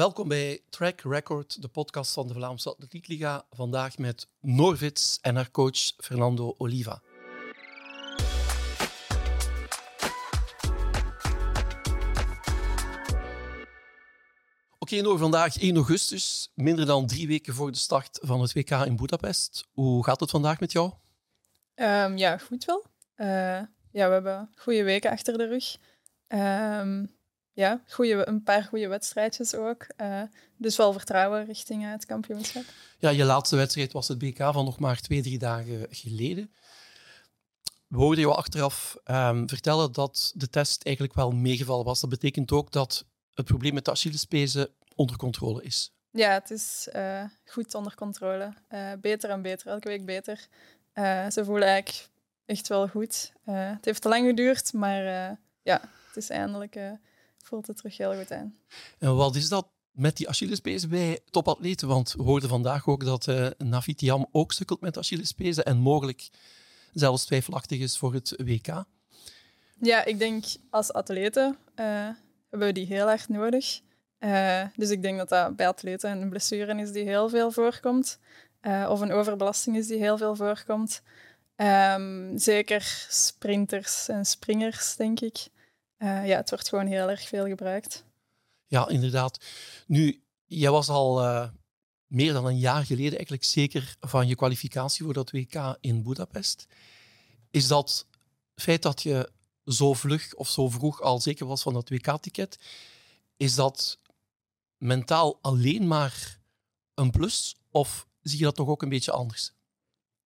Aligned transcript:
Welkom 0.00 0.28
bij 0.28 0.62
Track 0.70 1.00
Record, 1.00 1.62
de 1.62 1.68
podcast 1.68 2.12
van 2.12 2.28
de 2.28 2.34
Vlaamse 2.34 2.68
Atletiekliga. 2.68 3.46
Vandaag 3.50 3.98
met 3.98 4.28
Norvits 4.40 5.18
en 5.20 5.36
haar 5.36 5.50
coach 5.50 5.78
Fernando 5.96 6.54
Oliva. 6.58 7.02
Oké, 14.78 15.00
Noor, 15.00 15.18
vandaag 15.18 15.58
1 15.58 15.76
augustus, 15.76 16.52
minder 16.54 16.86
dan 16.86 17.06
drie 17.06 17.26
weken 17.26 17.54
voor 17.54 17.72
de 17.72 17.78
start 17.78 18.18
van 18.22 18.40
het 18.40 18.52
WK 18.52 18.70
in 18.70 18.96
Budapest. 18.96 19.68
Hoe 19.72 20.04
gaat 20.04 20.20
het 20.20 20.30
vandaag 20.30 20.60
met 20.60 20.72
jou? 20.72 20.92
Ehm, 21.74 22.16
ja, 22.16 22.38
goed 22.38 22.64
wel. 22.64 22.84
Uh, 23.16 23.26
ja, 23.92 24.06
we 24.06 24.12
hebben 24.12 24.50
goede 24.56 24.82
weken 24.82 25.10
achter 25.10 25.38
de 25.38 25.46
rug. 25.46 25.76
Ehm, 26.26 27.04
ja, 27.52 27.82
een 27.96 28.42
paar 28.42 28.64
goede 28.64 28.88
wedstrijdjes 28.88 29.54
ook. 29.54 29.86
Uh, 29.96 30.22
dus 30.56 30.76
wel 30.76 30.92
vertrouwen 30.92 31.44
richting 31.44 31.90
het 31.90 32.06
kampioenschap. 32.06 32.64
Ja, 32.98 33.10
je 33.10 33.24
laatste 33.24 33.56
wedstrijd 33.56 33.92
was 33.92 34.08
het 34.08 34.18
BK 34.18 34.38
van 34.38 34.64
nog 34.64 34.78
maar 34.78 35.00
twee, 35.00 35.22
drie 35.22 35.38
dagen 35.38 35.86
geleden. 35.90 36.50
We 37.86 37.96
hoorden 37.96 38.24
jou 38.24 38.36
achteraf 38.36 38.96
um, 39.04 39.48
vertellen 39.48 39.92
dat 39.92 40.32
de 40.34 40.50
test 40.50 40.84
eigenlijk 40.84 41.16
wel 41.16 41.30
meegevallen 41.30 41.84
was. 41.84 42.00
Dat 42.00 42.10
betekent 42.10 42.52
ook 42.52 42.72
dat 42.72 43.04
het 43.34 43.46
probleem 43.46 43.74
met 43.74 43.84
de 43.84 43.90
Achillespezen 43.90 44.68
onder 44.94 45.16
controle 45.16 45.62
is. 45.62 45.92
Ja, 46.10 46.32
het 46.32 46.50
is 46.50 46.88
uh, 46.92 47.24
goed 47.44 47.74
onder 47.74 47.94
controle. 47.94 48.52
Beter 49.00 49.30
en 49.30 49.42
beter, 49.42 49.66
elke 49.66 49.88
week 49.88 50.04
beter. 50.04 50.46
ze 51.30 51.40
voelen 51.44 51.68
eigenlijk 51.68 52.08
echt 52.46 52.68
wel 52.68 52.88
goed. 52.88 53.32
het 53.44 53.84
heeft 53.84 54.02
te 54.02 54.08
lang 54.08 54.26
geduurd, 54.26 54.72
maar 54.72 55.02
ja, 55.62 55.80
het 56.06 56.16
is 56.16 56.30
eindelijk 56.30 56.76
voelt 57.50 57.66
het 57.66 57.76
terug 57.76 57.96
heel 57.96 58.14
goed 58.14 58.32
aan. 58.32 58.54
En 58.98 59.16
wat 59.16 59.36
is 59.36 59.48
dat 59.48 59.68
met 59.90 60.16
die 60.16 60.28
Achillespezen 60.28 60.88
bij 60.88 61.20
topatleten? 61.30 61.88
Want 61.88 62.12
we 62.12 62.22
hoorden 62.22 62.48
vandaag 62.48 62.86
ook 62.86 63.04
dat 63.04 63.26
uh, 63.26 63.46
Navitiam 63.58 64.26
ook 64.32 64.52
sukkelt 64.52 64.80
met 64.80 64.98
Achillespezen 64.98 65.64
en 65.64 65.76
mogelijk 65.76 66.28
zelfs 66.92 67.24
twijfelachtig 67.24 67.78
is 67.78 67.98
voor 67.98 68.14
het 68.14 68.34
WK. 68.44 68.84
Ja, 69.80 70.04
ik 70.04 70.18
denk 70.18 70.44
als 70.70 70.92
atleten 70.92 71.56
uh, 71.76 71.86
hebben 72.50 72.68
we 72.68 72.72
die 72.72 72.86
heel 72.86 73.10
erg 73.10 73.28
nodig. 73.28 73.80
Uh, 74.18 74.62
dus 74.76 74.90
ik 74.90 75.02
denk 75.02 75.18
dat 75.18 75.28
dat 75.28 75.56
bij 75.56 75.68
atleten 75.68 76.20
een 76.20 76.28
blessure 76.28 76.80
is 76.80 76.92
die 76.92 77.04
heel 77.04 77.28
veel 77.28 77.50
voorkomt. 77.50 78.18
of 78.88 79.00
een 79.00 79.12
overbelasting 79.12 79.76
is 79.76 79.86
die 79.86 79.98
heel 79.98 80.18
veel 80.18 80.36
voorkomt. 80.36 81.02
Um, 81.56 82.38
zeker 82.38 83.06
sprinters 83.08 84.08
en 84.08 84.24
springers, 84.24 84.96
denk 84.96 85.20
ik. 85.20 85.48
Uh, 86.02 86.26
ja, 86.26 86.36
het 86.36 86.50
wordt 86.50 86.68
gewoon 86.68 86.86
heel 86.86 87.10
erg 87.10 87.28
veel 87.28 87.46
gebruikt. 87.46 88.04
Ja, 88.66 88.88
inderdaad. 88.88 89.44
Nu, 89.86 90.22
jij 90.46 90.70
was 90.70 90.88
al 90.88 91.22
uh, 91.24 91.48
meer 92.06 92.32
dan 92.32 92.46
een 92.46 92.58
jaar 92.58 92.84
geleden 92.84 93.12
eigenlijk 93.12 93.44
zeker 93.44 93.96
van 94.00 94.26
je 94.26 94.34
kwalificatie 94.34 95.04
voor 95.04 95.14
dat 95.14 95.30
WK 95.30 95.76
in 95.80 96.02
Budapest. 96.02 96.66
Is 97.50 97.66
dat 97.66 98.06
feit 98.54 98.82
dat 98.82 99.02
je 99.02 99.32
zo 99.64 99.94
vlug 99.94 100.34
of 100.34 100.48
zo 100.48 100.68
vroeg 100.68 101.02
al 101.02 101.20
zeker 101.20 101.46
was 101.46 101.62
van 101.62 101.72
dat 101.72 101.88
WK-ticket, 101.88 102.58
is 103.36 103.54
dat 103.54 103.98
mentaal 104.76 105.38
alleen 105.40 105.86
maar 105.86 106.40
een 106.94 107.10
plus? 107.10 107.56
Of 107.70 108.06
zie 108.22 108.38
je 108.38 108.44
dat 108.44 108.54
toch 108.54 108.68
ook 108.68 108.82
een 108.82 108.88
beetje 108.88 109.12
anders? 109.12 109.52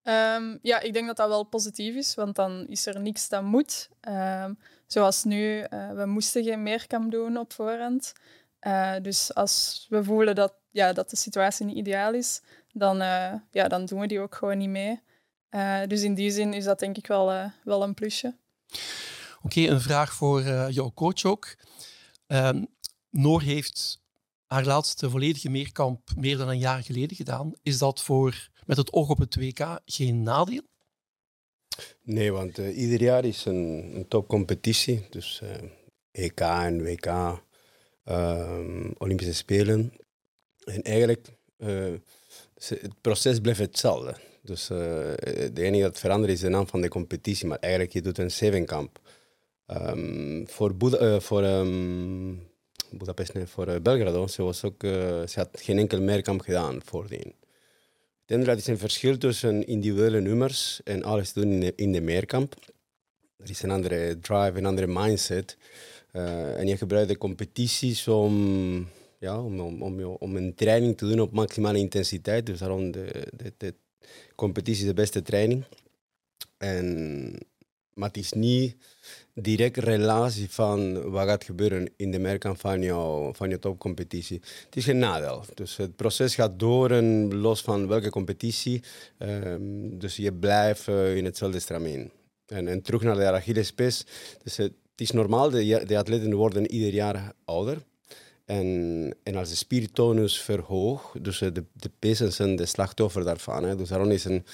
Um, 0.07 0.59
ja, 0.61 0.79
ik 0.79 0.93
denk 0.93 1.07
dat 1.07 1.17
dat 1.17 1.27
wel 1.27 1.43
positief 1.43 1.95
is, 1.95 2.15
want 2.15 2.35
dan 2.35 2.67
is 2.67 2.85
er 2.85 2.99
niks 2.99 3.29
dat 3.29 3.43
moet. 3.43 3.89
Um, 4.01 4.59
zoals 4.87 5.23
nu, 5.23 5.57
uh, 5.57 5.91
we 5.91 6.05
moesten 6.05 6.43
geen 6.43 6.63
meerkamp 6.63 7.11
doen 7.11 7.37
op 7.37 7.53
voorhand. 7.53 8.13
Uh, 8.61 8.95
dus 9.01 9.33
als 9.33 9.85
we 9.89 10.03
voelen 10.03 10.35
dat, 10.35 10.53
ja, 10.71 10.93
dat 10.93 11.09
de 11.09 11.15
situatie 11.15 11.65
niet 11.65 11.75
ideaal 11.75 12.13
is, 12.13 12.41
dan, 12.73 13.01
uh, 13.01 13.33
ja, 13.51 13.67
dan 13.67 13.85
doen 13.85 13.99
we 13.99 14.07
die 14.07 14.19
ook 14.19 14.35
gewoon 14.35 14.57
niet 14.57 14.69
mee. 14.69 15.01
dus 15.87 16.01
in 16.01 16.13
die 16.13 16.31
zin 16.31 16.53
is 16.53 16.63
dat 16.63 16.79
denk 16.79 16.97
ik 16.97 17.07
wel, 17.07 17.51
wel 17.63 17.83
een 17.83 17.93
plusje. 17.93 18.35
Oké, 19.41 19.59
een 19.59 19.81
vraag 19.81 20.13
voor 20.13 20.41
jouw 20.71 20.91
coach 20.93 21.25
ook. 21.25 21.55
Um, 22.27 22.67
Noor 23.09 23.41
heeft 23.41 24.01
haar 24.45 24.65
laatste 24.65 25.09
volledige 25.09 25.49
meerkamp 25.49 26.09
meer 26.15 26.37
dan 26.37 26.49
een 26.49 26.57
jaar 26.57 26.83
geleden 26.83 27.17
gedaan. 27.17 27.53
Is 27.63 27.77
dat 27.77 28.03
voor 28.03 28.49
met 28.65 28.77
het 28.77 28.93
oog 28.93 29.09
op 29.09 29.17
het 29.17 29.35
WK 29.35 29.79
geen 29.85 30.23
nadeel? 30.23 30.61
Nee, 32.01 32.31
want 32.31 32.59
uh, 32.59 32.77
ieder 32.77 33.01
jaar 33.01 33.25
is 33.25 33.45
een, 33.45 33.91
een 33.95 34.07
topcompetitie. 34.07 35.05
Dus 35.09 35.41
EK 36.11 36.39
en 36.39 36.83
WK, 36.83 37.05
ehm, 38.03 38.91
Olympische 38.97 39.33
Spelen. 39.33 39.93
En 40.63 40.81
eigenlijk, 40.81 41.27
uh, 41.57 41.93
het 42.55 43.01
proces 43.01 43.39
blijft 43.39 43.59
hetzelfde. 43.59 44.15
Dus 44.41 44.67
het 44.67 45.57
enige 45.57 45.83
dat 45.83 45.99
verandert 45.99 46.31
is 46.31 46.39
de 46.39 46.49
naam 46.49 46.67
van 46.67 46.81
de 46.81 46.87
competitie. 46.87 47.47
Maar 47.47 47.59
eigenlijk, 47.59 47.93
je 47.93 48.01
doet 48.01 48.17
een 48.17 48.31
zevenkamp. 48.31 48.99
Um, 49.67 50.47
voor 50.47 50.75
voor 51.21 51.43
um, 51.43 52.47
Budapest, 52.91 53.33
nee, 53.33 53.45
voor 53.45 53.81
Belgrado, 53.81 54.27
ze, 54.27 54.43
was 54.43 54.63
ook, 54.63 54.81
ze 54.81 55.33
had 55.33 55.49
geen 55.51 55.77
enkel 55.77 56.01
meerkamp 56.01 56.41
gedaan 56.41 56.81
voordien. 56.83 57.33
Ik 58.27 58.47
is 58.47 58.67
een 58.67 58.77
verschil 58.77 59.17
tussen 59.17 59.67
individuele 59.67 60.21
nummers 60.21 60.81
en 60.83 61.03
alles 61.03 61.33
doen 61.33 61.51
in 61.51 61.59
de, 61.59 61.73
in 61.75 61.91
de 61.91 62.01
meerkamp. 62.01 62.55
Er 63.37 63.49
is 63.49 63.61
een 63.61 63.71
andere 63.71 64.19
drive, 64.19 64.57
een 64.57 64.65
andere 64.65 64.87
mindset. 64.87 65.57
Uh, 66.13 66.59
en 66.59 66.67
je 66.67 66.77
gebruikt 66.77 67.09
de 67.09 67.17
competities 67.17 68.07
om, 68.07 68.87
ja, 69.19 69.41
om, 69.41 69.59
om, 69.59 69.81
om, 69.81 70.03
om, 70.03 70.35
een 70.35 70.55
training 70.55 70.97
te 70.97 71.07
doen 71.07 71.19
op 71.19 71.31
maximale 71.31 71.77
intensiteit. 71.77 72.45
Dus 72.45 72.59
daarom 72.59 72.91
de, 72.91 73.27
de, 73.35 73.53
de 73.57 73.73
competitie 74.35 74.85
de 74.85 74.93
beste 74.93 75.21
training. 75.21 75.63
En, 76.57 77.31
maar 77.93 78.07
het 78.07 78.17
is 78.17 78.31
niet 78.31 78.75
direct 79.41 79.77
relatie 79.77 80.49
van 80.49 81.09
wat 81.11 81.27
gaat 81.27 81.43
gebeuren 81.43 81.89
in 81.95 82.11
de 82.11 82.19
merken 82.19 82.57
van 82.57 82.81
jouw, 82.81 83.33
van 83.33 83.49
je 83.49 83.59
topcompetitie. 83.59 84.41
Het 84.65 84.75
is 84.75 84.83
geen 84.83 84.97
nadeel. 84.97 85.43
Dus 85.53 85.77
het 85.77 85.95
proces 85.95 86.35
gaat 86.35 86.59
door 86.59 86.91
en 86.91 87.35
los 87.35 87.61
van 87.61 87.87
welke 87.87 88.09
competitie. 88.09 88.83
Um, 89.19 89.99
dus 89.99 90.15
je 90.15 90.33
blijft 90.33 90.87
uh, 90.87 91.15
in 91.15 91.25
hetzelfde 91.25 91.59
stramien. 91.59 92.11
En, 92.47 92.67
en 92.67 92.81
terug 92.81 93.01
naar 93.01 93.15
de 93.15 93.31
Achillespees. 93.31 94.05
Dus 94.43 94.57
het 94.57 94.73
is 94.95 95.11
normaal, 95.11 95.49
de, 95.49 95.83
de 95.85 95.97
atleten 95.97 96.33
worden 96.33 96.71
ieder 96.71 96.93
jaar 96.93 97.33
ouder. 97.45 97.77
En, 98.45 99.15
en 99.23 99.35
als 99.35 99.49
de 99.49 99.55
spiritonus 99.55 100.41
verhoogt, 100.41 101.23
dus 101.23 101.37
de, 101.37 101.63
de 101.73 101.91
pezen 101.99 102.33
zijn 102.33 102.55
de 102.55 102.65
slachtoffer 102.65 103.23
daarvan. 103.23 103.63
Hè. 103.63 103.75
Dus 103.75 103.89
daarom 103.89 104.11
is 104.11 104.25
een, 104.25 104.45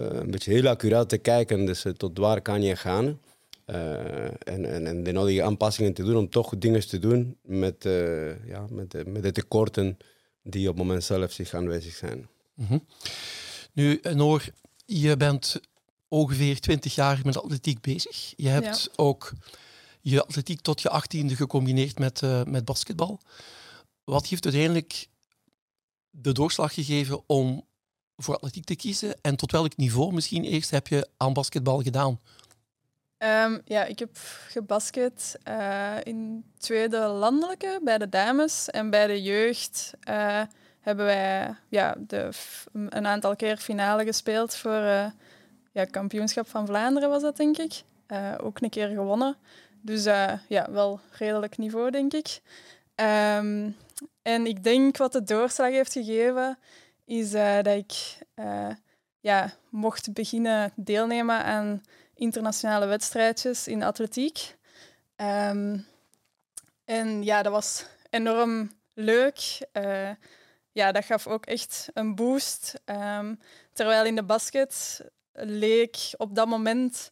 uh, 0.00 0.06
een 0.06 0.30
beetje 0.30 0.52
heel 0.52 0.66
accuraat 0.66 1.08
te 1.08 1.18
kijken 1.18 1.64
dus, 1.66 1.84
tot 1.96 2.18
waar 2.18 2.40
kan 2.40 2.62
je 2.62 2.76
gaan. 2.76 3.18
Uh, 3.70 4.24
en, 4.24 4.64
en, 4.64 4.86
en, 4.86 5.02
de 5.02 5.12
nodige 5.12 5.42
aanpassingen 5.42 5.92
te 5.92 6.02
doen 6.02 6.16
om 6.16 6.28
toch 6.28 6.58
dingen 6.58 6.88
te 6.88 6.98
doen 6.98 7.36
met, 7.42 7.84
uh, 7.84 8.46
ja, 8.46 8.66
met, 8.70 8.90
de, 8.90 9.04
met 9.06 9.22
de 9.22 9.32
tekorten 9.32 9.96
die 10.42 10.68
op 10.68 10.76
het 10.76 10.84
moment 10.84 11.04
zelf 11.04 11.32
zich 11.32 11.54
aanwezig 11.54 11.94
zijn. 11.94 12.28
Mm 12.54 12.66
-hmm. 12.66 12.86
Nu, 13.72 14.00
Noor, 14.02 14.44
je 14.84 15.16
bent 15.16 15.60
ongeveer 16.08 16.60
20 16.60 16.94
jaar 16.94 17.20
met 17.24 17.42
atletiek 17.42 17.80
bezig. 17.80 18.32
Je 18.36 18.48
hebt 18.48 18.82
ja. 18.82 18.92
ook 18.96 19.32
je 20.00 20.22
atletiek 20.22 20.60
tot 20.60 20.82
je 20.82 20.88
achttiende 20.88 21.36
gecombineerd 21.36 21.98
met, 21.98 22.20
uh, 22.22 22.44
met 22.44 22.64
basketbal. 22.64 23.20
Wat 24.04 24.26
heeft 24.26 24.44
uiteindelijk 24.44 25.08
de 26.10 26.32
doorslag 26.32 26.74
gegeven 26.74 27.22
om 27.26 27.64
voor 28.16 28.34
atletiek 28.34 28.64
te 28.64 28.76
kiezen? 28.76 29.20
En 29.20 29.36
tot 29.36 29.52
welk 29.52 29.76
niveau 29.76 30.12
misschien 30.12 30.44
eerst 30.44 30.70
heb 30.70 30.88
je 30.88 31.08
aan 31.16 31.32
basketbal 31.32 31.82
gedaan? 31.82 32.20
Um, 33.22 33.60
ja, 33.64 33.84
ik 33.84 33.98
heb 33.98 34.10
gebasket 34.48 35.38
uh, 35.48 35.96
in 36.02 36.44
tweede 36.58 36.98
landelijke 36.98 37.80
bij 37.82 37.98
de 37.98 38.08
dames 38.08 38.70
en 38.70 38.90
bij 38.90 39.06
de 39.06 39.22
jeugd 39.22 39.92
uh, 40.08 40.42
hebben 40.80 41.04
wij 41.04 41.54
ja, 41.68 41.94
de, 41.98 42.30
een 42.72 43.06
aantal 43.06 43.36
keer 43.36 43.56
finale 43.56 44.04
gespeeld 44.04 44.56
voor 44.56 44.80
uh, 44.82 45.06
ja, 45.72 45.84
kampioenschap 45.84 46.48
van 46.48 46.66
Vlaanderen 46.66 47.08
was 47.08 47.22
dat 47.22 47.36
denk 47.36 47.58
ik. 47.58 47.82
ook 48.40 48.60
een 48.60 48.70
keer 48.70 48.88
gewonnen. 48.88 49.36
Dus 49.80 50.04
ja, 50.48 50.66
wel 50.70 51.00
redelijk 51.10 51.58
niveau 51.58 51.90
denk 51.90 52.12
ik. 52.12 52.40
Um, 53.36 53.76
en 54.22 54.46
ik 54.46 54.64
denk 54.64 54.96
wat 54.96 55.12
de 55.12 55.22
doorslag 55.22 55.70
heeft 55.70 55.92
gegeven 55.92 56.58
is 57.04 57.30
dat 57.30 57.66
ik 57.66 58.18
ja, 59.20 59.52
mocht 59.68 60.12
beginnen 60.12 60.72
deelnemen 60.76 61.44
aan 61.44 61.82
internationale 62.20 62.86
wedstrijdjes 62.86 63.68
in 63.68 63.82
atletiek. 63.82 64.56
Um, 65.16 65.86
en 66.84 67.22
ja, 67.22 67.42
dat 67.42 67.52
was 67.52 67.86
enorm 68.10 68.70
leuk. 68.94 69.68
Uh, 69.72 70.10
ja, 70.72 70.92
dat 70.92 71.04
gaf 71.04 71.26
ook 71.26 71.46
echt 71.46 71.88
een 71.94 72.14
boost. 72.14 72.80
Um, 72.84 73.40
terwijl 73.72 74.04
in 74.04 74.14
de 74.14 74.22
basket 74.22 75.00
leek 75.32 75.96
op 76.16 76.34
dat 76.34 76.46
moment 76.46 77.10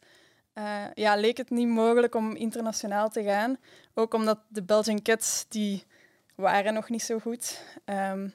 uh, 0.54 0.84
ja, 0.94 1.16
leek 1.16 1.36
het 1.36 1.50
niet 1.50 1.68
mogelijk 1.68 2.14
om 2.14 2.36
internationaal 2.36 3.08
te 3.08 3.22
gaan. 3.22 3.56
Ook 3.94 4.14
omdat 4.14 4.38
de 4.48 4.62
Belgian 4.62 5.02
Cats 5.02 5.44
die 5.48 5.86
waren 6.34 6.74
nog 6.74 6.88
niet 6.88 7.02
zo 7.02 7.18
goed. 7.18 7.62
Ehm, 7.84 8.28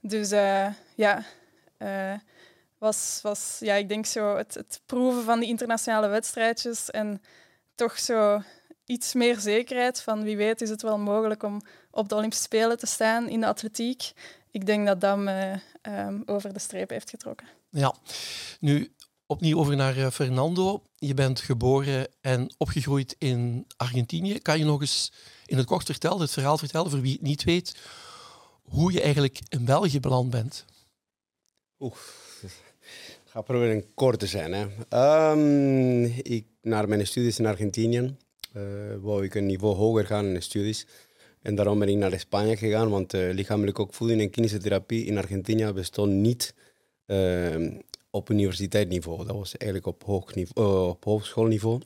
dus 0.00 0.32
uh, 0.32 0.66
ja, 0.94 1.24
was, 2.78 3.18
was 3.22 3.56
ja, 3.60 3.74
ik 3.74 3.88
denk 3.88 4.06
zo 4.06 4.36
het, 4.36 4.54
het 4.54 4.80
proeven 4.86 5.24
van 5.24 5.40
die 5.40 5.48
internationale 5.48 6.08
wedstrijdjes 6.08 6.90
en 6.90 7.22
toch 7.74 7.98
zo 7.98 8.42
iets 8.84 9.14
meer 9.14 9.38
zekerheid 9.38 10.00
van 10.00 10.22
wie 10.22 10.36
weet 10.36 10.60
is 10.60 10.70
het 10.70 10.82
wel 10.82 10.98
mogelijk 10.98 11.42
om 11.42 11.60
op 11.90 12.08
de 12.08 12.14
Olympische 12.14 12.44
Spelen 12.44 12.78
te 12.78 12.86
staan 12.86 13.28
in 13.28 13.40
de 13.40 13.46
atletiek. 13.46 14.12
Ik 14.50 14.66
denk 14.66 14.86
dat 14.86 15.00
dat 15.00 15.18
me 15.18 15.60
um, 15.82 16.22
over 16.26 16.52
de 16.52 16.58
streep 16.58 16.90
heeft 16.90 17.10
getrokken. 17.10 17.46
Ja, 17.70 17.94
nu 18.60 18.92
opnieuw 19.26 19.58
over 19.58 19.76
naar 19.76 19.96
uh, 19.96 20.10
Fernando. 20.10 20.82
Je 20.96 21.14
bent 21.14 21.40
geboren 21.40 22.08
en 22.20 22.54
opgegroeid 22.58 23.16
in 23.18 23.66
Argentinië. 23.76 24.38
Kan 24.38 24.58
je 24.58 24.64
nog 24.64 24.80
eens 24.80 25.12
in 25.46 25.56
het 25.56 25.66
kort 25.66 25.84
vertellen, 25.84 26.20
het 26.20 26.30
verhaal 26.30 26.58
vertellen, 26.58 26.90
voor 26.90 27.00
wie 27.00 27.12
het 27.12 27.22
niet 27.22 27.44
weet, 27.44 27.76
hoe 28.62 28.92
je 28.92 29.00
eigenlijk 29.00 29.38
in 29.48 29.64
België 29.64 30.00
beland 30.00 30.30
bent? 30.30 30.64
Oeh, 31.78 31.96
ga 33.38 33.44
proberen 33.44 33.94
kort 33.94 34.18
te 34.18 34.26
zijn. 34.26 34.52
Hè. 34.52 34.64
Um, 35.30 36.04
ik, 36.22 36.46
naar 36.62 36.88
mijn 36.88 37.06
studies 37.06 37.38
in 37.38 37.46
Argentinië 37.46 38.16
uh, 38.56 39.22
ik 39.22 39.34
een 39.34 39.46
niveau 39.46 39.74
hoger 39.74 40.06
gaan 40.06 40.24
in 40.24 40.34
de 40.34 40.40
studies. 40.40 40.86
En 41.42 41.54
daarom 41.54 41.78
ben 41.78 41.88
ik 41.88 41.96
naar 41.96 42.18
Spanje 42.18 42.56
gegaan, 42.56 42.90
want 42.90 43.14
uh, 43.14 43.32
lichamelijke 43.32 43.82
opvoeding 43.82 44.36
en 44.36 44.60
therapie 44.60 45.04
in 45.04 45.18
Argentinië 45.18 45.72
bestond 45.72 46.12
niet 46.12 46.54
uh, 47.06 47.78
op 48.10 48.30
universiteitsniveau. 48.30 49.26
Dat 49.26 49.36
was 49.36 49.56
eigenlijk 49.56 49.94
op, 49.94 50.04
hoog 50.04 50.34
niveau, 50.34 50.68
uh, 50.68 50.88
op 50.88 51.04
hogeschoolniveau. 51.04 51.80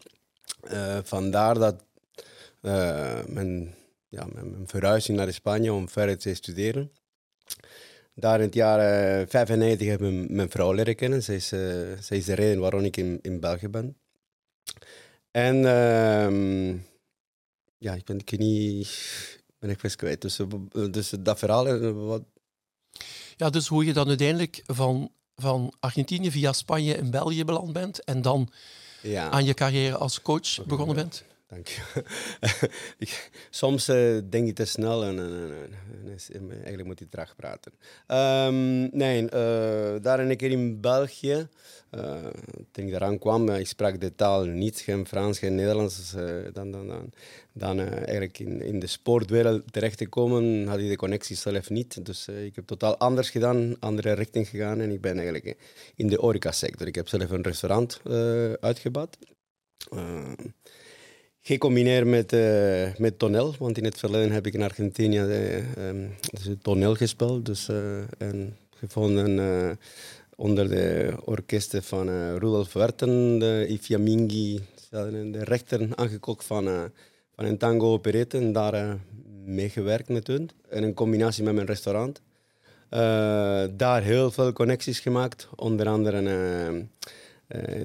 vandaar 1.03 1.59
dat 1.59 1.85
mijn, 3.27 3.75
ja, 4.09 4.27
mijn, 4.33 4.63
verhuizing 4.67 5.19
naar 5.19 5.33
Spanje 5.33 5.73
om 5.73 5.89
verder 5.89 6.19
te 6.19 6.35
studeren. 6.35 6.91
Daar 8.15 8.39
in 8.39 8.45
het 8.45 8.55
jaar 8.55 8.79
1995 8.79 9.89
heb 9.89 10.03
ik 10.03 10.31
mijn, 10.31 10.51
vrouw 10.51 10.73
leren 10.73 10.97
kennen. 10.97 11.23
Zij 11.23 11.35
is, 11.35 11.49
zij 12.01 12.17
is 12.17 12.25
de 12.25 12.35
reden 12.35 12.61
waarom 12.61 12.85
ik 12.85 12.97
in, 12.97 13.19
in 13.23 13.41
België 13.41 13.69
ben. 13.69 13.97
En 15.31 15.65
ehm, 15.67 16.77
ja, 17.79 17.95
ik 17.95 18.05
ben 18.05 18.19
ik 18.19 18.39
niet 18.39 18.89
ben 19.63 19.71
ik 19.71 19.81
best 19.81 19.97
kwijt. 19.97 20.21
Dus, 20.21 20.39
dus 20.91 21.13
dat 21.21 21.39
verhaal. 21.39 21.69
Eh, 21.69 22.07
wat... 22.07 22.23
Ja, 23.37 23.51
dus 23.51 23.67
hoe 23.67 23.85
je 23.85 23.93
dan 23.93 24.09
uiteindelijk 24.09 24.63
van, 24.67 25.11
van 25.37 25.75
Argentinië 25.81 26.31
via 26.31 26.53
Spanje 26.53 26.97
in 26.97 27.11
België 27.11 27.45
beland 27.45 27.73
bent 27.73 28.05
en 28.05 28.23
dan 28.23 28.49
ja. 29.03 29.31
aan 29.31 29.45
je 29.45 29.55
carrière 29.55 29.97
als 29.97 30.23
coach 30.23 30.65
begonnen 30.67 30.95
bent? 30.95 31.25
Dank 31.53 31.67
je. 31.67 32.05
soms 33.51 33.89
uh, 33.89 34.19
denk 34.31 34.49
ik 34.49 34.55
te 34.55 34.65
snel 34.65 35.05
en, 35.05 35.19
eigenlijk 36.53 36.85
moet 36.85 37.01
ik 37.01 37.11
traag 37.11 37.37
praten. 37.37 37.73
Um, 38.47 38.89
nee, 38.93 39.23
uh, 39.23 39.31
daar 40.03 40.19
een 40.19 40.37
keer 40.37 40.51
in 40.51 40.81
België, 40.81 41.49
uh, 41.91 42.15
toen 42.71 42.87
ik 42.87 42.95
eraan 42.95 43.19
kwam, 43.19 43.49
ik 43.49 43.67
sprak 43.67 44.01
de 44.01 44.15
taal 44.15 44.45
niet, 44.45 44.81
geen 44.81 45.07
Frans, 45.07 45.39
geen 45.39 45.55
Nederlands. 45.55 45.97
Dus, 45.97 46.11
dan 46.53 46.71
dan, 46.71 46.87
dan, 46.87 47.13
dan 47.53 47.79
eigenlijk 47.81 48.39
in, 48.39 48.63
in 48.63 48.79
de 48.79 48.87
sportwereld 48.87 49.73
terecht 49.73 49.99
te 49.99 50.09
komen, 50.09 50.67
had 50.67 50.79
ik 50.79 50.89
de 50.89 50.97
connectie 50.97 51.37
zelf 51.37 51.71
niet. 51.71 52.07
Dus 52.07 52.29
ik 52.29 52.55
heb 52.55 52.67
totaal 52.67 52.97
anders 52.97 53.31
gedaan, 53.31 53.77
andere 53.81 54.13
richting 54.13 54.49
gegaan 54.49 54.81
en 54.81 54.91
ik 54.91 55.01
ben 55.01 55.19
eigenlijk 55.19 55.57
in 55.97 56.09
de 56.09 56.17
horeca-sector. 56.21 56.87
Ik 56.87 56.95
heb 56.95 57.09
zelf 57.09 57.31
een 57.31 57.43
restaurant 57.43 58.01
uitgebouwd 58.61 59.17
gecombineerd 61.43 62.07
met, 62.07 62.33
uh, 62.33 62.95
met 62.97 63.19
toneel. 63.19 63.55
Want 63.59 63.79
in 63.79 63.85
het 63.85 63.99
verleden 63.99 64.33
heb 64.33 64.47
ik 64.47 64.55
in 64.55 64.63
Argentinië 64.63 65.21
uh, 65.21 65.87
um, 65.89 66.15
toneel 66.63 66.95
gespeeld. 66.95 67.47
Dus, 67.47 67.69
uh, 67.69 67.99
en 68.19 68.57
gevonden 68.71 69.79
onder 70.37 70.69
de 70.69 71.15
orkesten 71.25 71.83
van 71.83 72.09
Rudolf 72.33 72.73
Werten, 72.73 73.39
de 73.39 73.67
Ifia 73.69 73.99
Mingi, 73.99 74.61
de 74.91 75.45
rechter 75.45 75.89
aangekocht 75.95 76.45
van, 76.45 76.91
van 77.35 77.45
een 77.45 77.59
tango 77.59 77.93
operette. 77.93 78.39
En 78.39 78.53
daar 78.53 78.99
meegewerkt 79.45 80.09
met 80.09 80.27
hun. 80.27 80.51
En 80.69 80.83
in 80.83 80.95
combinatie 80.95 81.45
met 81.45 81.55
mijn 81.55 81.67
restaurant. 81.67 82.21
daar 83.79 84.03
heel 84.03 84.31
veel 84.31 84.53
connecties 84.53 85.01
gemaakt. 85.01 85.49
Onder 85.57 85.89
andere 85.89 86.17
een 86.17 86.91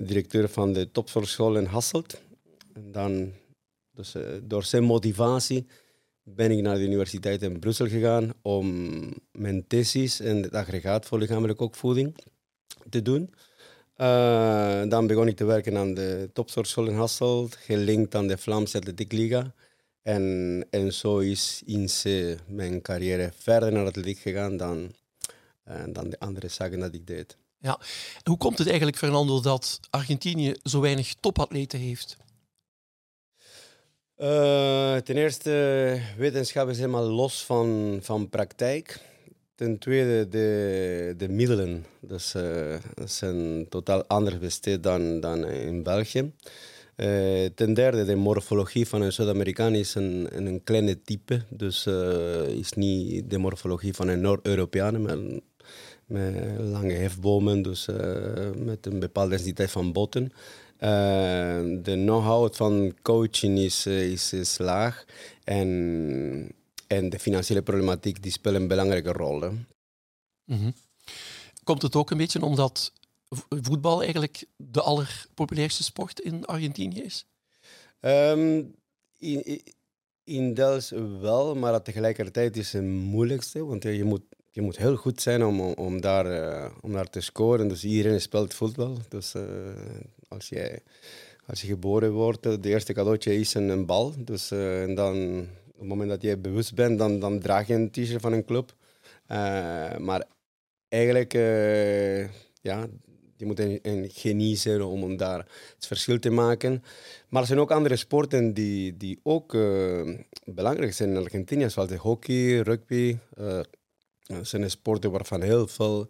directeur 0.06 0.50
van 0.50 0.74
de 0.74 0.92
topsportschool 0.92 1.57
in 1.57 1.65
Hasselt. 1.65 2.21
En 2.74 2.92
dan 2.92 3.31
dus 3.98 4.16
uh, 4.16 4.24
door 4.44 4.64
zijn 4.64 4.84
motivatie 4.84 5.66
ben 6.24 6.52
ik 6.52 6.62
naar 6.62 6.76
de 6.76 6.84
universiteit 6.84 7.42
in 7.42 7.60
Brussel 7.60 7.88
gegaan 7.88 8.34
om 8.42 8.68
mijn 9.32 9.68
thesis 9.68 10.20
en 10.20 10.42
het 10.42 10.54
aggregaat 10.54 11.06
voor 11.06 11.20
lichamelijke 11.20 11.64
opvoeding 11.64 12.16
te 12.90 13.02
doen. 13.02 13.34
Uh, 13.98 14.82
dan 14.90 15.08
begon 15.08 15.28
ik 15.28 15.36
te 15.36 15.46
werken 15.46 15.78
aan 15.78 15.94
de 15.94 16.30
topsportschool 16.34 16.88
in 16.88 16.96
Hasselt, 16.96 17.56
gelinkt 17.56 18.16
aan 18.16 18.28
de 18.28 18.38
Vlaamse 18.38 18.78
Atletiek 18.78 19.12
Liga. 19.12 19.54
En, 20.02 20.66
en 20.70 20.94
zo 20.94 21.18
is 21.18 21.62
in 21.66 21.86
C 21.86 22.04
mijn 22.48 22.82
carrière 22.82 23.32
verder 23.38 23.72
naar 23.72 23.86
atletiek 23.86 24.20
gegaan 24.20 24.58
dan, 24.58 24.92
uh, 25.68 25.84
dan 25.90 26.10
de 26.10 26.20
andere 26.20 26.48
zaken 26.48 26.80
dat 26.80 26.94
ik 26.94 27.08
deed. 27.08 27.38
Ja. 27.60 27.80
Hoe 28.24 28.38
komt 28.38 28.58
het 28.58 28.68
eigenlijk, 28.68 28.98
Fernando, 28.98 29.42
dat 29.42 29.80
Argentinië 29.90 30.56
zo 30.64 30.80
weinig 30.80 31.14
topatleten 31.14 31.80
heeft? 31.80 32.18
Uh, 34.22 34.96
ten 34.96 35.18
eerste, 35.18 36.00
wetenschap 36.18 36.69
is 36.69 36.78
helemaal 36.78 37.10
los 37.10 37.46
van, 37.46 38.00
van 38.02 38.30
praktijk. 38.30 39.00
Ten 39.56 39.78
tweede, 39.78 40.28
de, 40.30 41.14
de 41.18 41.30
middelen. 41.30 41.86
Dus, 42.00 42.36
uh, 42.36 42.75
zijn 43.06 43.66
totaal 43.69 44.06
anders 44.08 44.40
besteed 44.40 44.84
dan, 44.84 45.19
dan 45.19 45.46
in 45.46 45.84
België. 45.84 46.31
Uh, 46.96 47.46
ten 47.56 47.74
derde, 47.74 48.06
de 48.06 48.16
morfologie 48.16 48.88
van 48.88 49.02
een 49.02 49.14
Zuid-Amerikaan 49.14 49.75
is 49.75 49.96
een, 49.96 50.28
een 50.31 50.63
kleine 50.63 51.02
type. 51.02 51.42
Dus 51.50 51.88
is 52.48 52.72
niet 52.72 53.30
de 53.30 53.38
morfologie 53.38 53.94
van 53.94 54.08
een 54.08 54.22
Noord-Europeaan, 54.22 55.02
maar 55.02 55.18
met 56.06 56.36
lange 56.60 56.94
hefbomen, 56.94 57.62
dus 57.62 57.88
met 58.56 58.86
een 58.86 59.00
bepaalde 59.00 59.30
densiteit 59.30 59.72
van 59.72 59.92
botten. 59.92 60.31
Eh, 60.77 61.59
de 61.83 61.94
know-how 61.94 62.53
van 62.53 62.94
coaching 63.01 63.57
is, 63.57 63.85
eh, 63.85 64.12
is, 64.12 64.33
is 64.33 64.57
laag. 64.57 65.06
En, 65.44 66.51
en 66.88 67.09
de 67.09 67.19
financiële 67.19 67.62
problematiek 67.62 68.24
die 68.24 68.31
speelt 68.31 68.56
een 68.56 68.68
belangrijke 68.68 69.12
rol. 69.12 69.51
Mhm. 70.44 70.71
Komt 71.63 71.81
het 71.81 71.96
ook 71.96 72.12
een 72.12 72.17
beetje 72.17 72.41
omdat 72.41 72.91
voetbal 73.50 74.01
eigenlijk 74.01 74.46
de 74.55 74.81
allerpopulairste 74.81 75.84
sport 75.84 76.19
in 76.19 76.46
Argentinië 76.46 77.01
is? 77.01 77.25
Um, 78.00 78.75
in, 79.17 79.62
in 80.24 80.53
Dels 80.53 80.89
wel, 81.19 81.55
maar 81.55 81.81
tegelijkertijd 81.81 82.57
is 82.57 82.74
het 82.74 82.84
moeilijkste. 82.84 83.65
Want 83.65 83.84
je 83.84 84.03
moet, 84.03 84.24
je 84.51 84.62
moet 84.62 84.77
heel 84.77 84.96
goed 84.96 85.22
zijn 85.22 85.46
om, 85.46 85.60
om, 85.60 86.01
daar, 86.01 86.25
uh, 86.25 86.72
om 86.81 86.93
daar 86.93 87.10
te 87.10 87.22
scoren. 87.22 87.67
Dus 87.67 87.84
iedereen 87.84 88.22
speelt 88.22 88.53
voetbal. 88.53 88.98
Dus 89.10 89.36
uh, 89.36 89.43
als, 90.27 90.50
jij, 90.50 90.79
als 91.46 91.62
je 91.62 91.67
geboren 91.67 92.12
wordt, 92.12 92.43
het 92.43 92.65
eerste 92.65 92.93
cadeautje 92.93 93.39
is 93.39 93.53
een, 93.53 93.86
bal. 93.86 94.13
Dus 94.17 94.51
uh, 94.51 94.84
en 94.84 94.96
dan, 94.96 95.39
op 95.67 95.79
het 95.79 95.88
moment 95.88 96.10
dat 96.10 96.22
je 96.22 96.38
bewust 96.38 96.75
bent, 96.75 96.98
dan, 96.98 97.19
dan 97.19 97.39
draag 97.39 97.67
je 97.67 97.74
een 97.74 97.91
t-shirt 97.91 98.22
van 98.22 98.34
een 98.34 98.46
club. 98.46 98.75
Uh, 99.31 99.98
maar 99.98 100.24
eigenlijk, 100.89 101.34
uh, 101.34 102.24
ja, 102.62 102.88
je 103.38 103.46
moet 103.46 103.60
een, 103.60 103.79
een, 103.81 104.10
genie 104.10 104.55
zijn 104.55 104.81
om, 104.81 105.17
daar 105.17 105.48
het 105.75 105.88
verschil 105.88 106.19
te 106.19 106.29
maken. 106.29 106.84
Maar 107.29 107.41
er 107.41 107.48
zijn 107.48 107.60
ook 107.60 107.72
andere 107.72 107.96
sporten 107.96 108.53
die, 108.53 108.98
die 108.98 109.19
ook 109.24 109.51
belangrijk 110.46 110.93
zijn 110.93 111.10
in 111.10 111.17
Argentinië, 111.17 111.69
zoals 111.69 111.89
de 111.89 111.98
hockey, 111.98 112.60
rugby. 112.60 113.17
dat 114.25 114.48
zijn 114.48 114.69
sporten 114.69 115.12
waarvan 115.12 115.41
heel 115.41 115.67
veel 115.67 116.07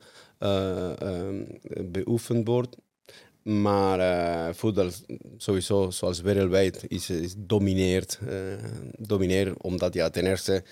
beoefend 1.92 2.48
wordt. 2.48 2.76
Maar 3.48 4.00
uh, 4.00 4.54
voetbal 4.54 4.90
sowieso, 5.38 5.90
zoals 5.92 6.22
wereldwijd, 6.22 6.86
is, 6.88 7.10
is 7.10 7.34
domineert, 7.38 8.20
uh, 8.24 8.54
domineert. 8.98 9.62
Omdat 9.62 9.94
ja, 9.94 10.10
ten 10.10 10.26
eerste 10.26 10.64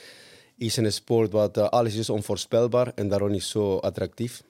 is 0.58 0.77
een 0.77 0.91
sport 0.91 1.32
wat 1.32 1.58
uh, 1.58 1.70
alles 1.70 1.96
is 1.96 2.10
onvoorspelbaar 2.10 2.91
en 2.96 3.08
daarom 3.08 3.32
is 3.32 3.50
zo 3.50 3.77
attractief. 3.77 4.44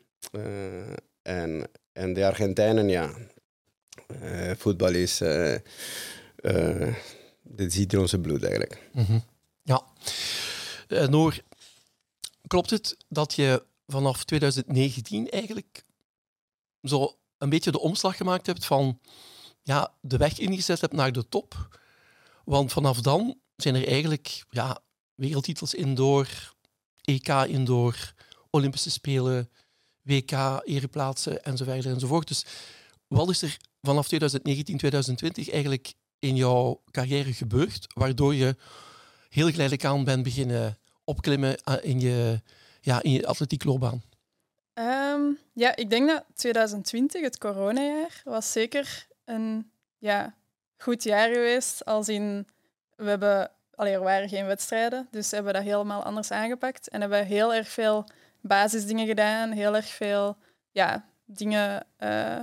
en, 1.22 1.68
en 1.92 2.14
de 2.14 2.26
Argentijnen, 2.26 2.90
ja, 2.90 3.14
voetbal 4.58 4.94
is, 4.94 5.18
dit 7.42 7.74
zit 7.74 7.94
in 7.94 8.00
onze 8.00 8.20
bloed 8.20 8.44
eigenlijk. 8.44 8.90
Mm. 8.92 9.24
Ja. 9.64 9.84
Noor, 11.08 11.40
klopt 12.48 12.70
het 12.70 12.98
dat 13.08 13.34
je 13.34 13.64
vanaf 13.88 14.24
2019 14.24 15.30
eigenlijk 15.30 15.84
zo 16.82 17.16
een 17.46 17.52
beetje 17.52 17.72
de 17.72 17.80
omslag 17.80 18.18
gemaakt 18.18 18.46
hebt 18.46 18.66
van 18.66 19.00
ja, 19.64 19.94
de 20.02 20.18
weg 20.18 20.40
ingezet 20.40 20.82
hebt 20.82 20.94
naar 20.94 21.12
de 21.12 21.30
top. 21.30 21.80
Want 22.46 22.72
vanaf 22.72 23.02
dan 23.02 23.40
zijn 23.56 23.76
er 23.76 23.88
eigenlijk 23.88 24.46
ja, 24.50 24.80
wereldtitels 25.16 25.74
indoor, 25.74 26.28
EK 27.02 27.30
indoor, 27.30 28.14
Olympische 28.50 28.92
Spelen, 28.92 29.50
WK, 30.02 30.32
ereplaatsen 30.64 31.44
enzovoort 31.44 31.86
enzovoort. 31.86 32.28
Dus 32.28 32.46
wat 33.08 33.30
is 33.30 33.42
er 33.42 33.58
vanaf 33.82 34.08
2019, 34.08 34.78
2020 34.78 35.50
eigenlijk 35.50 35.94
in 36.20 36.36
jouw 36.36 36.82
carrière 36.92 37.34
gebeurd, 37.34 37.88
waardoor 37.94 38.36
je 38.36 38.56
heel 39.30 39.50
geleidelijk 39.50 39.86
aan 39.86 40.04
bent 40.04 40.24
beginnen 40.24 40.78
opklimmen 41.04 41.58
eh, 41.58 41.76
in 41.82 42.00
je, 42.00 42.42
ja, 42.82 43.02
in 43.04 43.12
je 43.12 43.28
atletiekloopbaan? 43.28 44.04
Um, 44.80 45.40
ja, 45.54 45.76
ik 45.76 45.90
denk 45.90 46.08
dat 46.08 46.24
2020, 46.34 47.22
het 47.22 47.38
coronajaar, 47.38 48.22
was 48.24 48.52
zeker 48.52 49.08
een 49.26 49.72
ja, 49.98 50.36
goed 50.78 51.04
jaar 51.04 51.34
geweest. 51.34 51.86
Als 51.86 52.10
in, 52.10 52.48
we 52.96 53.10
hebben, 53.10 53.52
allee, 53.76 53.94
er 53.94 54.04
waren 54.04 54.30
geen 54.30 54.46
wedstrijden, 54.46 55.08
dus 55.12 55.32
hebben 55.32 55.52
we 55.52 55.58
dat 55.58 55.68
helemaal 55.68 56.04
anders 56.04 56.32
aangepakt. 56.32 56.90
En 56.90 57.02
hebben 57.02 57.26
heel 57.26 57.54
erg 57.54 57.68
veel 57.68 58.06
basisdingen 58.42 59.08
gedaan, 59.08 59.52
heel 59.52 59.76
erg 59.76 59.88
veel 59.88 60.38
ja, 60.72 61.06
dingen 61.26 61.86
uh, 62.00 62.42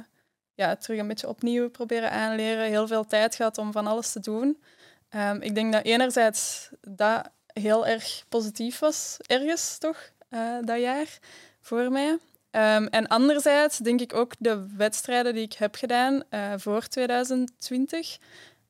ja, 0.54 0.76
terug 0.76 0.98
een 0.98 1.08
beetje 1.08 1.28
opnieuw 1.28 1.70
proberen 1.70 2.10
aanleren. 2.10 2.64
Heel 2.64 2.86
veel 2.86 3.04
tijd 3.04 3.34
gehad 3.34 3.58
om 3.58 3.72
van 3.72 3.86
alles 3.86 4.12
te 4.12 4.20
doen. 4.20 4.62
Um, 5.10 5.42
ik 5.42 5.54
denk 5.54 5.72
dat 5.72 5.84
enerzijds 5.84 6.70
dat 6.80 7.30
heel 7.46 7.86
erg 7.86 8.24
positief 8.28 8.78
was, 8.78 9.16
ergens 9.26 9.78
toch, 9.78 10.10
uh, 10.30 10.56
dat 10.60 10.80
jaar 10.80 11.18
voor 11.62 11.90
mij. 11.92 12.10
Um, 12.10 12.86
en 12.86 13.06
anderzijds 13.06 13.78
denk 13.78 14.00
ik 14.00 14.14
ook 14.14 14.32
de 14.38 14.66
wedstrijden 14.76 15.34
die 15.34 15.42
ik 15.42 15.52
heb 15.52 15.74
gedaan 15.74 16.22
uh, 16.30 16.52
voor 16.56 16.88
2020. 16.88 18.18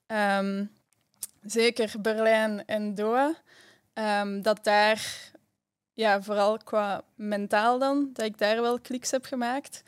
Um, 0.07 0.71
zeker 1.43 1.93
Berlijn 2.01 2.65
en 2.67 2.95
Doha. 2.95 3.35
dat 4.43 4.65
daar, 4.65 5.31
ja, 5.93 6.23
vooral 6.23 6.59
qua 6.59 7.03
mentaal 7.15 7.79
dan, 7.79 8.11
dat 8.13 8.25
ik 8.25 8.39
daar 8.39 8.61
wel 8.61 8.81
kliks 8.81 9.11
heb 9.11 9.25
gemaakt. 9.25 9.83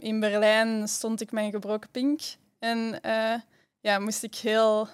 In 0.00 0.20
Berlijn 0.20 0.88
stond 0.88 1.20
ik 1.20 1.32
mijn 1.32 1.50
gebroken 1.50 1.90
pink 1.90 2.20
en 2.58 2.98
uh, 3.06 3.34
ja, 3.80 3.98
moest 3.98 4.22
ik 4.22 4.34
heel 4.34 4.88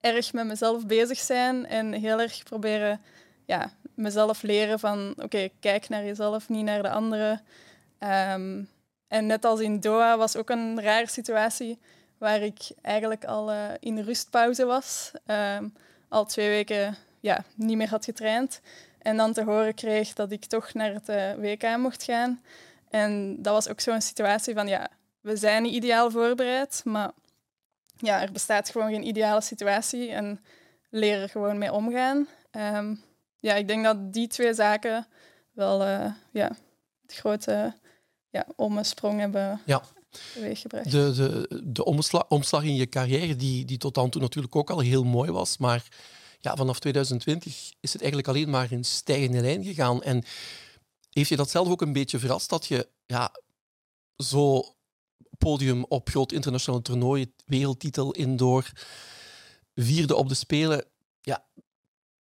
erg 0.00 0.32
met 0.32 0.46
mezelf 0.46 0.86
bezig 0.86 1.18
zijn 1.18 1.66
en 1.66 1.92
heel 1.92 2.20
erg 2.20 2.42
proberen 2.42 3.00
ja, 3.44 3.72
mezelf 3.94 4.42
leren 4.42 4.78
van 4.78 5.14
oké, 5.16 5.48
kijk 5.60 5.88
naar 5.88 6.04
jezelf, 6.04 6.48
niet 6.48 6.64
naar 6.64 6.82
de 6.82 6.90
anderen. 6.90 7.42
Um, 7.98 8.68
en 9.08 9.26
net 9.26 9.44
als 9.44 9.60
in 9.60 9.80
Doha 9.80 10.16
was 10.16 10.36
ook 10.36 10.50
een 10.50 10.82
rare 10.82 11.08
situatie 11.08 11.78
waar 12.18 12.42
ik 12.42 12.70
eigenlijk 12.82 13.24
al 13.24 13.52
uh, 13.52 13.64
in 13.80 13.98
rustpauze 13.98 14.64
was. 14.64 15.12
Um, 15.26 15.74
al 16.08 16.24
twee 16.24 16.48
weken 16.48 16.96
ja, 17.20 17.44
niet 17.54 17.76
meer 17.76 17.88
had 17.88 18.04
getraind. 18.04 18.60
En 18.98 19.16
dan 19.16 19.32
te 19.32 19.44
horen 19.44 19.74
kreeg 19.74 20.12
dat 20.12 20.30
ik 20.30 20.44
toch 20.44 20.72
naar 20.72 20.92
het 20.92 21.08
uh, 21.08 21.32
WK 21.34 21.76
mocht 21.76 22.02
gaan. 22.02 22.42
En 22.90 23.42
dat 23.42 23.52
was 23.52 23.68
ook 23.68 23.80
zo'n 23.80 24.00
situatie 24.00 24.54
van, 24.54 24.68
ja, 24.68 24.88
we 25.20 25.36
zijn 25.36 25.62
niet 25.62 25.74
ideaal 25.74 26.10
voorbereid, 26.10 26.80
maar 26.84 27.10
ja, 27.96 28.22
er 28.22 28.32
bestaat 28.32 28.70
gewoon 28.70 28.90
geen 28.90 29.06
ideale 29.06 29.40
situatie 29.40 30.10
en 30.10 30.44
leren 30.90 31.28
gewoon 31.28 31.58
mee 31.58 31.72
omgaan. 31.72 32.28
Um, 32.52 33.02
ja, 33.44 33.54
ik 33.54 33.68
denk 33.68 33.84
dat 33.84 34.12
die 34.12 34.26
twee 34.26 34.54
zaken 34.54 35.06
wel 35.52 35.86
uh, 35.86 36.12
ja, 36.32 36.56
de 37.00 37.14
grote 37.14 37.74
ja, 38.30 38.46
omsprong 38.56 39.20
hebben 39.20 39.60
ja. 39.66 39.82
teweeggebracht. 40.32 40.90
De, 40.90 41.12
de, 41.12 41.62
de 41.64 41.84
omslag, 41.84 42.28
omslag 42.28 42.62
in 42.62 42.74
je 42.74 42.88
carrière, 42.88 43.36
die, 43.36 43.64
die 43.64 43.78
tot 43.78 43.94
dan 43.94 44.10
toe 44.10 44.20
natuurlijk 44.20 44.56
ook 44.56 44.70
al 44.70 44.78
heel 44.78 45.04
mooi 45.04 45.30
was, 45.30 45.58
maar 45.58 45.88
ja, 46.40 46.56
vanaf 46.56 46.78
2020 46.78 47.72
is 47.80 47.92
het 47.92 48.02
eigenlijk 48.02 48.28
alleen 48.28 48.50
maar 48.50 48.72
in 48.72 48.84
stijgende 48.84 49.40
lijn 49.40 49.64
gegaan. 49.64 50.02
En 50.02 50.24
heeft 51.10 51.28
je 51.28 51.36
dat 51.36 51.50
zelf 51.50 51.68
ook 51.68 51.82
een 51.82 51.92
beetje 51.92 52.18
verrast 52.18 52.50
dat 52.50 52.66
je 52.66 52.88
ja, 53.06 53.34
zo 54.16 54.74
podium 55.38 55.84
op 55.84 56.08
groot 56.08 56.32
internationaal 56.32 56.82
toernooi, 56.82 57.32
wereldtitel 57.46 58.12
indoor, 58.12 58.72
vierde 59.74 60.14
op 60.14 60.28
de 60.28 60.34
Spelen, 60.34 60.84
ja, 61.20 61.44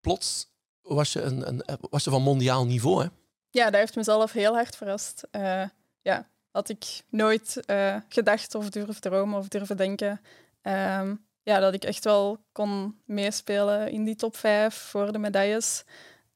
plots 0.01 0.50
was 0.95 1.13
je, 1.13 1.23
een, 1.23 1.49
een, 1.49 1.63
was 1.91 2.05
je 2.05 2.11
van 2.11 2.23
mondiaal 2.23 2.67
niveau, 2.67 3.03
hè? 3.03 3.09
Ja, 3.51 3.65
dat 3.65 3.81
heeft 3.81 3.97
mezelf 3.97 4.33
heel 4.33 4.55
hard 4.55 4.77
verrast. 4.77 5.23
Uh, 5.33 5.65
ja, 6.03 6.29
had 6.51 6.69
ik 6.69 7.03
nooit 7.09 7.63
uh, 7.67 7.97
gedacht 8.09 8.55
of 8.55 8.71
durven 8.71 9.01
dromen 9.01 9.39
of 9.39 9.49
durven 9.49 9.77
denken. 9.77 10.21
Um, 10.63 11.25
ja, 11.43 11.59
dat 11.59 11.75
ik 11.75 11.85
echt 11.85 12.05
wel 12.05 12.39
kon 12.53 13.01
meespelen 13.05 13.91
in 13.91 14.05
die 14.05 14.17
top 14.17 14.37
5 14.37 14.75
voor 14.75 15.13
de 15.13 15.19
medailles. 15.19 15.85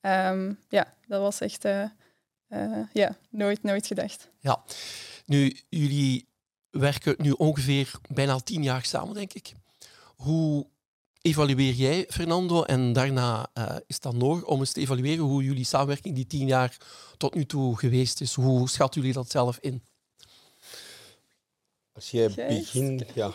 Um, 0.01 0.59
ja, 0.69 0.95
dat 1.07 1.21
was 1.21 1.41
echt 1.41 1.65
uh, 1.65 1.85
ja, 2.93 3.17
nooit, 3.31 3.63
nooit 3.63 3.87
gedacht. 3.87 4.31
Ja, 4.39 4.63
nu, 5.27 5.61
jullie 5.69 6.29
werken 6.71 7.15
nu 7.19 7.31
ongeveer 7.31 7.91
bijna 8.15 8.39
tien 8.39 8.63
jaar 8.63 8.85
samen, 8.85 9.15
denk 9.15 9.33
ik. 9.33 9.53
Hoe 10.17 10.67
evalueer 11.25 11.73
jij, 11.73 12.07
Fernando, 12.09 12.63
en 12.63 12.93
daarna 12.93 13.51
uh, 13.59 13.77
is 13.87 14.01
dan 14.01 14.17
nog 14.17 14.45
om 14.45 14.61
eens 14.61 14.73
te 14.73 14.81
evalueren 14.81 15.25
hoe 15.25 15.45
jullie 15.45 15.65
samenwerking 15.65 16.15
die 16.15 16.27
tien 16.27 16.47
jaar 16.47 16.77
tot 17.17 17.35
nu 17.35 17.47
toe 17.47 17.79
geweest 17.79 18.21
is. 18.21 18.35
Hoe 18.35 18.69
schatten 18.69 19.01
jullie 19.01 19.17
dat 19.17 19.31
zelf 19.31 19.59
in? 19.61 19.83
Als 21.93 22.11
je 22.11 22.33
begint, 22.37 23.05
ja. 23.15 23.27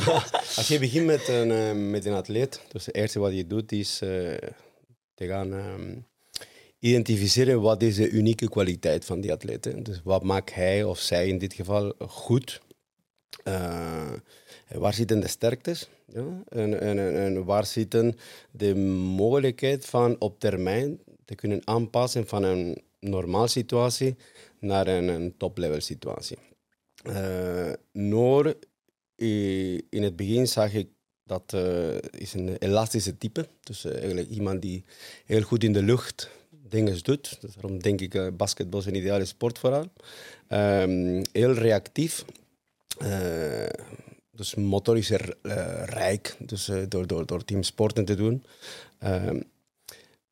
Als 0.56 0.68
je 0.68 0.78
begint 0.78 1.06
met 1.06 1.28
een, 1.28 1.50
uh, 1.50 1.90
met 1.90 2.04
een 2.04 2.12
atleet, 2.12 2.60
dus 2.72 2.86
het 2.86 2.94
eerste 2.94 3.18
wat 3.18 3.34
je 3.34 3.46
doet 3.46 3.72
is 3.72 4.00
uh, 4.02 4.36
te 5.14 5.26
gaan 5.26 5.52
um, 5.52 6.06
identificeren 6.78 7.60
wat 7.60 7.82
is 7.82 7.96
de 7.96 8.10
unieke 8.10 8.48
kwaliteit 8.48 9.04
van 9.04 9.20
die 9.20 9.32
atleet. 9.32 9.84
Dus 9.84 10.00
wat 10.04 10.22
maakt 10.22 10.54
hij 10.54 10.84
of 10.84 10.98
zij 10.98 11.28
in 11.28 11.38
dit 11.38 11.54
geval 11.54 11.94
goed? 11.98 12.60
Uh, 14.72 14.78
waar 14.78 14.94
zitten 14.94 15.20
de 15.20 15.28
sterktes? 15.28 15.88
Ja? 16.12 16.42
En, 16.48 16.80
en, 16.80 17.44
waar 17.44 17.66
zitten 17.66 18.16
de 18.50 18.74
mogelijkheid 19.16 19.86
van 19.86 20.16
op 20.18 20.40
termijn 20.40 21.00
te 21.24 21.34
kunnen 21.34 21.60
aanpassen 21.64 22.26
van 22.26 22.42
een 22.42 22.82
normaal 23.00 23.48
situatie 23.48 24.16
naar 24.58 24.86
een, 24.86 25.08
een 25.08 25.34
top-level 25.36 25.80
situatie? 25.80 26.38
Uh, 27.06 27.72
Noor, 27.92 28.56
in 29.16 30.02
het 30.02 30.16
begin 30.16 30.46
zag 30.46 30.72
ik 30.72 30.88
dat 31.28 31.52
uh, 31.54 31.96
is 32.10 32.34
een 32.34 32.56
elastische 32.56 33.18
type. 33.18 33.48
Dus 33.62 33.84
eigenlijk 33.84 34.28
iemand 34.28 34.62
die 34.62 34.84
heel 35.24 35.42
goed 35.42 35.64
in 35.64 35.72
de 35.72 35.82
lucht 35.82 36.30
dingen 36.50 37.02
doet. 37.02 37.40
Dus 37.40 37.54
daarom 37.54 37.82
denk 37.82 38.00
ik 38.00 38.14
uh, 38.14 38.26
basketbal 38.32 38.80
is 38.80 38.86
een 38.86 38.94
ideale 38.94 39.24
sport 39.24 39.58
vooral. 39.58 39.84
Um, 40.48 41.22
heel 41.32 41.52
reactief. 41.52 42.24
Dus 44.38 44.54
motorisch 44.54 45.10
uh, 45.10 45.18
rijk, 45.84 46.36
dus 46.38 46.70
door, 46.88 47.06
door, 47.06 47.26
door 47.26 47.44
teamsporten 47.44 48.04
te 48.04 48.14
doen. 48.14 48.44
Um, 49.04 49.42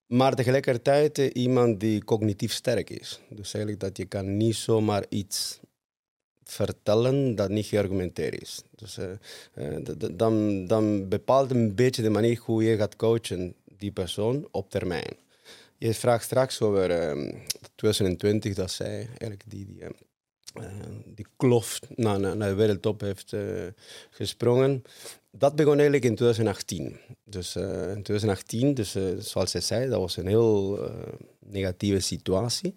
maar 0.06 0.34
tegelijkertijd 0.34 1.18
iemand 1.18 1.80
die 1.80 2.04
cognitief 2.04 2.52
sterk 2.52 2.90
is. 2.90 3.20
Dus 3.28 3.54
eigenlijk 3.54 3.84
dat 3.84 3.96
je 3.96 4.04
kan 4.04 4.36
niet 4.36 4.56
zomaar 4.56 5.04
iets 5.08 5.60
vertellen 6.44 7.34
dat 7.34 7.50
niet 7.50 7.66
geargumenteerd 7.66 8.42
is. 8.42 8.62
Dus 8.70 8.98
dan, 10.12 10.66
dan 10.66 11.08
bepaalt 11.08 11.50
een 11.50 11.75
beetje 11.75 12.02
de 12.02 12.10
manier 12.10 12.40
hoe 12.44 12.62
je 12.62 12.76
gaat 12.76 12.96
coachen 12.96 13.54
die 13.78 13.92
persoon 13.92 14.48
op 14.50 14.70
termijn. 14.70 15.16
Je 15.78 15.94
vraagt 15.94 16.25
straks 16.25 16.60
over 16.60 17.16
uh, 17.16 17.32
2020, 17.75 18.54
dat 18.54 18.70
zij 18.70 18.96
eigenlijk 18.96 19.42
die, 19.46 19.66
die, 19.66 19.80
uh, 19.80 19.88
die 21.04 21.26
klof 21.36 21.80
naar, 21.94 22.20
naar 22.20 22.48
de 22.48 22.54
wereldtop 22.54 23.00
heeft 23.00 23.32
uh, 23.32 23.42
gesprongen. 24.10 24.82
Dat 25.30 25.56
begon 25.56 25.72
eigenlijk 25.72 26.04
in 26.04 26.14
2018. 26.14 26.96
Dus 27.25 27.56
uh, 27.56 27.64
in 27.64 28.02
2018, 28.02 28.75
dus, 28.75 28.96
zoals 29.18 29.50
zij 29.50 29.60
zei, 29.60 29.88
dat 29.88 30.00
was 30.00 30.16
een 30.16 30.26
heel 30.26 30.78
negatieve 31.48 32.00
situatie. 32.00 32.76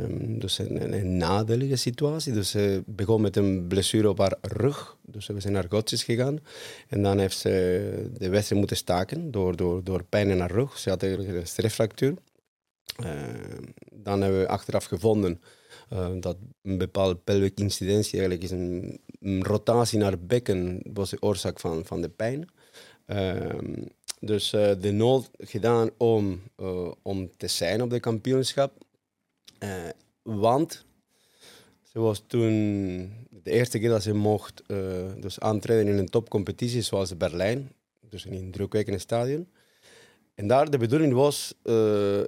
Um, 0.00 0.38
dus 0.38 0.58
een, 0.58 0.92
een, 0.92 1.16
nadelige 1.16 1.76
situatie. 1.76 2.32
Dus 2.32 2.50
ze 2.50 2.82
begon 2.86 3.20
met 3.20 3.36
een 3.36 3.66
blessure 3.66 4.08
op 4.08 4.18
haar 4.18 4.36
rug. 4.40 4.96
Dus 5.02 5.26
we 5.26 5.40
zijn 5.40 5.52
naar 5.52 5.66
Godsjes 5.68 6.04
gegaan. 6.04 6.38
En 6.88 7.02
dan 7.02 7.18
heeft 7.18 7.38
ze 7.38 7.50
de 8.18 8.28
wedstrijd 8.28 8.60
moeten 8.60 8.76
staken 8.76 9.30
door, 9.30 9.56
door, 9.56 9.84
door 9.84 10.04
pijn 10.04 10.30
in 10.30 10.40
haar 10.40 10.50
rug. 10.50 10.78
Ze 10.78 10.88
had 10.88 11.02
eigenlijk 11.02 11.36
een 11.36 11.46
stressfractuur. 11.46 12.14
Uh, 13.04 13.10
dan 13.92 14.20
hebben 14.20 14.40
we 14.40 14.48
achteraf 14.48 14.84
gevonden 14.84 15.40
uh, 15.92 16.08
dat 16.20 16.36
een 16.62 16.78
bepaalde 16.78 17.16
pelvic 17.16 17.58
incidentie 17.58 18.18
eigenlijk 18.18 18.42
is 18.42 18.50
een, 18.50 19.00
rotatie 19.42 19.98
naar 19.98 20.10
het 20.10 20.26
bekken 20.26 20.80
was 20.92 21.10
de 21.10 21.22
oorzaak 21.22 21.60
van, 21.60 21.84
van 21.84 22.00
de 22.00 22.08
pijn. 22.08 22.48
Uh, 23.06 23.58
dus 24.20 24.52
uh, 24.52 24.70
de 24.80 24.90
nood 24.90 25.30
gedaan 25.38 25.90
om, 25.96 26.42
uh, 26.56 26.92
om 27.02 27.30
te 27.36 27.46
zijn 27.46 27.82
op 27.82 27.90
de 27.90 28.00
kampioenschap. 28.00 28.84
Want 30.22 30.84
ze 31.82 31.98
was 31.98 32.22
toen 32.26 32.52
de 33.30 33.50
eerste 33.50 33.78
keer 33.78 33.88
dat 33.88 34.02
ze 34.02 34.14
mocht 34.14 34.62
dus 35.20 35.40
aantreden 35.40 35.92
in 35.92 35.98
een 35.98 36.08
topcompetitie 36.08 36.82
zoals 36.82 37.16
Berlijn. 37.16 37.72
Dus 38.08 38.26
in 38.26 38.32
een 38.92 39.00
stadion. 39.00 39.48
En 40.34 40.46
daar 40.46 40.70
de 40.70 40.78
bedoeling 40.78 41.12
was, 41.12 41.54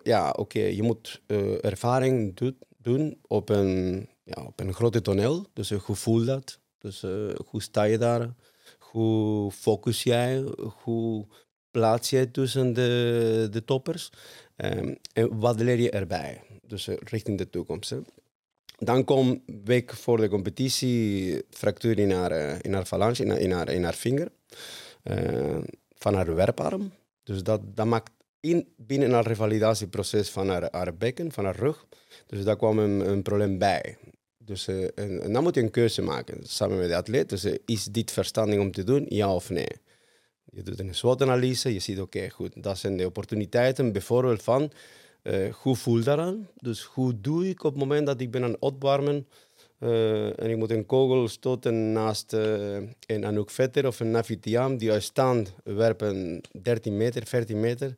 ja, 0.03 0.31
oké, 0.31 0.61
je 0.61 0.83
moet 0.83 1.23
ervaring 1.61 2.37
do 2.37 2.53
doen 2.83 3.19
op 3.27 3.49
een, 3.49 4.09
ja, 4.23 4.45
op 4.45 4.61
een 4.61 4.75
grote 4.75 5.01
toneel. 5.03 5.47
Dus 5.53 5.71
hoe 5.71 5.97
voel 5.97 6.25
dat? 6.25 6.59
Dus 6.79 7.03
uh, 7.03 7.35
hoe 7.47 7.63
sta 7.63 7.83
je 7.83 7.99
daar? 7.99 8.35
Hoe 8.79 9.51
focus 9.51 10.03
jij? 10.03 10.45
Hoe 10.83 11.27
plaats 11.71 12.11
jij 12.11 12.27
tussen 12.27 12.73
de, 12.73 13.49
de 13.51 13.65
toppers? 13.65 14.11
Um, 14.57 14.97
en 15.13 15.39
wat 15.39 15.61
leer 15.61 15.79
je 15.79 15.91
erbij? 15.91 16.43
Dus 16.67 16.87
richting 16.87 17.39
de 17.39 17.51
toekomst. 17.51 17.95
Dan 18.79 19.05
komt 19.05 19.41
week 19.65 19.95
voor 19.95 20.17
de 20.17 20.29
competitie 20.29 21.43
fractuur 21.51 21.99
in 21.99 22.11
haar, 22.11 22.65
in 22.65 22.73
haar 22.73 22.87
phalange, 22.87 23.23
in 23.23 23.31
haar, 23.31 23.41
in 23.41 23.51
haar, 23.51 23.69
in 23.69 23.85
haar 23.85 23.95
vinger. 23.95 24.31
van 25.95 26.15
haar 26.15 26.35
werparm. 26.35 26.93
Dus 27.23 27.43
dat, 27.43 27.61
dat 27.77 27.87
maakt 27.87 28.11
in, 28.41 28.69
binnen 28.77 29.13
haar 29.13 29.27
revalidatieproces 29.27 30.31
van 30.31 30.49
haar, 30.49 30.69
haar 30.71 30.97
bekken, 30.97 31.33
van 31.33 31.45
haar 31.45 31.57
rug. 31.57 31.87
Dus 32.29 32.45
daar 32.45 32.57
kwam 32.57 32.79
een, 32.79 33.09
een 33.11 33.23
probleem 33.23 33.59
bij. 33.59 33.97
Dus 34.39 34.69
uh, 34.69 34.89
en, 34.95 35.33
dan 35.33 35.43
moet 35.43 35.55
je 35.55 35.61
een 35.61 35.71
keuze 35.71 36.03
maken 36.03 36.39
samen 36.43 36.79
met 36.79 36.89
de 36.89 36.97
atleet. 36.97 37.29
Dus 37.29 37.45
uh, 37.45 37.55
is 37.65 37.85
dit 37.85 38.11
verstandig 38.11 38.59
om 38.59 38.73
te 38.73 38.85
doen, 38.85 39.07
ja 39.09 39.35
of 39.35 39.51
nee? 39.51 39.69
Je 40.45 40.63
doet 40.63 40.79
een 40.79 40.95
SWOT-analyse, 40.95 41.73
je 41.73 41.79
ziet 41.79 42.01
oké, 42.01 42.31
goed, 42.31 42.63
dat 42.63 42.79
zijn 42.79 42.97
de 42.97 43.07
opportuniteiten 43.07 43.93
bijvoorbeeld 43.93 44.43
van 44.43 44.73
uh, 45.23 45.55
hoe 45.55 45.77
voel 45.77 46.03
dat 46.03 46.19
aan? 46.19 46.49
Dus 46.57 46.83
hoe 46.83 47.21
doe 47.21 47.49
ik 47.49 47.65
op 47.65 47.71
het 47.71 47.81
moment 47.81 48.07
dat 48.07 48.21
ik 48.21 48.31
ben 48.31 48.45
aan 48.45 48.51
het 48.51 48.61
opwarmen 48.61 49.27
en 49.79 50.51
ik 50.51 50.57
moet 50.57 50.71
een 50.71 50.87
kogel 50.87 51.29
stoten 51.29 51.93
naast 51.93 52.33
een 52.33 53.25
Anouk 53.25 53.51
Vetter 53.51 53.87
of 53.87 54.01
een 54.01 54.11
Navitiam 54.11 54.77
die 54.77 54.93
uitstaand 54.93 55.55
werpen 55.65 56.41
13 56.63 56.97
meter, 56.97 57.27
14 57.27 57.61
meter. 57.61 57.95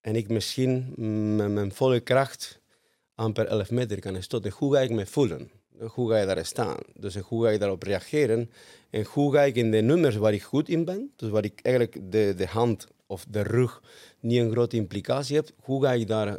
En 0.00 0.16
ik 0.16 0.28
misschien 0.28 0.94
met 1.36 1.50
mijn 1.50 1.72
volle 1.72 2.00
kracht 2.00 2.61
amper 3.22 3.46
11 3.46 3.70
meter 3.70 4.00
kan 4.00 4.22
stoten. 4.22 4.52
Hoe 4.56 4.74
ga 4.74 4.80
ik 4.80 4.90
me 4.90 5.06
voelen? 5.06 5.50
Hoe 5.78 6.10
ga 6.10 6.18
je 6.18 6.26
daar 6.26 6.46
staan? 6.46 6.78
Dus 6.94 7.16
hoe 7.16 7.44
ga 7.44 7.50
je 7.50 7.58
daarop 7.58 7.82
reageren? 7.82 8.50
En 8.90 9.04
hoe 9.04 9.32
ga 9.32 9.42
ik 9.42 9.56
in 9.56 9.70
de 9.70 9.80
nummers 9.80 10.16
waar 10.16 10.32
ik 10.32 10.42
goed 10.42 10.68
in 10.68 10.84
ben, 10.84 11.12
dus 11.16 11.30
waar 11.30 11.44
ik 11.44 11.60
eigenlijk 11.62 12.12
de, 12.12 12.34
de 12.36 12.46
hand 12.46 12.86
of 13.06 13.24
de 13.28 13.42
rug 13.42 13.82
niet 14.20 14.40
een 14.40 14.50
grote 14.50 14.76
implicatie 14.76 15.36
heb, 15.36 15.50
hoe 15.56 15.82
ga 15.82 15.92
ik 15.92 16.06
daar 16.06 16.38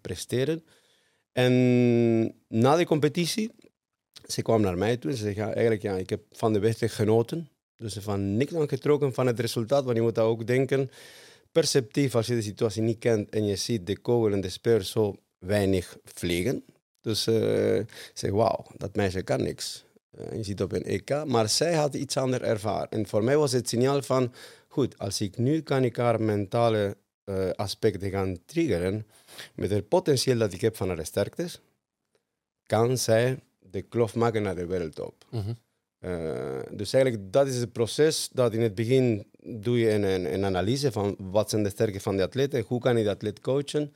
presteren? 0.00 0.64
En 1.32 2.34
na 2.48 2.76
de 2.76 2.86
competitie, 2.86 3.50
ze 4.26 4.42
kwam 4.42 4.60
naar 4.60 4.78
mij 4.78 4.96
toe 4.96 5.10
en 5.10 5.16
ze 5.16 5.32
zei, 5.32 5.40
eigenlijk 5.40 5.82
ja, 5.82 5.96
ik 5.96 6.10
heb 6.10 6.20
van 6.32 6.52
de 6.52 6.58
wedstrijd 6.58 6.92
genoten. 6.92 7.48
Dus 7.76 7.94
van 7.94 8.36
niks 8.36 8.54
aan 8.54 8.68
getrokken 8.68 9.14
van 9.14 9.26
het 9.26 9.40
resultaat, 9.40 9.84
want 9.84 9.96
je 9.96 10.02
moet 10.02 10.14
dat 10.14 10.24
ook 10.24 10.46
denken. 10.46 10.90
Perceptief, 11.58 12.14
als 12.14 12.26
je 12.26 12.34
de 12.34 12.42
situatie 12.42 12.82
niet 12.82 12.98
kent 12.98 13.30
en 13.30 13.44
je 13.44 13.56
ziet 13.56 13.86
de 13.86 13.98
kogel 13.98 14.32
en 14.32 14.40
de 14.40 14.48
speer 14.48 14.82
zo 14.82 15.16
weinig 15.38 15.96
vliegen. 16.04 16.64
Dus 17.00 17.26
uh, 17.26 17.84
zeg, 18.14 18.30
wauw, 18.30 18.66
dat 18.76 18.96
meisje 18.96 19.22
kan 19.22 19.42
niks. 19.42 19.84
Uh, 20.18 20.32
je 20.32 20.42
ziet 20.42 20.62
op 20.62 20.72
een 20.72 20.82
EK, 20.82 21.24
maar 21.24 21.48
zij 21.48 21.74
had 21.74 21.94
iets 21.94 22.16
anders 22.16 22.42
ervaren. 22.42 22.90
En 22.90 23.06
voor 23.06 23.24
mij 23.24 23.36
was 23.36 23.52
het 23.52 23.68
signaal 23.68 24.02
van, 24.02 24.32
goed, 24.68 24.98
als 24.98 25.20
ik 25.20 25.38
nu 25.38 25.60
kan 25.60 25.84
ik 25.84 25.96
haar 25.96 26.20
mentale 26.20 26.96
uh, 27.24 27.50
aspecten 27.50 28.10
gaan 28.10 28.38
triggeren, 28.44 29.06
met 29.54 29.70
het 29.70 29.88
potentieel 29.88 30.38
dat 30.38 30.52
ik 30.52 30.60
heb 30.60 30.76
van 30.76 30.88
haar 30.88 31.06
sterktes, 31.06 31.60
kan 32.66 32.98
zij 32.98 33.38
de 33.58 33.82
kloof 33.82 34.14
maken 34.14 34.42
naar 34.42 34.56
de 34.56 34.66
wereldtop. 34.66 35.24
Mm 35.30 35.40
-hmm. 35.40 35.56
uh, 36.10 36.60
dus 36.72 36.92
eigenlijk, 36.92 37.32
dat 37.32 37.46
is 37.46 37.56
het 37.56 37.72
proces 37.72 38.28
dat 38.32 38.52
in 38.52 38.60
het 38.60 38.74
begin 38.74 39.26
doe 39.48 39.78
je 39.78 39.90
een, 39.90 40.02
een, 40.02 40.34
een 40.34 40.44
analyse 40.44 40.92
van 40.92 41.16
wat 41.18 41.50
zijn 41.50 41.62
de 41.62 41.70
sterkte 41.70 42.00
van 42.00 42.16
de 42.16 42.22
atleet 42.22 42.54
en 42.54 42.64
hoe 42.66 42.80
kan 42.80 42.96
je 42.96 43.04
de 43.04 43.10
atleet 43.10 43.40
coachen. 43.40 43.94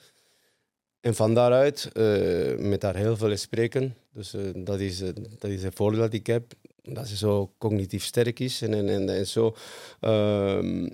En 1.00 1.14
van 1.14 1.34
daaruit 1.34 1.90
uh, 1.92 2.58
met 2.58 2.82
haar 2.82 2.96
heel 2.96 3.16
veel 3.16 3.36
spreken. 3.36 3.96
Dus 4.12 4.34
uh, 4.34 4.42
dat, 4.54 4.80
is, 4.80 4.98
dat 5.38 5.50
is 5.50 5.62
het 5.62 5.74
voordeel 5.74 6.00
dat 6.00 6.12
ik 6.12 6.26
heb. 6.26 6.52
Dat 6.82 7.08
ze 7.08 7.16
zo 7.16 7.52
cognitief 7.58 8.04
sterk 8.04 8.40
is 8.40 8.62
en, 8.62 8.74
en, 8.74 8.88
en, 8.88 9.08
en 9.08 9.26
zo 9.26 9.56
ehm, 10.00 10.88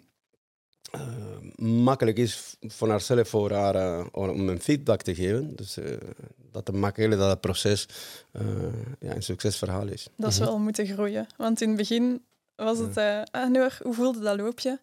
uh, 0.94 1.66
makkelijk 1.66 2.18
is 2.18 2.57
voor 2.61 2.88
haarzelf 2.88 3.29
voor 3.29 3.53
haar, 3.53 3.75
uh, 3.75 4.07
om 4.12 4.49
een 4.49 4.61
feedback 4.61 5.03
te 5.03 5.14
geven. 5.14 5.57
Dus 5.57 5.79
uh, 5.79 5.85
dat 6.53 6.66
het 6.66 6.77
makkelijk 6.77 7.21
dat 7.21 7.31
het 7.31 7.40
proces 7.40 7.87
ja, 9.01 9.14
een 9.14 9.23
succesverhaal 9.23 9.87
is. 9.87 10.09
Dat 10.16 10.31
is 10.31 10.38
wel 10.38 10.59
moeten 10.59 10.87
groeien. 10.87 11.27
Want 11.37 11.61
in 11.61 11.68
het 11.68 11.77
begin 11.77 12.23
was 12.64 12.79
het... 12.79 12.97
Uh, 12.97 13.23
ah, 13.31 13.51
Noor, 13.51 13.79
hoe 13.83 13.94
voelde 13.94 14.21
dat 14.21 14.37
loopje? 14.37 14.79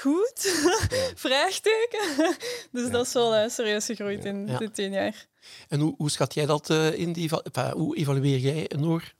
Goed? 0.00 0.66
Vraagteken? 1.14 2.36
dus 2.72 2.90
dat 2.90 3.06
is 3.06 3.12
wel 3.12 3.50
serieus 3.50 3.86
gegroeid 3.86 4.24
in 4.24 4.46
ja. 4.46 4.58
de 4.58 4.70
tien 4.70 4.92
jaar. 4.92 5.26
En 5.68 5.80
hoe, 5.80 5.94
hoe 5.96 6.10
schat 6.10 6.34
jij 6.34 6.46
dat 6.46 6.70
in 6.70 7.12
die... 7.12 7.30
hoe 7.72 7.96
evalueer 7.96 8.38
jij, 8.38 8.70
Noor, 8.78 9.12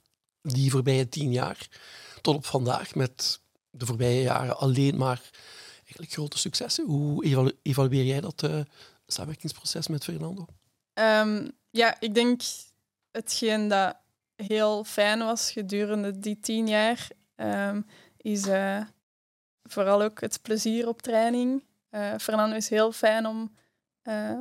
die 0.43 0.71
voorbije 0.71 1.09
tien 1.09 1.33
jaar 1.33 1.69
tot 2.21 2.35
op 2.35 2.47
vandaag 2.47 2.95
met 2.95 3.41
de 3.71 3.87
voorbije 3.87 4.23
jaren 4.23 4.57
alleen 4.57 4.97
maar 4.97 5.21
eigenlijk 5.77 6.13
grote 6.13 6.39
successen. 6.39 6.87
Hoe 6.87 7.25
evalu 7.25 7.53
evalueer 7.63 8.05
jij 8.05 8.21
dat 8.21 8.43
uh, 8.43 8.61
samenwerkingsproces 9.07 9.89
met 9.89 10.05
Fernando? 10.05 10.47
Um, 10.95 11.51
ja, 11.71 11.97
ik 12.01 12.15
denk 12.15 12.41
hetgeen 13.11 13.69
dat 13.69 13.97
heel 14.37 14.85
fijn 14.85 15.19
was 15.19 15.51
gedurende 15.51 16.19
die 16.19 16.41
tien 16.41 16.69
jaar, 16.69 17.09
um, 17.43 17.87
is 18.17 18.47
uh, 18.47 18.81
vooral 19.63 20.03
ook 20.03 20.21
het 20.21 20.39
plezier 20.43 20.89
op 20.89 21.03
training. 21.03 21.65
Uh, 21.91 22.15
Fernando 22.21 22.57
is 22.57 22.69
heel 22.69 22.93
fijn 22.93 23.27
om, 23.27 23.57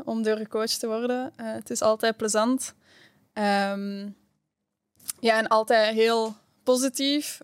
om 0.04 0.24
door 0.24 0.48
te 0.48 0.88
worden. 0.88 1.34
het 1.36 1.70
is 1.70 1.82
altijd 1.82 2.18
plezant. 2.18 2.74
Um, 3.34 4.16
ja, 5.20 5.38
en 5.38 5.48
altijd 5.48 5.94
heel 5.94 6.36
positief. 6.64 7.40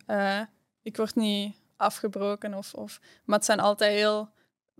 ik 0.81 0.97
word 0.97 1.15
niet 1.15 1.55
afgebroken. 1.77 2.53
Of, 2.53 2.73
of, 2.73 2.99
maar 3.25 3.37
het 3.37 3.45
zijn 3.45 3.59
altijd 3.59 3.93
heel 3.93 4.29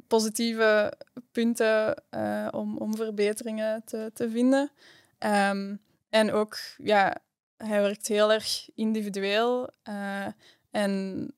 positieve 0.07 0.93
punten 1.31 2.03
uh, 2.11 2.47
om, 2.51 2.77
om 2.77 2.95
verbeteringen 2.95 3.83
te, 3.85 4.11
te 4.13 4.29
vinden. 4.29 4.71
Um, 5.19 5.81
en 6.09 6.31
ook, 6.31 6.57
ja, 6.77 7.15
hij 7.57 7.81
werkt 7.81 8.07
heel 8.07 8.31
erg 8.31 8.69
individueel. 8.75 9.69
Uh, 9.89 10.25
en 10.71 11.31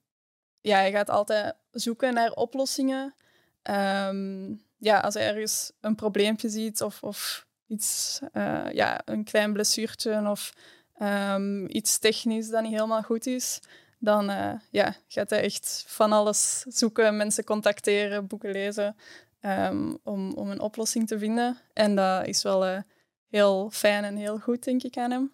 ja, 0.62 0.78
hij 0.78 0.92
gaat 0.92 1.10
altijd 1.10 1.56
zoeken 1.72 2.14
naar 2.14 2.32
oplossingen. 2.32 3.16
Um, 3.64 4.64
ja, 4.78 5.00
als 5.00 5.14
hij 5.14 5.28
ergens 5.28 5.72
een 5.82 5.96
probleempje 5.96 6.50
ziet 6.50 6.82
of, 6.82 7.04
of 7.04 7.48
iets, 7.68 8.20
uh, 8.34 8.72
ja, 8.72 9.02
een 9.06 9.24
klein 9.24 9.54
blessuurtje 9.54 10.30
of 10.30 10.54
um, 11.02 11.66
iets 11.70 11.98
technisch 11.98 12.50
dat 12.50 12.62
niet 12.62 12.72
helemaal 12.72 13.02
goed 13.02 13.26
is, 13.26 13.60
dan 13.98 14.30
uh, 14.30 14.54
ja, 14.72 14.96
gaat 15.08 15.30
hij 15.30 15.42
echt 15.42 15.84
van 15.88 16.12
alles 16.12 16.60
zoeken, 16.68 17.18
mensen 17.18 17.44
contacteren, 17.44 18.28
boeken 18.28 18.52
lezen, 18.52 18.96
um, 19.42 19.98
om, 20.04 20.34
om 20.34 20.50
een 20.50 20.60
oplossing 20.60 21.08
te 21.08 21.20
vinden. 21.20 21.58
En 21.74 21.96
dat 21.96 22.28
is 22.28 22.44
wel 22.44 22.68
uh, 22.68 22.82
heel 23.30 23.70
fijn 23.70 24.04
en 24.04 24.16
heel 24.16 24.40
goed, 24.40 24.64
denk 24.64 24.84
ik, 24.84 24.98
aan 24.98 25.12
hem. 25.12 25.32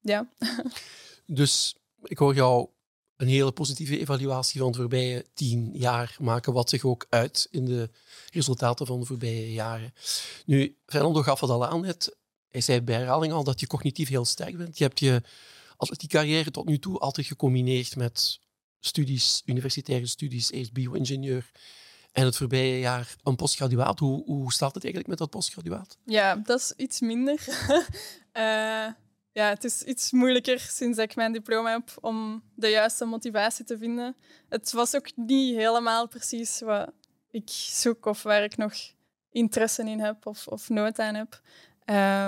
Ja. 0.00 0.26
dus 1.26 1.76
ik 2.06 2.18
hoor 2.18 2.34
jou 2.34 2.68
een 3.16 3.28
hele 3.28 3.52
positieve 3.52 3.98
evaluatie 3.98 4.60
van 4.60 4.72
de 4.72 4.78
voorbije 4.78 5.26
tien 5.34 5.70
jaar 5.72 6.16
maken, 6.20 6.52
wat 6.52 6.70
zich 6.70 6.84
ook 6.84 7.06
uit 7.08 7.48
in 7.50 7.64
de 7.64 7.90
resultaten 8.32 8.86
van 8.86 9.00
de 9.00 9.06
voorbije 9.06 9.52
jaren. 9.52 9.94
Nu, 10.46 10.76
Fernando 10.86 11.22
gaf 11.22 11.40
het 11.40 11.50
al 11.50 11.66
aan. 11.66 11.84
Hij 12.48 12.60
zei 12.60 12.80
bij 12.80 12.96
herhaling 12.96 13.32
al 13.32 13.44
dat 13.44 13.60
je 13.60 13.66
cognitief 13.66 14.08
heel 14.08 14.24
sterk 14.24 14.56
bent. 14.56 14.78
Je 14.78 14.84
hebt 14.84 15.00
je 15.00 15.22
die 15.96 16.08
carrière 16.08 16.50
tot 16.50 16.66
nu 16.66 16.78
toe 16.78 16.98
altijd 16.98 17.26
gecombineerd 17.26 17.96
met 17.96 18.40
studies, 18.80 19.42
universitaire 19.44 20.06
studies, 20.06 20.50
eerst 20.50 20.72
bio-ingenieur 20.72 21.50
en 22.12 22.24
het 22.24 22.36
voorbije 22.36 22.78
jaar 22.78 23.16
een 23.22 23.36
postgraduaat. 23.36 23.98
Hoe, 23.98 24.24
hoe 24.24 24.52
staat 24.52 24.74
het 24.74 24.84
eigenlijk 24.84 25.08
met 25.08 25.18
dat 25.18 25.30
postgraduaat? 25.30 25.96
Ja, 26.04 26.36
dat 26.36 26.60
is 26.60 26.72
iets 26.76 27.00
minder. 27.00 27.44
uh, 28.32 28.86
ja, 29.36 29.48
het 29.48 29.64
is 29.64 29.82
iets 29.82 30.12
moeilijker 30.12 30.58
sinds 30.60 30.98
ik 30.98 31.16
mijn 31.16 31.32
diploma 31.32 31.70
heb 31.70 31.90
om 32.00 32.42
de 32.54 32.68
juiste 32.68 33.04
motivatie 33.04 33.64
te 33.64 33.78
vinden. 33.78 34.16
Het 34.48 34.72
was 34.72 34.94
ook 34.94 35.16
niet 35.16 35.56
helemaal 35.56 36.08
precies 36.08 36.60
wat 36.60 36.92
ik 37.30 37.48
zoek 37.50 38.06
of 38.06 38.22
waar 38.22 38.44
ik 38.44 38.56
nog 38.56 38.72
interesse 39.30 39.82
in 39.82 40.00
heb 40.00 40.26
of, 40.26 40.46
of 40.46 40.68
nood 40.68 40.98
aan 40.98 41.14
heb. 41.14 41.40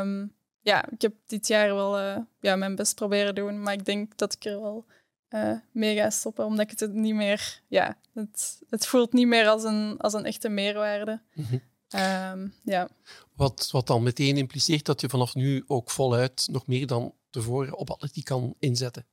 Um, 0.03 0.35
ja, 0.61 0.89
ik 0.91 1.03
heb 1.03 1.15
dit 1.27 1.47
jaar 1.47 1.75
wel 1.75 2.01
uh, 2.01 2.19
ja, 2.41 2.57
mijn 2.57 2.75
best 2.75 2.95
proberen 2.95 3.35
doen, 3.35 3.63
maar 3.63 3.73
ik 3.73 3.85
denk 3.85 4.19
dat 4.19 4.33
ik 4.33 4.45
er 4.45 4.61
wel 4.61 4.87
uh, 5.31 5.59
mee 5.73 5.97
ga 5.97 6.11
stoppen, 6.11 6.45
omdat 6.45 6.71
ik 6.71 6.79
het 6.79 6.93
niet 6.93 7.15
meer, 7.15 7.61
ja, 7.69 7.99
het, 8.15 8.63
het 8.69 8.87
voelt 8.87 9.13
niet 9.13 9.27
meer 9.27 9.49
als 9.49 9.65
een, 9.65 9.99
als 9.99 10.13
een 10.13 10.25
echte 10.25 10.49
meerwaarde. 10.49 11.21
-hmm. 11.33 11.63
Um, 11.95 12.55
ja. 12.63 12.89
wat, 13.35 13.69
wat 13.71 13.87
dan 13.87 14.03
meteen 14.03 14.37
impliceert 14.37 14.85
dat 14.85 15.01
je 15.01 15.09
vanaf 15.09 15.35
nu 15.35 15.65
ook 15.67 15.91
voluit 15.91 16.49
nog 16.51 16.67
meer 16.67 16.87
dan 16.87 17.15
tevoren 17.31 17.77
op 17.77 17.91
atletiek 17.91 18.25
kan 18.25 18.55
inzetten. 18.59 19.07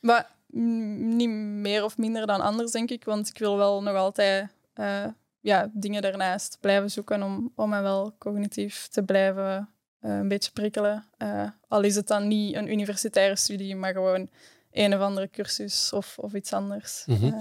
Maar 0.00 0.38
niet 0.52 1.30
meer 1.30 1.84
of 1.84 1.98
minder 1.98 2.26
dan 2.26 2.40
anders, 2.40 2.70
denk 2.70 2.90
ik, 2.90 3.04
want 3.04 3.28
ik 3.28 3.38
wil 3.38 3.56
wel 3.56 3.82
nog 3.82 3.94
altijd 3.94 4.50
eh, 4.74 5.06
ja, 5.40 5.70
dingen 5.72 6.02
daarnaast 6.02 6.58
blijven 6.60 6.90
zoeken 6.90 7.22
om, 7.22 7.52
om 7.54 7.68
mij 7.68 7.82
wel 7.82 8.14
cognitief 8.18 8.88
te 8.88 9.02
blijven 9.02 9.68
eh, 9.98 10.16
een 10.16 10.28
beetje 10.28 10.52
prikkelen. 10.52 11.04
Eh, 11.16 11.48
al 11.68 11.82
is 11.82 11.94
het 11.94 12.06
dan 12.06 12.28
niet 12.28 12.54
een 12.54 12.70
universitaire 12.70 13.36
studie, 13.36 13.76
maar 13.76 13.92
gewoon 13.92 14.28
een 14.72 14.94
of 14.94 15.00
andere 15.00 15.30
cursus 15.30 15.92
of, 15.92 16.18
of 16.18 16.34
iets 16.34 16.52
anders. 16.52 17.02
Mhm. 17.06 17.32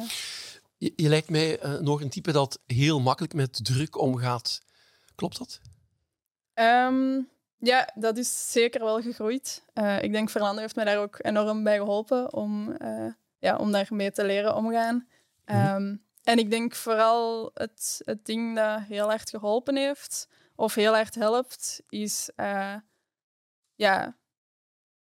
Je, 0.77 0.93
je 0.95 1.09
lijkt 1.09 1.29
mij 1.29 1.59
nog 1.81 2.01
een 2.01 2.09
type 2.09 2.31
dat 2.31 2.59
heel 2.65 2.99
makkelijk 2.99 3.33
met 3.33 3.65
druk 3.65 3.97
omgaat. 3.97 4.61
Klopt 5.19 5.37
dat? 5.37 5.61
Ehm, 6.53 7.21
ja, 7.57 7.89
dat 7.95 8.17
is 8.17 8.51
zeker 8.51 8.83
wel 8.83 9.01
gegroeid. 9.01 9.63
Eh, 9.73 10.03
ik 10.03 10.11
denk 10.11 10.29
Fernando 10.29 10.61
heeft 10.61 10.75
mij 10.75 10.85
daar 10.85 10.97
ook 10.97 11.17
enorm 11.21 11.63
bij 11.63 11.77
geholpen 11.77 12.33
om, 12.33 12.75
uh, 12.81 13.11
ja, 13.39 13.57
om 13.57 13.71
daarmee 13.71 14.11
te 14.11 14.25
leren 14.25 14.55
omgaan. 14.55 15.07
Um, 15.45 16.03
en 16.23 16.37
ik 16.37 16.49
denk 16.49 16.75
vooral 16.75 17.51
het, 17.53 18.01
het 18.05 18.25
ding 18.25 18.55
dat 18.55 18.81
heel 18.81 19.11
erg 19.11 19.23
geholpen 19.29 19.75
heeft, 19.75 20.27
of 20.55 20.75
heel 20.75 20.97
erg 20.97 21.15
helpt, 21.15 21.81
is 21.89 22.29
uh, 22.35 22.75
ja, 23.75 24.17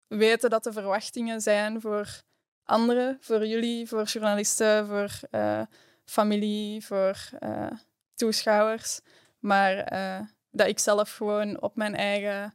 weten 0.07 0.49
dat 0.49 0.63
de 0.63 0.73
verwachtingen 0.73 1.41
zijn 1.41 1.81
voor 1.81 2.21
anderen, 2.63 3.17
voor 3.21 3.45
jullie, 3.45 3.87
voor 3.87 4.03
journalisten, 4.03 4.87
voor 4.87 5.19
familie, 6.03 6.85
voor 6.85 7.29
toeschouwers. 8.15 9.01
Maar 9.45 9.93
uh, 9.93 10.19
dat 10.51 10.67
ik 10.67 10.79
zelf 10.79 11.15
gewoon 11.15 11.61
op 11.61 11.75
mijn 11.75 11.95
eigen 11.95 12.53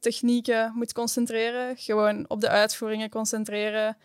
technieken 0.00 0.72
moet 0.74 0.92
concentreren, 0.92 1.76
gewoon 1.76 2.28
op 2.28 2.40
de 2.40 2.48
uitvoeringen 2.48 3.10
concentreren. 3.10 3.96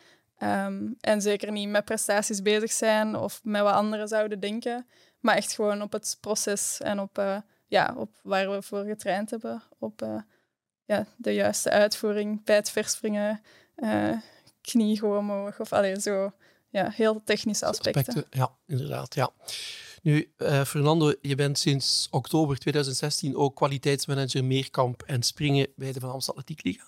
Um, 0.43 0.95
en 0.99 1.21
zeker 1.21 1.51
niet 1.51 1.69
met 1.69 1.86
prestaties 1.86 2.41
bezig 2.41 2.71
zijn 2.71 3.15
of 3.15 3.39
met 3.43 3.62
wat 3.62 3.73
anderen 3.73 4.08
zouden 4.08 4.39
denken, 4.39 4.88
maar 5.19 5.36
echt 5.36 5.54
gewoon 5.54 5.82
op 5.82 5.91
het 5.91 6.17
proces 6.21 6.80
en 6.82 6.99
op, 6.99 7.43
ja, 7.67 7.93
op 7.97 8.10
waar 8.23 8.51
we 8.51 8.62
voor 8.62 8.84
getraind 8.84 9.30
hebben, 9.30 9.63
op 9.80 10.06
ja, 10.86 11.06
de 11.17 11.34
juiste 11.34 11.69
uitvoering 11.69 12.43
bij 12.43 12.56
het 12.56 12.69
verspringen, 12.69 13.41
knie 14.62 14.99
gewoon 14.99 15.17
omhoog. 15.17 15.60
Of 15.60 15.73
alleen 15.73 16.01
zo, 16.01 16.34
ja, 16.69 16.89
heel 16.89 17.21
technische 17.23 17.65
aspecten. 17.65 18.06
aspecten. 18.08 18.39
Ja, 18.39 18.51
inderdaad. 18.67 19.15
Ja. 19.15 19.32
Nu, 20.01 20.31
uh, 20.37 20.63
Fernando, 20.63 21.13
je 21.21 21.35
bent 21.35 21.57
sinds 21.57 22.07
oktober 22.11 22.57
2016 22.57 23.35
ook 23.35 23.55
kwaliteitsmanager 23.55 24.43
meerkamp 24.43 25.03
en 25.05 25.23
springen 25.23 25.67
bij 25.75 25.91
de 25.91 25.99
Van 25.99 26.11
Amstel 26.11 26.37
Atletiek. 26.37 26.81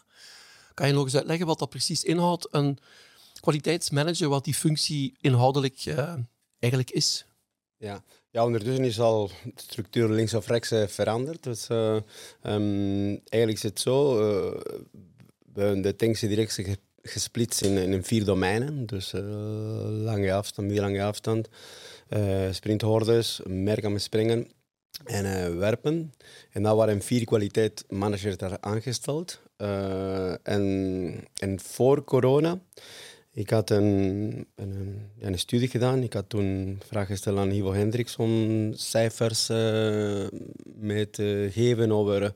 Kan 0.73 0.87
je 0.87 0.93
nog 0.93 1.03
eens 1.03 1.15
uitleggen 1.15 1.45
wat 1.45 1.59
dat 1.59 1.69
precies 1.69 2.03
inhoudt? 2.03 2.47
Een 2.51 2.77
kwaliteitsmanager, 3.39 4.29
wat 4.29 4.43
die 4.43 4.53
functie 4.53 5.17
inhoudelijk 5.21 5.85
uh, 5.85 6.13
eigenlijk 6.59 6.91
is? 6.91 7.25
Ja. 7.77 8.03
ja, 8.29 8.45
ondertussen 8.45 8.85
is 8.85 8.99
al 8.99 9.27
de 9.43 9.51
structuur 9.55 10.09
links 10.09 10.33
of 10.33 10.47
rechts 10.47 10.71
uh, 10.71 10.87
veranderd. 10.87 11.43
Dus 11.43 11.69
um, 11.69 13.21
eigenlijk 13.29 13.53
is 13.53 13.63
het 13.63 13.79
zo, 13.79 14.17
we 15.53 15.79
de 15.81 15.95
technische 15.95 16.27
directie 16.27 16.77
gesplitst 17.01 17.61
in, 17.61 17.77
in 17.77 18.03
vier 18.03 18.25
domeinen. 18.25 18.85
Dus 18.85 19.11
lange 20.03 20.33
afstand, 20.33 20.67
middellange 20.67 21.03
afstand, 21.03 21.49
uh, 22.15 22.51
sprinthordes, 22.51 23.41
merken 23.45 23.91
met 23.91 24.01
springen 24.01 24.47
en 25.05 25.25
uh, 25.25 25.59
werpen. 25.59 26.13
En 26.51 26.63
daar 26.63 26.75
waren 26.75 27.01
vier 27.01 27.25
kwaliteitsmanagers 27.25 28.37
daar 28.37 28.57
aangesteld. 28.59 29.41
en, 30.43 31.27
en 31.33 31.59
voor 31.59 32.03
corona, 32.03 32.59
ik 33.31 33.49
had 33.49 33.69
een, 33.69 34.47
een, 34.55 35.01
een, 35.19 35.39
studie 35.39 35.67
gedaan. 35.67 36.03
Ik 36.03 36.13
had 36.13 36.29
toen 36.29 36.79
vragen 36.87 37.07
gesteld 37.07 37.37
aan 37.37 37.51
Ivo 37.51 37.73
Hendricks 37.73 38.15
om 38.15 38.71
cijfers 38.73 39.47
mee 40.75 41.09
te 41.09 41.49
geven 41.51 41.91
over 41.91 42.33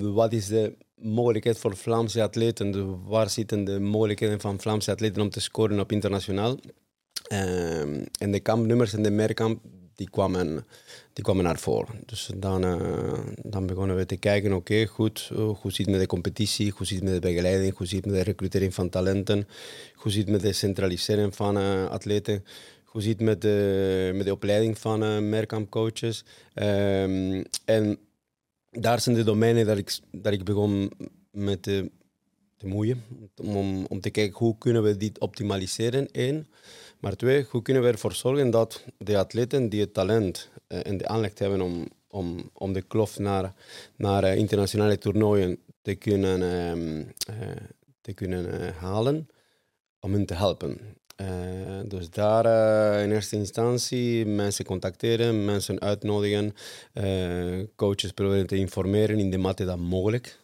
wat 0.00 0.32
is 0.32 0.46
de 0.46 0.76
mogelijkheid 0.94 1.58
voor 1.58 1.76
Vlaamse 1.76 2.22
atleten. 2.22 2.98
Waar 3.06 3.30
zitten 3.30 3.64
de 3.64 3.80
mogelijkheden 3.80 4.40
van 4.40 4.60
Vlaamse 4.60 4.90
atleten 4.90 5.22
om 5.22 5.30
te 5.30 5.40
scoren 5.40 5.80
op 5.80 5.92
internationaal? 5.92 6.56
Um, 7.32 8.04
en 8.18 8.32
de 8.32 8.40
kampnummers 8.40 8.92
en 8.92 9.02
de 9.02 9.10
meerkamp 9.10 9.62
die 9.94 10.10
kwamen, 10.10 10.66
die 11.12 11.24
kwamen 11.24 11.44
naar 11.44 11.58
voren. 11.58 12.00
Dus 12.06 12.30
dan, 12.36 12.64
uh, 12.64 13.18
dan 13.42 13.66
begonnen 13.66 13.96
we 13.96 14.06
te 14.06 14.16
kijken, 14.16 14.52
oké, 14.52 14.86
goed, 14.86 15.30
uh, 15.32 15.38
hoe 15.38 15.72
zit 15.72 15.86
het 15.86 15.90
met 15.90 16.00
de 16.00 16.06
competitie, 16.06 16.72
hoe 16.76 16.86
zit 16.86 16.96
het 16.96 17.04
met 17.04 17.22
de 17.22 17.28
begeleiding, 17.28 17.76
hoe 17.76 17.86
zit 17.86 17.96
het 17.96 18.06
met 18.06 18.14
de 18.14 18.30
recrutering 18.30 18.74
van 18.74 18.88
talenten, 18.88 19.48
hoe 19.94 20.12
zit 20.12 20.22
het 20.22 20.30
met 20.30 20.40
de 20.40 20.52
centralisering 20.52 21.36
van 21.36 21.58
uh, 21.58 21.86
atleten, 21.86 22.44
hoe 22.84 23.02
zit 23.02 23.12
het 23.12 23.22
met 23.22 23.40
de, 23.40 24.10
met 24.14 24.24
de 24.26 24.32
opleiding 24.32 24.78
van 24.78 25.28
meerkampcoaches. 25.28 26.24
Um, 26.54 27.44
en 27.64 27.98
daar 28.70 29.00
zijn 29.00 29.16
de 29.16 29.24
domeinen 29.24 29.66
dat 29.66 29.78
ik, 29.78 29.98
dat 30.10 30.32
ik 30.32 30.44
begon 30.44 30.92
met 31.30 31.62
te, 31.62 31.90
te 32.56 32.66
moeien. 32.66 33.02
Om, 33.36 33.84
om 33.84 34.00
te 34.00 34.10
kijken 34.10 34.38
hoe 34.38 34.58
kunnen 34.58 34.82
we 34.82 34.96
dit 34.96 35.18
optimaliseren, 35.18 36.10
één. 36.10 36.46
Maar 37.04 37.16
twee, 37.16 37.46
hoe 37.50 37.62
kunnen 37.62 37.82
we 37.82 37.88
ervoor 37.88 38.12
zorgen 38.12 38.50
dat 38.50 38.84
de 38.98 39.18
atleten 39.18 39.68
die 39.68 39.80
het 39.80 39.94
talent 39.94 40.50
en 40.66 40.96
de 40.96 41.08
aanleg 41.08 41.38
hebben 41.38 41.60
om, 41.60 41.88
om, 42.08 42.50
om 42.52 42.72
de 42.72 42.82
kloof 42.82 43.18
naar, 43.18 43.54
naar 43.96 44.24
uh, 44.24 44.36
internationale 44.36 44.98
toernooien 44.98 45.58
te 45.82 45.94
kunnen, 45.94 46.40
uh, 47.30 47.36
te 48.00 48.12
kunnen 48.12 48.74
halen, 48.74 49.28
om 50.00 50.12
hen 50.12 50.26
te 50.26 50.34
helpen. 50.34 50.78
Uh, 51.16 51.26
dus 51.88 52.10
daar 52.10 52.46
uh, 52.46 53.02
in 53.02 53.12
eerste 53.12 53.36
instantie 53.36 54.26
mensen 54.26 54.64
contacteren, 54.64 55.44
mensen 55.44 55.80
uitnodigen, 55.80 56.54
uh, 56.94 57.66
coaches 57.76 58.12
proberen 58.12 58.46
te 58.46 58.56
informeren 58.56 59.18
in 59.18 59.30
de 59.30 59.38
mate 59.38 59.64
dat 59.64 59.78
mogelijk. 59.78 60.38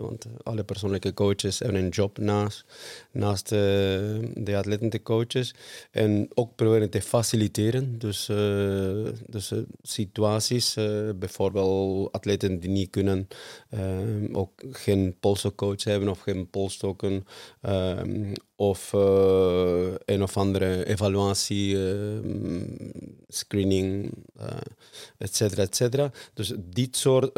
want 0.00 0.26
alle 0.42 0.64
persoonlijke 0.64 1.14
coaches 1.14 1.58
hebben 1.58 1.82
een 1.82 1.88
job 1.88 2.18
naast, 2.18 2.64
naast 3.10 3.48
de 3.48 4.52
atleten 4.56 4.90
te 4.90 5.02
coaches. 5.02 5.54
En 5.90 6.28
ook 6.34 6.54
proberen 6.54 6.90
te 6.90 7.02
faciliteren. 7.02 7.98
Dus, 7.98 8.30
dus 9.26 9.52
situaties, 9.82 10.74
bijvoorbeeld 11.18 12.12
atleten 12.12 12.60
die 12.60 12.70
niet 12.70 12.90
kunnen, 12.90 13.28
ook 14.32 14.50
geen 14.70 15.16
polscoach 15.20 15.84
hebben 15.84 16.08
of 16.08 16.20
geen 16.20 16.50
polstokken 16.50 17.26
of 18.56 18.94
of 20.22 20.36
andere 20.36 20.86
evaluatie, 20.86 21.74
uh, 21.74 22.20
screening, 23.28 24.12
uh, 24.40 24.46
et 25.18 25.36
cetera, 25.36 25.62
et 25.62 25.76
cetera. 25.76 26.10
Dus 26.34 26.52
dit 26.56 26.96
soort 26.96 27.34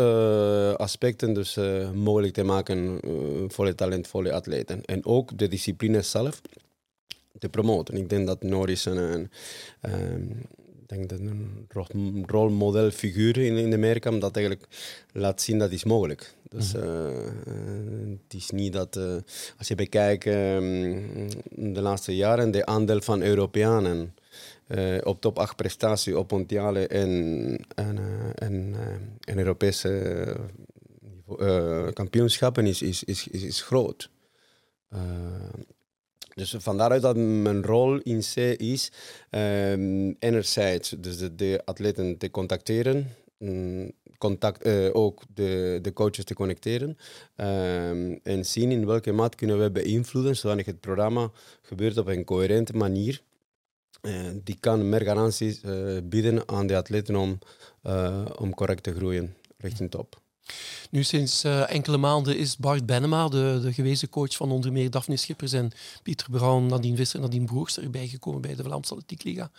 aspecten 0.79 1.35
dus, 1.35 1.59
mogelijk 1.95 2.33
te 2.33 2.43
maken 2.43 3.01
voor 3.49 3.64
de 3.64 3.75
talentvolle 3.75 4.33
atleten. 4.33 4.85
En 4.85 5.05
ook 5.05 5.38
de 5.38 5.49
discipline 5.49 6.03
zelf 6.03 6.41
te 7.38 7.49
promoten. 7.49 7.97
Ik 7.97 8.09
denk 8.09 8.27
dat 8.27 8.43
Norris 8.43 8.85
een, 8.85 8.97
een, 8.97 9.31
een 9.81 10.47
denk 10.88 11.09
dat 11.09 11.18
een 11.20 12.24
rolmodelfiguur 12.27 13.38
in, 13.38 13.57
in 13.57 13.70
de 13.70 13.77
meerkamp 13.77 14.20
dat 14.20 14.37
eigenlijk 14.37 14.68
laat 15.12 15.42
zien 15.42 15.59
dat 15.59 15.72
is 15.72 15.85
mogelijk. 15.85 16.35
Dus 16.48 16.74
uh, 16.74 16.83
het 18.22 18.35
is 18.35 18.51
niet 18.51 18.72
dat, 18.72 18.96
uh, 18.96 19.16
als 19.59 19.68
je 19.68 19.74
bekijkt 19.74 20.27
uh, 20.27 20.33
de 21.51 21.81
laatste 21.81 22.16
jaren, 22.16 22.51
de 22.51 22.66
aandeel 22.66 23.01
van 23.01 23.22
Europeanen 23.22 24.14
op 25.03 25.20
top 25.20 25.38
8 25.38 25.57
prestatie 25.57 26.18
op 26.18 26.31
mondiale 26.31 26.87
en, 26.87 27.11
en, 27.74 27.98
en, 28.35 28.77
en 29.24 29.38
Europese 29.38 30.37
kampioenschappen 31.92 32.66
is, 32.66 32.83
is, 32.83 33.05
is, 33.05 33.29
is, 33.29 33.42
is 33.42 33.62
groot. 33.62 34.11
Dus 36.38 36.55
vandaaruit 36.59 37.03
dat 37.03 37.16
mijn 37.16 37.64
rol 37.64 37.98
in 37.98 38.20
C 38.20 38.37
is 38.61 38.92
um, 39.31 40.16
enerzijds 40.18 40.94
dus 40.98 41.18
de, 41.37 41.62
atleten 41.64 42.18
te 42.18 42.31
contacteren, 42.31 43.14
um, 43.38 43.92
contact, 44.18 44.66
uh, 44.66 44.88
ook 44.92 45.22
de, 45.35 45.79
de 45.83 45.92
coaches 45.92 46.24
te 46.24 46.35
connecteren 46.35 46.88
um, 47.37 48.20
en 48.22 48.44
zien 48.44 48.70
in 48.70 48.87
welke 48.87 49.12
maat 49.12 49.35
kunnen 49.35 49.61
we 49.61 49.70
beïnvloeden 49.70 50.37
zodat 50.37 50.66
het 50.66 50.81
programma 50.81 51.31
gebeurt 51.62 51.98
op 51.98 52.07
een 52.07 52.24
coherente 52.24 52.72
manier. 52.72 53.22
Uh, 54.03 54.14
die 54.44 54.57
kan 54.61 54.88
meer 54.88 55.03
garanties 55.03 55.62
uh, 55.62 55.98
bieden 56.05 56.48
aan 56.48 56.66
de 56.66 56.77
atleten 56.77 57.16
om, 57.16 57.38
om 58.38 58.55
correct 58.55 58.83
te 58.83 58.94
groeien 58.94 59.35
richting 59.57 59.90
top. 59.90 60.20
Nu, 60.91 61.03
sinds 61.03 61.45
uh, 61.45 61.73
enkele 61.73 61.97
maanden 61.97 62.37
is 62.37 62.57
Bart 62.57 62.87
Benema, 62.87 63.29
de, 63.29 63.59
de 63.63 63.73
gewezen 63.73 64.09
coach 64.09 64.37
van 64.37 64.51
onder 64.51 64.73
meer 64.73 64.91
Daphne 64.91 65.17
Schippers 65.17 65.53
en 65.53 65.71
Pieter 66.03 66.31
Brouwen, 66.31 66.67
Nadine 66.67 66.97
Visser 66.97 67.17
en 67.17 67.25
Nadine 67.25 67.45
Broers 67.45 67.79
erbij 67.79 68.07
gekomen 68.07 68.41
bij 68.41 68.55
de 68.55 68.63
Vlaamse 68.63 68.93
Atletiek 68.93 69.23
Liga. 69.23 69.51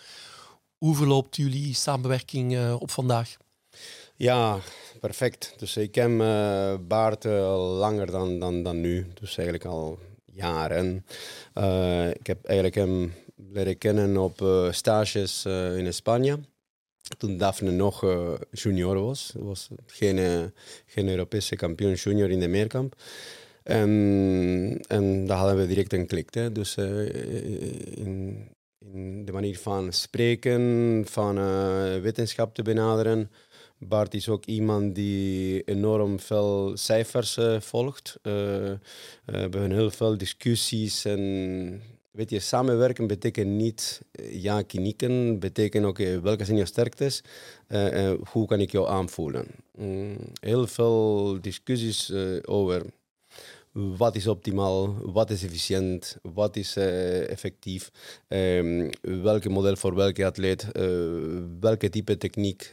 Hoe 0.78 0.96
verloopt 0.96 1.36
jullie 1.36 1.74
samenwerking 1.74 2.54
uh, 2.54 2.76
op 2.80 2.92
vandaag? 2.92 3.38
Ja, 4.16 4.58
perfect. 5.00 5.54
Dus 5.58 5.78
ik 5.78 5.92
ken 5.92 6.12
uh, 6.12 6.74
Bart 6.88 7.24
langer 7.24 8.12
dan, 8.12 8.40
dan, 8.40 8.64
dan 8.64 8.82
nu, 8.82 9.08
dus 9.20 9.38
eigenlijk 9.38 9.66
al 9.66 10.00
jaren. 10.34 11.06
ik 12.14 12.28
heb 12.28 12.46
eigenlijk 12.46 12.76
hem 12.76 13.14
leren 13.52 13.78
kennen 13.78 14.18
op 14.18 14.68
stages 14.72 15.46
in 15.46 15.94
Spanje. 15.94 16.40
Toen 17.18 17.38
Daphne 17.38 17.72
nog 17.72 18.04
uh, 18.04 18.34
junior 18.52 19.00
was. 19.00 19.34
was 19.38 19.70
geen, 19.86 20.18
uh, 20.18 20.44
geen 20.86 21.10
Europese 21.10 21.56
kampioen 21.56 21.94
junior 21.94 22.30
in 22.30 22.40
de 22.40 22.48
meerkamp. 22.48 22.96
En, 23.64 24.82
en 24.88 25.26
daar 25.26 25.38
hadden 25.38 25.58
we 25.58 25.68
direct 25.68 25.94
een 25.94 26.08
klik. 26.08 26.34
Hè. 26.34 26.52
Dus 26.52 26.78
uh, 26.78 27.06
in, 27.98 28.48
in, 28.94 29.26
de 29.26 29.32
manier 29.32 29.58
van 29.58 29.94
spreken, 29.94 31.04
van 31.08 31.36
wetenschap 32.02 32.56
te 32.56 32.62
benaderen. 32.62 33.32
Bart 33.78 34.14
is 34.14 34.30
ook 34.30 34.46
iemand 34.46 34.96
die 34.96 35.64
enorm 35.64 36.20
veel 36.20 36.78
cijfers 36.78 37.38
volgt. 37.60 38.20
we 38.22 38.80
hebben 39.26 39.72
heel 39.72 39.92
veel 39.92 40.18
discussies 40.18 41.06
en 41.06 41.82
Weet 42.12 42.30
je, 42.30 42.40
samenwerken 42.40 43.08
betekent 43.08 43.48
niet 43.48 44.02
eh, 44.12 44.42
ja 44.42 44.62
knikken, 44.62 45.40
betekent 45.40 45.86
ook 45.86 46.00
okay, 46.00 46.22
welke 46.22 46.46
zijn 46.46 46.58
je 46.58 46.66
sterktes, 46.66 47.22
uh, 47.68 48.12
uh, 48.12 48.14
hoe 48.32 48.48
kan 48.48 48.60
ik 48.60 48.72
jou 48.72 48.88
aanvoelen. 48.88 49.46
Mm, 49.76 50.18
heel 50.40 50.68
veel 50.68 51.38
discussies 51.42 52.14
over 52.46 52.86
wat 53.74 54.16
is 54.16 54.28
optimaal, 54.28 54.94
wat 55.12 55.30
is 55.30 55.44
efficiënt, 55.44 56.18
wat 56.22 56.56
is 56.56 56.76
effectief, 56.76 57.92
um, 58.28 58.90
welke 59.02 59.50
model 59.50 59.76
voor 59.76 59.96
welke 59.96 60.26
atleet, 60.26 60.68
welke 61.60 61.90
type 61.90 62.18
techniek, 62.18 62.72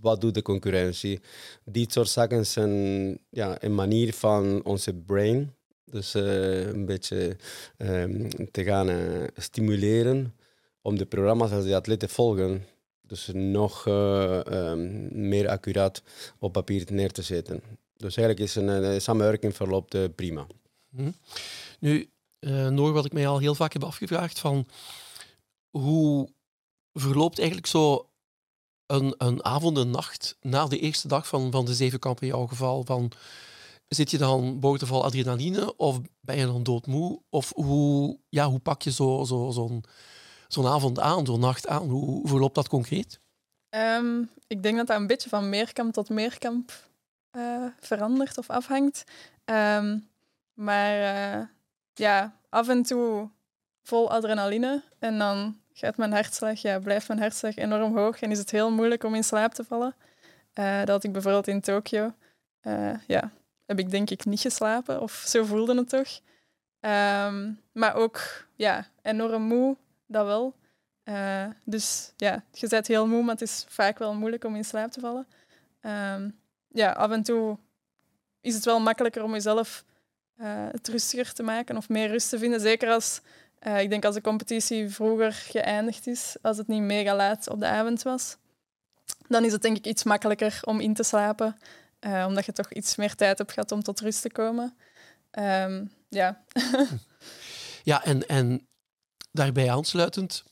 wat 0.00 0.20
doet 0.20 0.34
de 0.34 0.42
concurrentie. 0.42 1.20
Dit 1.64 1.92
soort 1.92 2.08
zaken 2.08 2.46
zijn 2.46 3.18
ja, 3.30 3.62
een 3.62 3.74
manier 3.74 4.14
van 4.14 4.64
onze 4.64 4.94
brain 4.94 5.54
dus 5.90 6.14
uh, 6.14 6.66
een 6.66 6.86
beetje 6.86 7.36
um, 7.76 8.28
te 8.50 8.64
gaan 8.64 8.90
uh, 8.90 9.26
stimuleren 9.36 10.34
om 10.82 10.98
de 10.98 11.06
programma's 11.06 11.50
als 11.50 11.64
de 11.64 11.74
atleten 11.74 12.08
volgen, 12.08 12.66
dus 13.02 13.30
nog 13.32 13.86
uh, 13.86 14.40
um, 14.50 15.08
meer 15.28 15.48
accuraat 15.48 16.02
op 16.38 16.52
papier 16.52 16.86
neer 16.90 17.12
te 17.12 17.22
zetten. 17.22 17.62
Dus 17.96 18.16
eigenlijk 18.16 18.48
is 18.48 18.54
een, 18.54 19.00
samenwerking 19.00 19.56
verloopt 19.56 20.14
prima. 20.14 20.46
Mm. 20.88 21.14
Nu, 21.78 22.08
Noor, 22.70 22.92
wat 22.92 23.04
ik 23.04 23.12
mij 23.12 23.26
al 23.26 23.38
heel 23.38 23.54
vaak 23.54 23.72
heb 23.72 23.84
afgevraagd, 23.84 24.38
van 24.38 24.66
hoe 25.70 26.28
verloopt 26.92 27.38
eigenlijk 27.38 27.68
zo 27.68 28.08
een, 28.86 29.14
een 29.18 29.44
avond 29.44 29.78
en 29.78 29.90
nacht 29.90 30.36
na 30.40 30.66
de 30.66 30.78
eerste 30.78 31.08
dag 31.08 31.26
van, 31.26 31.50
van 31.50 31.64
de 31.64 31.74
zevenkamp 31.74 32.20
in 32.20 32.28
jouw 32.28 32.46
geval? 32.46 32.84
Van, 32.84 33.12
Zit 33.90 34.10
je 34.10 34.18
dan 34.18 34.60
bovenal 34.60 35.04
adrenaline 35.04 35.76
of 35.76 36.00
ben 36.20 36.36
je 36.36 36.46
dan 36.46 36.62
doodmoe? 36.62 37.20
Of 37.28 37.52
hoe, 37.54 38.18
ja, 38.28 38.48
hoe 38.48 38.58
pak 38.58 38.82
je 38.82 38.90
zo'n 38.90 39.26
zo, 39.26 39.50
zo'n 39.50 39.84
zo'n 40.48 40.66
avond 40.66 40.98
aan, 40.98 41.26
zo'n 41.26 41.40
nacht 41.40 41.68
aan? 41.68 41.88
Hoe, 41.88 42.28
verloopt 42.28 42.54
dat 42.54 42.68
concreet? 42.68 43.20
Um, 43.70 44.30
ik 44.46 44.62
denk 44.62 44.76
dat 44.76 44.86
dat 44.86 44.96
een 44.96 45.06
beetje 45.06 45.28
van 45.28 45.48
meerkamp 45.48 45.92
tot 45.92 46.08
meerkamp 46.08 46.72
uh, 47.36 47.66
verandert 47.80 48.38
of 48.38 48.50
afhangt. 48.50 49.04
Um, 49.44 50.08
maar 50.54 51.16
uh, 51.38 51.46
ja, 51.94 52.36
af 52.48 52.68
en 52.68 52.82
toe 52.82 53.28
vol 53.82 54.10
adrenaline 54.10 54.82
en 54.98 55.18
dan 55.18 55.56
gaat 55.72 55.96
mijn 55.96 56.12
hartslag, 56.12 56.60
ja, 56.62 56.78
blijft 56.78 57.08
mijn 57.08 57.20
hartslag 57.20 57.56
enorm 57.56 57.96
hoog 57.96 58.20
en 58.20 58.30
is 58.30 58.38
het 58.38 58.50
heel 58.50 58.70
moeilijk 58.70 59.04
om 59.04 59.14
in 59.14 59.24
slaap 59.24 59.54
te 59.54 59.64
vallen. 59.64 59.94
Uh, 60.54 60.84
dat 60.84 61.04
ik 61.04 61.12
bijvoorbeeld 61.12 61.48
in 61.48 61.60
Tokio. 61.60 62.14
ja, 63.06 63.30
heb 63.70 63.78
ik 63.78 63.90
denk 63.90 64.10
ik 64.10 64.24
niet 64.24 64.40
geslapen, 64.40 65.00
of 65.00 65.12
zo 65.26 65.44
voelde 65.44 65.76
het 65.76 65.88
toch. 65.88 66.20
Um, 66.80 67.60
maar 67.72 67.94
ook 67.94 68.20
ja, 68.56 68.86
enorm 69.02 69.42
moe, 69.42 69.76
dat 70.06 70.26
wel. 70.26 70.54
Uh, 71.04 71.46
dus 71.64 72.12
ja, 72.16 72.44
je 72.52 72.68
bent 72.68 72.86
heel 72.86 73.06
moe, 73.06 73.22
maar 73.22 73.34
het 73.34 73.42
is 73.42 73.64
vaak 73.68 73.98
wel 73.98 74.14
moeilijk 74.14 74.44
om 74.44 74.56
in 74.56 74.64
slaap 74.64 74.90
te 74.90 75.00
vallen. 75.00 75.26
Um, 75.80 76.38
ja, 76.68 76.92
af 76.92 77.10
en 77.10 77.22
toe 77.22 77.58
is 78.40 78.54
het 78.54 78.64
wel 78.64 78.80
makkelijker 78.80 79.22
om 79.22 79.32
jezelf 79.32 79.84
uh, 80.36 80.46
het 80.70 80.88
rustiger 80.88 81.32
te 81.32 81.42
maken 81.42 81.76
of 81.76 81.88
meer 81.88 82.08
rust 82.08 82.28
te 82.28 82.38
vinden. 82.38 82.60
Zeker 82.60 82.90
als, 82.90 83.20
uh, 83.66 83.80
ik 83.80 83.90
denk 83.90 84.04
als 84.04 84.14
de 84.14 84.20
competitie 84.20 84.88
vroeger 84.88 85.32
geëindigd 85.32 86.06
is, 86.06 86.36
als 86.42 86.56
het 86.56 86.66
niet 86.66 86.82
mega 86.82 87.16
laat 87.16 87.48
op 87.48 87.60
de 87.60 87.66
avond 87.66 88.02
was. 88.02 88.36
Dan 89.28 89.44
is 89.44 89.52
het 89.52 89.62
denk 89.62 89.76
ik 89.76 89.86
iets 89.86 90.04
makkelijker 90.04 90.60
om 90.64 90.80
in 90.80 90.94
te 90.94 91.02
slapen. 91.02 91.56
Uh, 92.00 92.24
omdat 92.28 92.44
je 92.44 92.52
toch 92.52 92.72
iets 92.72 92.96
meer 92.96 93.14
tijd 93.14 93.38
hebt 93.38 93.52
gehad 93.52 93.72
om 93.72 93.82
tot 93.82 94.00
rust 94.00 94.22
te 94.22 94.30
komen. 94.30 94.76
Um, 95.38 95.92
ja. 96.08 96.44
ja, 97.82 98.04
en, 98.04 98.28
en 98.28 98.68
daarbij 99.32 99.70
aansluitend, 99.70 100.44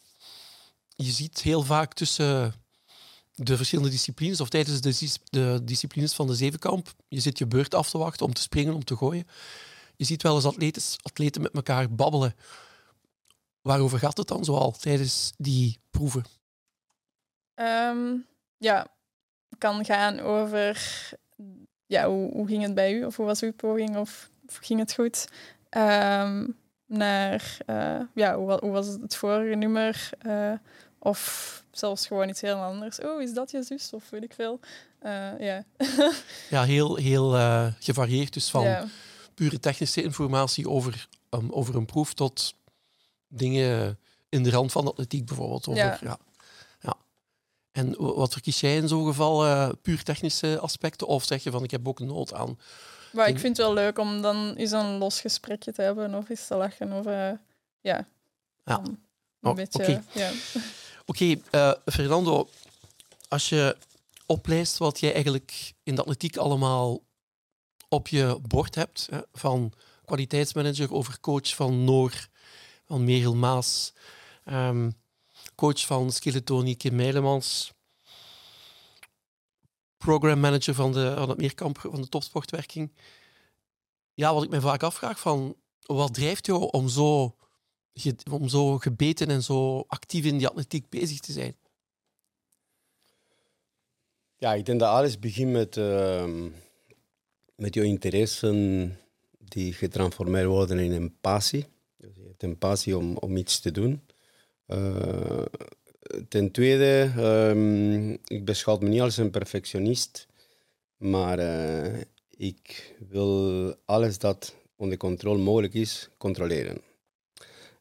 je 0.88 1.11
ziet 1.11 1.42
heel 1.42 1.62
vaak 1.62 1.94
tussen 1.94 2.54
de 3.34 3.56
verschillende 3.56 3.90
disciplines, 3.90 4.40
of 4.40 4.48
tijdens 4.48 4.80
de, 4.80 5.18
de 5.30 5.61
disciplines 5.64 6.14
van 6.14 6.26
de 6.26 6.34
zevenkamp, 6.34 6.94
je 7.08 7.20
zit 7.20 7.38
je 7.38 7.46
beurt 7.46 7.74
af 7.74 7.90
te 7.90 7.98
wachten 7.98 8.26
om 8.26 8.32
te 8.32 8.40
springen, 8.40 8.74
om 8.74 8.84
te 8.84 8.96
gooien. 8.96 9.26
Je 9.96 10.04
ziet 10.04 10.22
wel 10.22 10.34
eens 10.34 10.44
atleten, 10.44 10.82
atleten 11.02 11.42
met 11.42 11.54
elkaar 11.54 11.94
babbelen. 11.94 12.34
Waarover 13.62 13.98
gaat 13.98 14.16
het 14.16 14.28
dan 14.28 14.44
zoal 14.44 14.70
tijdens 14.70 15.32
die 15.37 15.78
proeven? 15.90 16.24
Um, 17.54 18.26
ja, 18.56 18.87
kan 19.58 19.84
gaan 19.84 20.20
over 20.20 20.80
ja, 21.88 22.09
hoe, 22.09 22.33
hoe, 22.33 22.46
ging 22.46 22.62
het 22.62 22.74
bij 22.74 22.92
u? 22.92 23.05
Of 23.05 23.16
hoe 23.16 23.27
was 23.27 23.40
uw 23.40 23.53
poging? 23.53 23.96
Of, 23.96 24.31
ging 24.46 24.81
het 24.81 24.94
goed? 24.94 25.29
Um, 25.77 26.57
naar, 26.87 27.57
uh, 27.66 28.01
ja, 28.14 28.37
hoe, 28.37 28.59
hoe, 28.61 28.70
was 28.70 28.87
het 28.87 29.16
vorige 29.16 29.55
nummer? 29.55 30.11
Uh, 30.27 30.53
of 30.98 31.64
zelfs 31.70 32.07
gewoon 32.07 32.29
iets 32.29 32.40
heel 32.40 32.57
anders. 32.57 33.01
Oh, 33.01 33.22
is 33.22 33.33
dat 33.33 33.51
je 33.51 33.62
zus? 33.62 33.92
Of 33.92 34.11
weet 34.11 34.22
ik 34.22 34.33
veel. 34.33 34.61
Uh, 35.03 35.38
ja. 35.38 35.64
ja, 36.51 36.64
heel, 36.64 36.96
heel 36.96 37.31
gevarieerd. 37.79 38.33
Dus 38.33 38.51
van 38.51 38.90
pure 39.35 39.61
technische 39.61 40.03
informatie 40.03 40.68
over, 40.68 41.09
um, 41.31 41.53
over 41.53 41.77
een 41.77 41.87
proef 41.87 42.14
tot 42.14 42.55
dingen 43.29 43.98
in 44.29 44.42
de 44.42 44.51
rand 44.51 44.72
van 44.72 44.85
de 44.85 44.90
atletiek 44.90 45.27
bijvoorbeeld. 45.27 45.68
Over, 45.68 45.83
ja. 45.83 45.98
ja. 46.01 46.18
En 47.78 47.94
wat 47.96 48.32
verkies 48.32 48.60
jij 48.60 48.76
in 48.76 48.88
zo'n 48.88 49.06
geval? 49.06 49.46
Uh, 49.46 49.68
puur 49.82 50.02
technische 50.02 50.58
aspecten? 50.58 51.06
Of 51.06 51.24
zeg 51.24 51.42
je 51.42 51.50
van 51.50 51.64
ik 51.64 51.70
heb 51.70 51.88
ook 51.88 51.98
nood 52.00 52.34
aan? 52.34 52.58
Maar 53.12 53.28
ik 53.28 53.38
vind 53.38 53.56
het 53.56 53.66
wel 53.66 53.74
leuk 53.74 53.98
om 53.98 54.22
dan 54.22 54.54
eens 54.54 54.70
een 54.70 54.98
los 54.98 55.20
gesprekje 55.20 55.72
te 55.72 55.82
hebben 55.82 56.14
of 56.14 56.28
eens 56.28 56.46
te 56.46 56.54
lachen. 56.54 56.92
Of, 56.92 57.06
uh, 57.06 57.30
ja. 57.80 58.06
ja. 58.64 58.80
een 58.84 58.98
oh, 59.42 59.54
beetje. 59.54 59.82
Oké, 59.82 60.02
ja. 60.12 60.30
okay, 61.06 61.42
uh, 61.50 61.72
Fernando, 61.84 62.48
als 63.28 63.48
je 63.48 63.76
oplijst 64.26 64.78
wat 64.78 65.00
jij 65.00 65.12
eigenlijk 65.12 65.72
in 65.82 65.94
de 65.94 66.00
atletiek 66.00 66.36
allemaal 66.36 67.00
op 67.88 68.08
je 68.08 68.38
bord 68.48 68.74
hebt, 68.74 69.08
hè, 69.10 69.18
van 69.32 69.72
kwaliteitsmanager 70.04 70.94
over 70.94 71.20
coach 71.20 71.54
van 71.54 71.84
Noor, 71.84 72.28
van 72.86 73.04
Merel 73.04 73.34
Maas. 73.34 73.92
Um, 74.44 74.96
coach 75.59 75.87
van 75.87 76.12
Skeletoni, 76.12 76.77
Kim 76.77 76.94
Meilemans. 76.94 77.73
Program 79.97 80.40
manager 80.40 80.75
van, 80.75 80.92
de, 80.92 81.14
van 81.16 81.29
het 81.29 81.38
meerkamp 81.38 81.79
van 81.79 82.01
de 82.01 82.09
topsportwerking. 82.09 82.92
Ja, 84.14 84.35
wat 84.35 84.42
ik 84.42 84.51
me 84.51 84.61
vaak 84.61 84.83
afvraag 84.83 85.21
van, 85.21 85.57
wat 85.83 86.14
drijft 86.14 86.47
jou 86.47 86.68
om 86.71 86.88
zo, 86.88 87.37
om 88.31 88.49
zo 88.49 88.79
gebeten 88.79 89.29
en 89.29 89.42
zo 89.42 89.85
actief 89.87 90.25
in 90.25 90.38
die 90.38 90.49
atletiek 90.49 90.88
bezig 90.88 91.21
te 91.21 91.33
zijn? 91.33 91.57
Ja, 94.37 94.55
ik 94.55 94.66
denk 94.66 94.81
dat 94.81 94.88
alles 94.88 95.18
begint 95.18 95.53
met, 95.53 95.77
uh, 95.77 96.44
met 97.55 97.75
je 97.75 97.85
interesse 97.85 98.90
die 99.38 99.73
getransformeerd 99.73 100.47
worden 100.47 100.79
in 100.79 100.92
een 100.92 101.16
passie. 101.21 101.66
Dus 101.97 102.16
je 102.16 102.23
hebt 102.23 102.42
een 102.42 102.59
passie 102.59 102.97
om, 102.97 103.16
om 103.16 103.37
iets 103.37 103.61
te 103.61 103.71
doen. 103.71 104.08
Uh, 104.68 105.44
ten 106.28 106.50
tweede, 106.50 107.12
um, 107.18 108.18
ik 108.26 108.44
beschouw 108.44 108.78
me 108.78 108.88
niet 108.88 109.00
als 109.00 109.16
een 109.16 109.31
perfectionist, 109.31 110.26
maar 110.96 111.38
uh, 111.38 112.00
ik 112.37 112.94
wil 113.09 113.74
alles 113.85 114.18
dat 114.18 114.54
onder 114.76 114.98
controle 114.98 115.38
mogelijk 115.38 115.74
is, 115.74 116.09
controleren. 116.18 116.81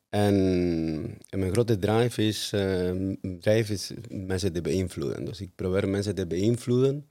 En, 0.09 1.17
mijn 1.29 1.51
grote 1.51 1.79
drive 1.79 2.27
is, 2.27 2.51
uh, 2.55 3.15
drive 3.39 3.73
is 3.73 3.91
mensen 4.09 4.53
te 4.53 4.61
beïnvloeden. 4.61 5.25
Dus 5.25 5.41
ik 5.41 5.49
probeer 5.55 5.89
mensen 5.89 6.15
te 6.15 6.27
beïnvloeden 6.27 7.09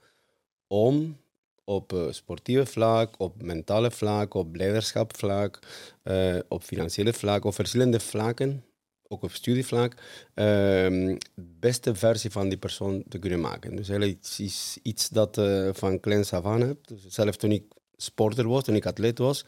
om 0.67 1.17
op 1.65 1.93
uh, 1.93 2.07
sportieve 2.11 2.67
vlak, 2.67 3.15
op 3.21 3.43
mentale 3.43 3.91
vlak, 3.91 4.35
op 4.35 4.57
leiderschapvlak, 4.57 5.59
uh, 6.05 6.39
op 6.49 6.62
financiële 6.62 7.12
vlak, 7.12 7.45
op 7.45 7.55
verschillende 7.55 8.01
vlakken 8.01 8.65
ook 9.09 9.23
op 9.23 9.33
studievlak, 9.33 9.95
de 10.35 11.19
beste 11.35 11.95
versie 11.95 12.31
van 12.31 12.49
die 12.49 12.59
persoon 12.59 13.05
te 13.09 13.19
kunnen 13.19 13.40
maken. 13.40 13.77
Dus 13.77 13.88
eigenlijk 13.88 14.21
is 14.38 14.79
iets 14.83 15.09
dat 15.09 15.38
uh, 15.38 15.69
van 15.73 16.01
kleins 16.01 16.33
af 16.33 16.45
aan 16.45 16.61
heb. 16.61 16.87
Dus 16.87 17.07
zelf 17.09 17.37
toen 17.37 17.53
ik 17.53 17.64
sporter 17.97 18.49
was, 18.49 18.64
toen 18.64 18.75
ik 18.75 18.87
atleet 18.87 19.19
was, 19.19 19.45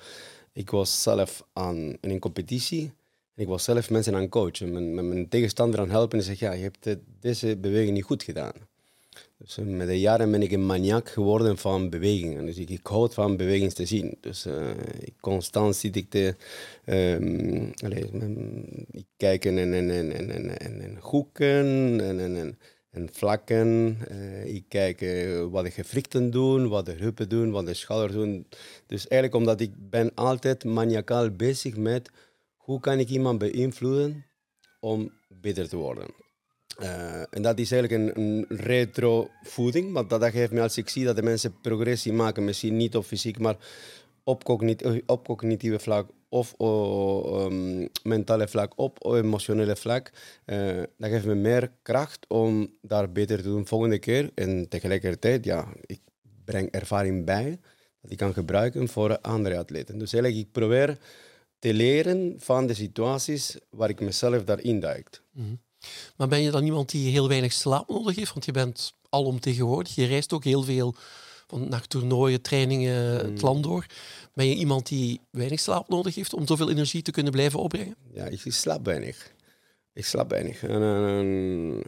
ik 0.52 0.70
was 0.70 1.02
zelf 1.02 1.46
aan, 1.52 1.96
een 2.00 2.18
competitie 2.18 2.92
En 3.34 3.42
ik 3.42 3.48
was 3.48 3.64
zelf 3.64 3.90
mensen 3.90 4.14
aan 4.14 4.28
coachen, 4.28 4.94
met 4.94 5.04
mijn 5.04 5.28
tegenstander 5.28 5.80
aan 5.80 5.90
helpen 5.90 6.18
en 6.18 6.24
zeg 6.24 6.38
ja, 6.38 6.52
je 6.52 6.62
hebt 6.62 6.86
eh, 6.86 6.94
deze 7.20 7.56
beweging 7.56 7.92
niet 7.92 8.04
goed 8.04 8.22
gedaan. 8.22 8.67
Dus 9.38 9.58
eh, 9.58 9.64
met 9.64 9.86
de 9.86 10.00
jaren 10.00 10.30
ben 10.30 10.42
ik 10.42 10.52
een 10.52 10.66
maniak 10.66 11.08
geworden 11.08 11.58
van 11.58 11.90
bewegingen. 11.90 12.46
Dus 12.46 12.56
ik, 12.56 12.70
ik 12.70 12.86
houd 12.86 13.14
van 13.14 13.36
bewegingen 13.36 13.74
te 13.74 13.86
zien. 13.86 14.16
Dus 14.20 14.46
uh, 14.46 14.70
constant 15.20 15.76
zit 15.76 15.96
ik 15.96 16.10
te... 16.10 16.34
Um, 16.86 17.72
allez, 17.84 18.04
ik 18.90 19.06
kijk 19.16 19.44
in, 19.44 19.58
in, 19.58 19.72
in, 19.74 19.90
in, 19.90 20.30
in, 20.30 20.80
in 20.80 20.96
hoeken 21.00 22.00
en, 22.00 22.20
en, 22.20 22.58
en 22.90 23.08
vlakken. 23.12 23.98
Uh, 24.10 24.54
ik 24.54 24.64
kijk 24.68 25.00
wat 25.50 25.64
de 25.64 25.70
gewrichten 25.70 26.30
doen, 26.30 26.68
wat 26.68 26.86
de 26.86 26.92
heupen 26.92 27.28
doen, 27.28 27.50
wat 27.50 27.66
de 27.66 27.74
schouders 27.74 28.12
doen. 28.12 28.46
Dus 28.86 29.08
eigenlijk 29.08 29.34
omdat 29.34 29.60
ik 29.60 29.90
ben 29.90 30.14
altijd 30.14 30.64
maniacaal 30.64 31.30
bezig 31.30 31.76
met 31.76 32.10
hoe 32.56 32.80
kan 32.80 32.98
ik 32.98 33.08
iemand 33.08 33.38
beïnvloeden 33.38 34.24
om 34.80 35.12
beter 35.28 35.68
te 35.68 35.76
worden. 35.76 36.06
Uh, 36.82 37.20
en 37.30 37.42
dat 37.42 37.58
is 37.58 37.72
eigenlijk 37.72 38.16
een, 38.16 38.44
retro 38.48 39.30
voeding, 39.42 39.92
want 39.92 40.10
dat, 40.10 40.20
dat 40.20 40.30
geeft 40.30 40.52
me 40.52 40.60
als 40.60 40.76
ik 40.76 40.88
zie 40.88 41.04
dat 41.04 41.16
de 41.16 41.22
mensen 41.22 41.60
progressie 41.60 42.12
maken, 42.12 42.44
misschien 42.44 42.76
niet 42.76 42.96
op 42.96 43.04
fysiek, 43.04 43.38
maar 43.38 43.56
op, 44.24 44.44
cognitieve, 44.44 45.02
op 45.06 45.26
cognitieve 45.26 45.78
vlak 45.78 46.10
of 46.28 46.54
uh, 46.58 47.44
um, 47.44 47.88
mentale 48.02 48.48
vlak, 48.48 48.72
op 48.76 49.04
emotionele 49.04 49.76
vlak, 49.76 50.10
uh, 50.46 50.82
dat 50.98 51.10
geeft 51.10 51.26
me 51.26 51.34
meer 51.34 51.72
kracht 51.82 52.26
om 52.28 52.74
daar 52.82 53.12
beter 53.12 53.36
te 53.36 53.48
doen 53.48 53.66
volgende 53.66 53.98
keer. 53.98 54.30
En 54.34 54.68
tegelijkertijd, 54.68 55.44
ja, 55.44 55.72
ik 55.86 56.00
breng 56.44 56.70
ervaring 56.70 57.24
bij 57.24 57.58
dat 58.00 58.10
ik 58.10 58.16
kan 58.16 58.32
gebruiken 58.32 58.88
voor 58.88 59.20
andere 59.20 59.58
atleten. 59.58 59.98
Dus 59.98 60.12
eigenlijk, 60.12 60.46
ik 60.46 60.52
probeer 60.52 60.98
te 61.58 61.74
leren 61.74 62.34
van 62.36 62.66
de 62.66 62.74
situaties 62.74 63.58
waar 63.70 63.88
ik 63.88 64.00
mezelf 64.00 64.44
daarin 64.44 64.80
duik. 64.80 65.22
Mm 65.32 65.44
-hmm. 65.44 65.66
Maar 66.16 66.28
ben 66.28 66.42
je 66.42 66.50
dan 66.50 66.64
iemand 66.64 66.90
die 66.90 67.10
heel 67.10 67.28
weinig 67.28 67.52
slaap 67.52 67.88
nodig 67.88 68.16
heeft? 68.16 68.32
Want 68.32 68.44
je 68.44 68.52
bent 68.52 68.94
alomtegenwoordig. 69.08 69.94
Je 69.94 70.06
reist 70.06 70.32
ook 70.32 70.44
heel 70.44 70.62
veel 70.62 70.94
van 71.46 71.68
naar 71.68 71.86
toernooien, 71.86 72.42
trainingen, 72.42 72.94
het 72.94 73.30
Mm. 73.30 73.40
land 73.40 73.62
door. 73.62 73.86
Ben 74.34 74.46
je 74.46 74.54
iemand 74.54 74.86
die 74.88 75.20
weinig 75.30 75.60
slaap 75.60 75.88
nodig 75.88 76.14
heeft 76.14 76.34
om 76.34 76.46
zoveel 76.46 76.70
energie 76.70 77.02
te 77.02 77.10
kunnen 77.10 77.32
blijven 77.32 77.58
opbrengen? 77.58 77.96
Ja, 78.12 78.24
ik 78.24 78.40
slaap 78.44 78.84
weinig. 78.84 79.32
Ik 79.92 80.04
slaap 80.04 80.30
weinig. 80.30 80.62
En, 80.62 80.82
en, 80.82 81.82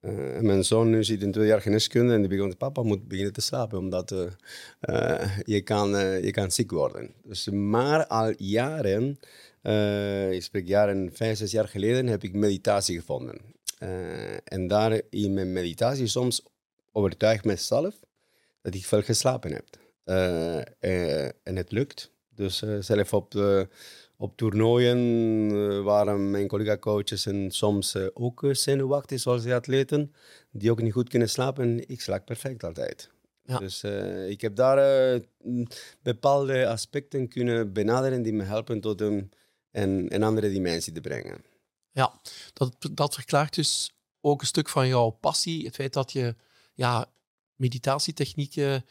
uh, 0.00 0.40
mijn 0.40 0.64
zoon 0.64 0.90
nu 0.90 1.04
zit 1.04 1.22
in 1.22 1.32
twee 1.32 1.46
jaar 1.46 1.60
geneeskunde 1.60 2.12
en 2.12 2.20
die 2.20 2.28
begint, 2.28 2.58
papa 2.58 2.82
moet 2.82 3.08
beginnen 3.08 3.32
te 3.32 3.40
slapen, 3.40 3.78
omdat 3.78 4.12
uh, 4.12 4.20
uh, 4.80 5.38
je, 5.44 5.60
kan, 5.60 5.90
je 6.22 6.30
kan 6.30 6.50
ziek 6.50 6.70
worden. 6.70 7.14
Dus, 7.22 7.48
maar 7.48 8.06
al 8.06 8.32
jaren, 8.36 9.18
ik 10.30 10.42
spreek 10.42 10.66
jaren, 10.66 11.10
vijf, 11.12 11.38
zes 11.38 11.50
jaar 11.50 11.68
geleden, 11.68 12.06
heb 12.06 12.22
ik 12.22 12.32
meditatie 12.32 12.98
gevonden. 12.98 13.40
en 14.44 14.68
daar 14.68 15.00
in 15.10 15.34
mijn 15.34 15.52
meditatie 15.52 16.06
soms 16.06 16.42
overtuig 16.92 17.38
ik 17.38 17.44
mezelf 17.44 17.94
dat 18.62 18.74
ik 18.74 18.84
veel 18.84 19.02
geslapen 19.02 19.52
heb. 19.52 19.66
en 21.42 21.56
het 21.56 21.72
lukt. 21.72 22.12
Dus 22.34 22.62
zelf 22.80 23.12
op 23.12 23.30
de 23.30 23.68
op 24.16 24.36
toernooien 24.36 25.84
waren 25.84 26.30
mijn 26.30 26.48
collega-coaches 26.48 27.26
en 27.26 27.50
soms 27.50 27.96
ook 28.14 28.46
zenuwachtig, 28.50 29.20
zoals 29.20 29.42
de 29.42 29.54
atleten, 29.54 30.12
die 30.50 30.70
ook 30.70 30.82
niet 30.82 30.92
goed 30.92 31.08
kunnen 31.08 31.28
slapen. 31.28 31.88
Ik 31.88 32.00
slaap 32.00 32.26
perfect 32.26 32.64
altijd. 32.64 33.10
Ja. 33.44 33.58
Dus 33.58 33.84
ik 34.28 34.40
heb 34.40 34.56
daar 34.56 35.20
bepaalde 36.02 36.68
aspecten 36.68 37.28
kunnen 37.28 37.72
benaderen 37.72 38.22
die 38.22 38.32
me 38.32 38.42
helpen 38.42 38.80
tot 38.80 39.00
een, 39.00 39.30
een, 39.74 40.14
een 40.14 40.22
andere 40.22 40.50
dimensie 40.50 40.92
te 40.92 41.00
brengen. 41.00 41.44
Ja, 41.90 42.20
dat, 42.52 42.76
dat 42.92 43.14
verklaart 43.14 43.54
dus 43.54 43.94
ook 44.20 44.40
een 44.40 44.46
stuk 44.46 44.68
van 44.68 44.88
jouw 44.88 45.10
passie. 45.10 45.64
Het 45.64 45.74
feit 45.74 45.92
dat 45.92 46.12
je 46.12 46.34
ja, 46.74 47.12
meditatietechnieken, 47.54 48.84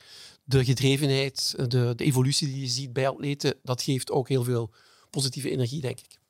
de 0.43 0.65
gedrevenheid, 0.65 1.54
de, 1.58 1.93
de 1.96 2.04
evolutie 2.04 2.48
die 2.48 2.62
je 2.62 2.67
ziet 2.67 2.93
bij 2.93 3.08
atleten, 3.08 3.56
dat 3.63 3.82
geeft 3.82 4.12
ook 4.12 4.30
heel 4.30 4.43
veel 4.43 4.74
positieve 5.10 5.50
energie, 5.50 5.82
denk 5.82 6.00
ik. 6.00 6.22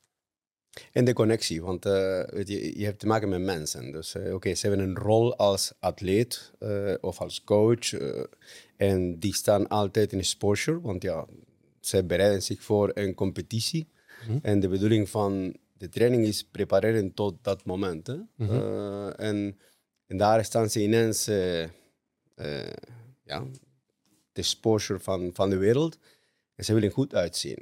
En 0.92 1.04
de 1.04 1.12
connectie, 1.12 1.62
want 1.62 1.86
uh, 1.86 2.22
weet 2.24 2.48
je, 2.48 2.78
je 2.78 2.84
hebt 2.84 2.98
te 2.98 3.06
maken 3.06 3.28
met 3.28 3.40
mensen. 3.40 3.92
Dus 3.92 4.14
uh, 4.14 4.22
oké, 4.22 4.34
okay, 4.34 4.54
ze 4.54 4.66
hebben 4.66 4.86
een 4.88 4.96
rol 4.96 5.36
als 5.36 5.72
atleet 5.78 6.52
uh, 6.60 6.94
of 7.00 7.20
als 7.20 7.44
coach. 7.44 7.92
en 8.76 9.18
die 9.18 9.34
staan 9.34 9.68
altijd 9.68 10.12
in 10.12 10.18
een 10.18 10.24
sportshow, 10.24 10.84
want 10.84 11.02
ja, 11.02 11.26
ze 11.80 12.04
bereiden 12.04 12.42
zich 12.42 12.62
voor 12.62 12.90
een 12.94 13.14
competitie. 13.14 13.88
-hmm. 14.26 14.38
En 14.42 14.60
de 14.60 14.68
bedoeling 14.68 15.08
van 15.08 15.56
de 15.72 15.88
training 15.88 16.26
is 16.26 16.44
prepareren 16.44 17.14
tot 17.14 17.34
dat 17.42 17.64
moment. 17.64 18.06
Hè? 18.06 18.14
Mm 18.14 18.48
-hmm. 18.48 19.08
en, 19.08 19.58
en, 20.06 20.16
daar 20.16 20.44
staan 20.44 20.70
ze 20.70 20.82
ineens 20.82 21.24
ja, 23.24 23.44
de 24.32 24.42
sportshow 24.42 25.00
van, 25.00 25.30
van 25.32 25.50
de 25.50 25.56
wereld. 25.56 25.98
En 26.54 26.64
ze 26.64 26.74
willen 26.74 26.90
goed 26.90 27.14
uitzien. 27.14 27.58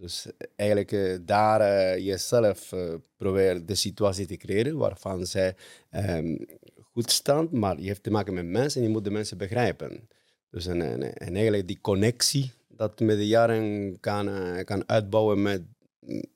Dus 0.00 0.26
eigenlijk 0.56 0.92
uh, 0.92 1.18
daar 1.22 1.60
uh, 1.60 2.04
jezelf 2.06 2.72
uh, 2.72 2.94
probeert 3.16 3.68
de 3.68 3.74
situatie 3.74 4.26
te 4.26 4.36
creëren 4.36 4.76
waarvan 4.76 5.26
zij 5.26 5.54
um, 5.90 6.46
goed 6.92 7.10
staan, 7.10 7.48
maar 7.50 7.80
je 7.80 7.88
hebt 7.88 8.02
te 8.02 8.10
maken 8.10 8.34
met 8.34 8.46
mensen 8.46 8.80
en 8.80 8.86
je 8.86 8.92
moet 8.92 9.04
de 9.04 9.10
mensen 9.10 9.38
begrijpen. 9.38 10.08
Dus 10.50 10.66
en, 10.66 10.82
en, 10.82 11.14
en 11.14 11.34
eigenlijk 11.34 11.66
die 11.66 11.80
connectie 11.80 12.52
dat 12.68 13.00
met 13.00 13.16
de 13.16 13.26
jaren 13.26 13.96
kan, 14.00 14.30
kan 14.64 14.88
uitbouwen 14.88 15.42
met, 15.42 15.62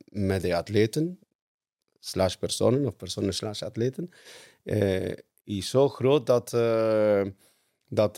met 0.04 0.42
de 0.42 0.56
atleten, 0.56 1.18
slash 2.00 2.34
personen 2.34 2.86
of 2.86 2.96
personen 2.96 3.34
slash 3.34 3.62
atleten, 3.62 4.10
is 5.44 5.68
zo 5.68 5.88
groot 5.88 6.26
dat, 6.26 6.50
dat 7.88 8.16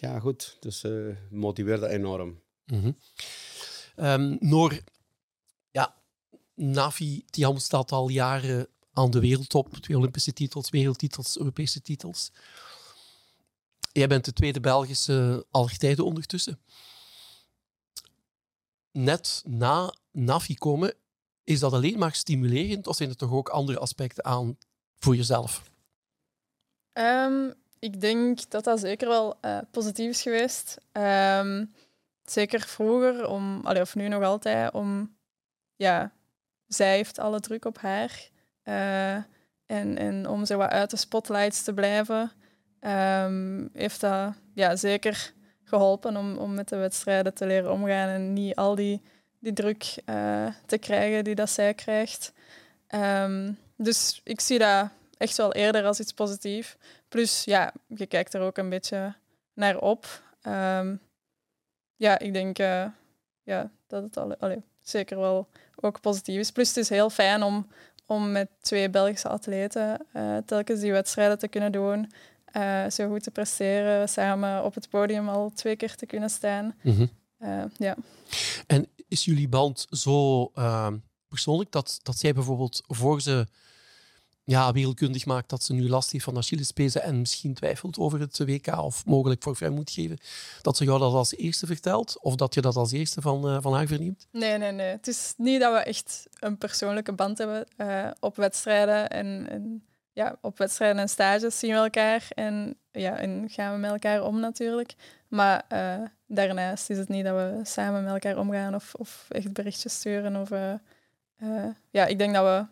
ja 0.00 0.18
goed, 0.20 0.56
dus 0.60 0.84
motiveert 1.30 1.80
dat 1.80 1.90
enorm. 1.90 2.42
Mm 2.66 2.96
Noor, 4.38 4.80
ja, 5.70 5.94
Navi 6.54 7.24
Tiam 7.30 7.58
staat 7.58 7.92
al 7.92 8.08
jaren 8.08 8.68
aan 8.92 9.10
de 9.10 9.20
wereldtop. 9.20 9.76
Twee 9.76 9.96
Olympische 9.96 10.32
titels, 10.32 10.70
wereldtitels, 10.70 11.38
Europese 11.38 11.82
titels. 11.82 12.32
Jij 13.92 14.06
bent 14.06 14.24
de 14.24 14.32
tweede 14.32 14.60
Belgische 14.60 15.46
aller 15.50 15.76
tijden 15.76 16.04
ondertussen. 16.04 16.60
Net 18.92 19.42
na 19.46 19.94
Navi 20.14 20.54
komen, 20.54 20.94
is 21.44 21.60
dat 21.60 21.72
alleen 21.72 21.98
maar 21.98 22.14
stimulerend 22.14 22.86
of 22.86 22.96
zijn 22.96 23.08
er 23.08 23.16
toch 23.16 23.32
ook 23.32 23.48
andere 23.48 23.78
aspecten 23.78 24.24
aan 24.24 24.58
voor 24.98 25.16
jezelf? 25.16 25.70
Um, 26.92 27.54
ik 27.78 28.00
denk 28.00 28.50
dat 28.50 28.64
dat 28.64 28.80
zeker 28.80 29.08
wel 29.08 29.36
uh, 29.40 29.58
positief 29.70 30.10
is 30.10 30.22
geweest. 30.22 30.78
Um, 30.92 31.74
zeker 32.24 32.60
vroeger, 32.60 33.28
om, 33.28 33.66
of 33.66 33.94
nu 33.94 34.08
nog 34.08 34.22
altijd, 34.22 34.72
om, 34.72 35.16
ja, 35.76 36.12
zij 36.66 36.96
heeft 36.96 37.18
alle 37.18 37.40
druk 37.40 37.64
op 37.64 37.78
haar. 37.78 38.28
Uh, 38.64 39.14
en, 39.66 39.98
en 39.98 40.28
om 40.28 40.44
zo 40.44 40.56
wat 40.56 40.70
uit 40.70 40.90
de 40.90 40.96
spotlights 40.96 41.62
te 41.62 41.74
blijven, 41.74 42.32
um, 42.80 43.68
heeft 43.72 44.00
dat 44.00 44.34
ja, 44.54 44.76
zeker 44.76 45.32
geholpen 45.64 46.16
om, 46.16 46.36
om 46.36 46.54
met 46.54 46.68
de 46.68 46.76
wedstrijden 46.76 47.34
te 47.34 47.46
leren 47.46 47.72
omgaan 47.72 48.08
en 48.08 48.32
niet 48.32 48.54
al 48.54 48.74
die, 48.74 49.02
die 49.44 49.52
druk 49.52 49.94
uh, 50.06 50.46
te 50.66 50.78
krijgen 50.78 51.24
die 51.24 51.34
dat 51.34 51.50
zij 51.50 51.74
krijgt. 51.74 52.32
Um, 52.94 53.58
dus 53.76 54.20
ik 54.24 54.40
zie 54.40 54.58
dat 54.58 54.88
echt 55.18 55.36
wel 55.36 55.52
eerder 55.52 55.84
als 55.84 56.00
iets 56.00 56.12
positiefs. 56.12 56.76
Plus, 57.08 57.44
ja, 57.44 57.72
je 57.86 58.06
kijkt 58.06 58.34
er 58.34 58.40
ook 58.40 58.56
een 58.56 58.68
beetje 58.68 59.14
naar 59.54 59.78
op. 59.78 60.22
Um, 60.46 61.00
ja, 61.96 62.18
ik 62.18 62.32
denk 62.32 62.58
uh, 62.58 62.86
ja, 63.42 63.70
dat 63.86 64.02
het 64.02 64.16
alle, 64.16 64.36
allee, 64.38 64.62
zeker 64.82 65.18
wel 65.18 65.48
ook 65.76 66.00
positief 66.00 66.38
is. 66.38 66.50
Plus 66.50 66.68
het 66.68 66.76
is 66.76 66.88
heel 66.88 67.10
fijn 67.10 67.42
om, 67.42 67.68
om 68.06 68.32
met 68.32 68.48
twee 68.60 68.90
Belgische 68.90 69.28
atleten 69.28 70.06
uh, 70.12 70.36
telkens 70.36 70.80
die 70.80 70.92
wedstrijden 70.92 71.38
te 71.38 71.48
kunnen 71.48 71.72
doen. 71.72 72.12
Uh, 72.56 72.90
zo 72.90 73.08
goed 73.08 73.22
te 73.22 73.30
presteren, 73.30 74.08
samen 74.08 74.64
op 74.64 74.74
het 74.74 74.88
podium 74.88 75.28
al 75.28 75.50
twee 75.50 75.76
keer 75.76 75.94
te 75.94 76.06
kunnen 76.06 76.30
staan. 76.30 76.74
Mm 76.82 76.96
-hmm. 76.96 77.70
ja. 77.76 77.96
En 78.66 78.88
is 79.14 79.24
jullie 79.24 79.48
band 79.48 79.86
zo 79.90 80.50
persoonlijk 81.28 81.72
dat, 81.72 82.00
dat 82.02 82.18
zij 82.18 82.32
bijvoorbeeld 82.32 82.82
voor 82.86 83.20
ze 83.20 83.46
ja, 84.44 84.72
wereldkundig 84.72 85.26
maakt 85.26 85.48
dat 85.48 85.62
ze 85.62 85.72
nu 85.72 85.88
last 85.88 86.12
heeft 86.12 86.24
van 86.24 86.36
Achillespezen 86.36 87.02
en 87.02 87.18
misschien 87.18 87.54
twijfelt 87.54 87.98
over 87.98 88.20
het 88.20 88.38
WK 88.38 88.66
of 88.66 89.06
mogelijk 89.06 89.42
voor 89.42 89.72
moet 89.72 89.90
geven, 89.90 90.18
dat 90.62 90.76
ze 90.76 90.84
jou 90.84 90.98
dat 90.98 91.12
als 91.12 91.36
eerste 91.36 91.66
vertelt 91.66 92.18
of 92.20 92.34
dat 92.34 92.54
je 92.54 92.60
dat 92.60 92.76
als 92.76 92.92
eerste 92.92 93.20
van, 93.20 93.48
uh, 93.48 93.56
van 93.60 93.74
haar 93.74 93.86
verneemt? 93.86 94.26
Nee, 94.30 94.58
nee, 94.58 94.72
nee. 94.72 94.86
Het 94.86 95.06
is 95.06 95.34
niet 95.36 95.60
dat 95.60 95.72
we 95.72 95.78
echt 95.78 96.26
een 96.38 96.58
persoonlijke 96.58 97.12
band 97.12 97.38
hebben 97.38 97.66
uh, 97.76 98.10
op 98.20 98.36
wedstrijden 98.36 99.10
en, 99.10 99.48
en, 99.50 99.84
ja, 100.12 100.38
op 100.40 100.58
wedstrijden 100.58 100.98
en 100.98 101.08
stages 101.08 101.58
zien 101.58 101.70
we 101.70 101.76
elkaar 101.76 102.26
en, 102.28 102.76
ja, 102.90 103.16
en 103.16 103.50
gaan 103.50 103.72
we 103.72 103.78
met 103.78 103.90
elkaar 103.90 104.24
om 104.24 104.40
natuurlijk. 104.40 104.94
Maar 105.28 105.64
uh, 105.72 106.06
daarnaast 106.34 106.90
is 106.90 106.98
het 106.98 107.08
niet 107.08 107.24
dat 107.24 107.34
we 107.34 107.60
samen 107.62 108.04
met 108.04 108.12
elkaar 108.12 108.38
omgaan 108.38 108.74
of, 108.74 108.94
of 108.94 109.26
echt 109.28 109.52
berichtjes 109.52 109.94
sturen 109.94 110.36
of 110.36 110.50
eh, 110.50 110.74
ja, 111.90 112.06
ik 112.06 112.18
denk 112.18 112.34
dat 112.34 112.44
we 112.44 112.66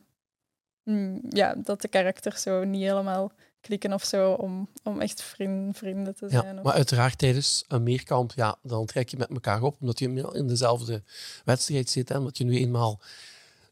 mm, 0.92 1.20
ja, 1.28 1.54
dat 1.56 1.80
de 1.82 1.88
karakters 1.88 2.42
zo 2.42 2.64
niet 2.64 2.82
helemaal 2.82 3.32
klikken 3.60 3.92
of 3.92 4.04
zo 4.04 4.32
om, 4.32 4.68
om 4.82 5.00
echt 5.00 5.22
vriend, 5.22 5.76
vrienden 5.76 6.14
te 6.14 6.28
zijn. 6.28 6.44
Ja, 6.46 6.54
of- 6.56 6.62
maar 6.62 6.72
uiteraard 6.74 7.18
tijdens 7.18 7.64
een 7.68 7.82
meerkamp, 7.82 8.32
ja, 8.34 8.56
dan 8.62 8.86
trek 8.86 9.08
je 9.08 9.16
met 9.16 9.28
elkaar 9.28 9.62
op, 9.62 9.76
omdat 9.80 9.98
je 9.98 10.30
in 10.32 10.46
dezelfde 10.48 11.02
wedstrijd 11.44 11.90
zit 11.90 12.10
en 12.10 12.18
omdat 12.18 12.38
je 12.38 12.44
nu 12.44 12.56
eenmaal 12.58 13.00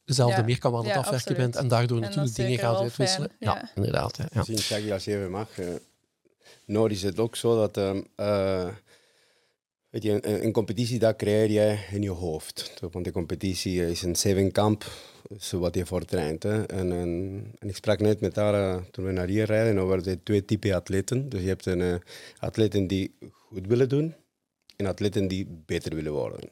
dezelfde 0.05 0.41
Ja, 0.41 0.47
meerkamp 0.47 0.75
aan 0.75 0.81
het 0.85 0.93
ja, 0.93 0.99
afwerken 0.99 1.19
absoluut. 1.31 1.39
bent 1.51 1.57
en 1.57 1.69
daardoor 1.69 1.97
En 1.97 2.03
natuurlijk 2.03 2.35
dingen 2.35 2.59
gaat 2.59 2.79
uitwisselen. 2.81 3.29
fijn, 3.39 3.55
Ja, 3.55 3.61
ja. 3.63 3.71
inderdaad. 3.75 4.17
Hè, 4.17 4.23
ja. 4.23 4.29
Misschien 4.33 4.59
zeg 4.59 4.85
je 4.85 4.93
als 4.93 5.05
je 5.05 5.17
even 5.17 5.31
mag. 5.31 5.59
eh 5.59 5.67
nou 6.65 6.91
is 6.91 7.03
het 7.03 7.19
ook 7.19 7.37
zo 7.37 7.57
dat 7.57 7.77
ehm, 7.77 8.03
eh, 8.17 8.69
weet 9.91 10.03
je, 10.03 10.27
een, 10.45 10.53
competitie 10.53 10.99
dat 10.99 11.17
creëer 11.17 11.51
je 11.51 11.79
in 11.91 12.03
je 12.03 12.11
hoofd. 12.11 12.81
Want 12.93 13.05
de 13.05 13.13
competitie 13.13 13.87
is 13.91 14.03
een 14.03 14.17
zevenkamp, 14.17 14.85
zo 15.39 15.59
wat 15.59 15.75
je 15.75 15.87
voor 15.87 16.05
traint. 16.05 16.45
En, 16.45 16.67
en, 16.69 17.55
ik 17.59 17.77
sprak 17.77 18.01
net 18.01 18.21
met 18.21 18.37
haar 18.37 18.55
eh, 18.55 18.83
toen 18.91 19.05
we 19.05 19.13
naar 19.13 19.29
hier 19.29 19.45
rijden 19.45 19.79
over 19.79 20.03
de 20.03 20.23
twee 20.23 20.45
typen 20.45 20.73
atleten. 20.73 21.29
Dus 21.29 21.41
je 21.41 21.49
hebt 21.49 21.67
een 21.67 21.81
eh, 21.81 21.95
atleten 22.39 22.87
die 22.87 23.15
goed 23.31 23.67
willen 23.67 23.89
doen 23.89 24.15
en 24.77 24.87
atleten 24.87 25.29
die 25.29 25.47
beter 25.67 25.95
willen 25.95 26.13
worden. 26.13 26.51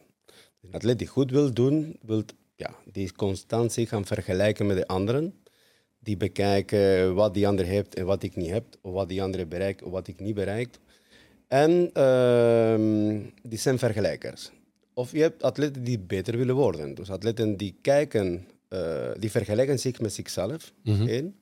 Een 0.63 0.75
atleet 0.75 0.99
die 0.99 1.07
goed 1.07 1.31
wil 1.31 1.53
doen, 1.53 1.99
wil, 2.03 2.23
ja, 2.57 2.75
die 2.93 3.05
is 3.05 3.13
constant 3.13 3.73
zich 3.73 3.89
gaan 3.89 4.07
vergelijken 4.07 4.67
met 4.67 4.77
de 4.77 4.87
anderen 4.87 5.35
die 5.99 6.17
bekijken 6.17 7.15
wat 7.15 7.35
die 7.35 7.47
ander 7.47 7.65
heeft 7.65 7.95
en 7.95 8.07
wat 8.07 8.23
ik 8.23 8.37
niet 8.37 8.51
heb, 8.51 8.65
of 8.81 8.93
wat 8.93 9.09
die 9.09 9.23
andere 9.23 9.47
bereikt 9.47 9.83
of 9.83 9.91
wat 9.91 10.09
ik 10.09 10.21
niet 10.21 10.35
bereik. 10.35 10.79
En 11.49 11.91
ehm, 11.93 13.21
die 13.43 13.59
zijn 13.59 13.79
vergelijkers. 13.79 14.51
Of 14.95 15.13
je 15.13 15.21
hebt 15.21 15.43
atleten 15.43 15.85
die 15.85 15.99
beter 15.99 16.37
willen 16.37 16.55
worden. 16.55 16.95
Dus 16.95 17.11
atleten 17.11 17.57
die 17.57 17.77
kijken, 17.81 18.47
eh, 18.69 19.11
die 19.19 19.31
vergelijken 19.31 19.79
zich 19.79 20.01
met 20.01 20.13
zichzelf. 20.13 20.73
Één. 20.85 21.35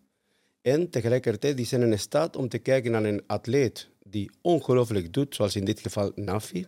En 0.63 0.91
tegelijkertijd 0.91 1.57
die 1.57 1.67
zijn 1.67 1.83
in 1.83 1.99
staat 1.99 2.37
om 2.37 2.49
te 2.49 2.59
kijken 2.59 2.91
naar 2.91 3.05
een 3.05 3.23
atleet 3.27 3.89
die 4.03 4.31
ongelooflijk 4.41 5.13
doet, 5.13 5.35
zoals 5.35 5.57
in 5.57 5.65
dit 5.65 5.81
geval 5.81 6.13
Nafi, 6.15 6.67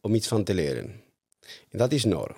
om 0.00 0.14
iets 0.14 0.28
van 0.28 0.44
te 0.44 0.54
leren. 0.54 0.84
En 1.68 1.78
dat 1.78 1.92
is 1.92 2.04
Noor. 2.04 2.36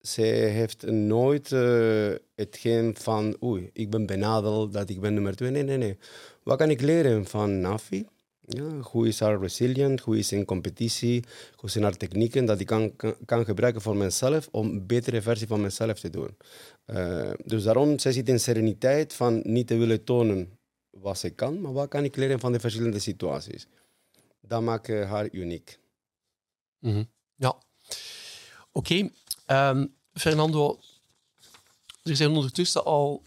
Ze 0.00 0.22
heeft 0.22 0.86
nooit 0.86 1.52
eh, 1.52 2.12
hetgeen 2.34 2.96
van, 2.96 3.36
oei, 3.42 3.70
ik 3.72 3.90
ben 3.90 4.06
benadeld, 4.06 4.72
dat 4.72 4.88
ik 4.88 5.00
ben 5.00 5.14
nummer 5.14 5.36
twee. 5.36 5.50
Nee, 5.50 5.62
nee, 5.62 5.76
nee. 5.76 5.98
Wat 6.42 6.58
kan 6.58 6.70
ik 6.70 6.80
leren 6.80 7.26
van 7.26 7.60
Nafi? 7.60 8.06
Ja, 8.52 8.80
hoe 8.80 9.08
is 9.08 9.20
haar 9.20 9.40
resilient? 9.40 10.00
Hoe 10.00 10.18
is 10.18 10.32
in 10.32 10.44
competitie? 10.44 11.24
Hoe 11.54 11.70
zijn 11.70 11.84
haar 11.84 11.96
technieken 11.96 12.44
dat 12.44 12.60
ik 12.60 12.66
kan, 12.66 12.96
kan, 12.96 13.14
kan 13.24 13.44
gebruiken 13.44 13.82
voor 13.82 13.96
mezelf 13.96 14.48
om 14.50 14.68
een 14.68 14.86
betere 14.86 15.22
versie 15.22 15.46
van 15.46 15.60
mezelf 15.60 16.00
te 16.00 16.10
doen? 16.10 16.36
Eh, 16.84 17.30
dus 17.44 17.62
daarom, 17.62 17.98
zij 17.98 18.12
zit 18.12 18.28
in 18.28 18.40
sereniteit 18.40 19.14
van 19.14 19.40
niet 19.44 19.66
te 19.66 19.76
willen 19.76 20.04
tonen 20.04 20.58
wat 20.90 21.18
ze 21.18 21.30
kan, 21.30 21.60
maar 21.60 21.72
wat 21.72 21.88
kan 21.88 22.04
ik 22.04 22.16
leren 22.16 22.40
van 22.40 22.52
de 22.52 22.60
verschillende 22.60 22.98
situaties? 22.98 23.66
Dat 24.40 24.62
maakt 24.62 24.88
eh, 24.88 25.10
haar 25.10 25.28
uniek. 25.30 25.78
Mhm. 26.78 27.04
Ja. 27.34 27.58
Oké. 28.72 29.10
Ehm, 29.46 29.86
Fernando, 30.12 30.78
er 32.02 32.16
zijn 32.16 32.30
ondertussen 32.30 32.84
al 32.84 33.22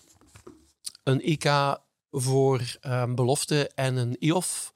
een 1.03 1.21
EK 1.21 1.77
voor 2.11 2.77
ehm, 2.81 3.15
belofte 3.15 3.71
en 3.75 3.95
een 3.95 4.17
EOF 4.19 4.72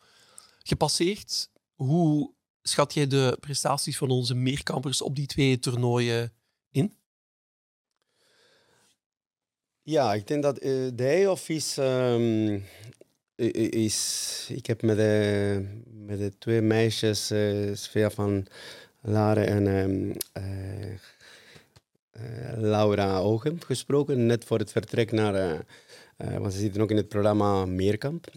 gepasseerd. 0.68 1.50
Hoe 1.76 2.34
schat 2.62 2.94
jij 2.94 3.08
de 3.08 3.38
prestaties 3.40 3.98
van 3.98 4.10
onze 4.10 4.36
meerkampers 4.36 5.02
op 5.02 5.16
die 5.16 5.26
twee 5.26 5.60
toernooien 5.60 6.34
in? 6.72 6.94
Ja, 9.82 10.14
ik 10.14 10.28
denk 10.28 10.44
dat 10.44 10.58
eh, 10.58 10.72
de 10.94 11.08
EOF 11.08 11.50
is, 11.50 11.78
ehm, 11.78 12.60
is... 13.72 14.48
Ik 14.52 14.66
heb 14.66 14.82
met 14.82 14.98
de, 14.98 15.66
met 15.86 16.20
de 16.20 16.38
twee 16.38 16.62
meisjes, 16.62 17.32
eh 17.32 17.74
Svea 17.74 18.10
van 18.10 18.46
Laren 19.02 19.48
en 19.48 19.68
ehm, 19.68 20.12
eh, 20.32 20.98
Laura 22.58 23.18
Ogen, 23.20 23.62
gesproken. 23.66 24.26
Net 24.26 24.46
voor 24.46 24.60
het 24.60 24.72
vertrek 24.72 25.12
naar... 25.12 25.66
want 26.18 26.54
ze 26.54 26.60
zitten 26.60 26.82
ook 26.82 26.92
in 26.92 26.98
het 26.98 27.08
programma 27.08 27.66
Meerkamp. 27.66 28.28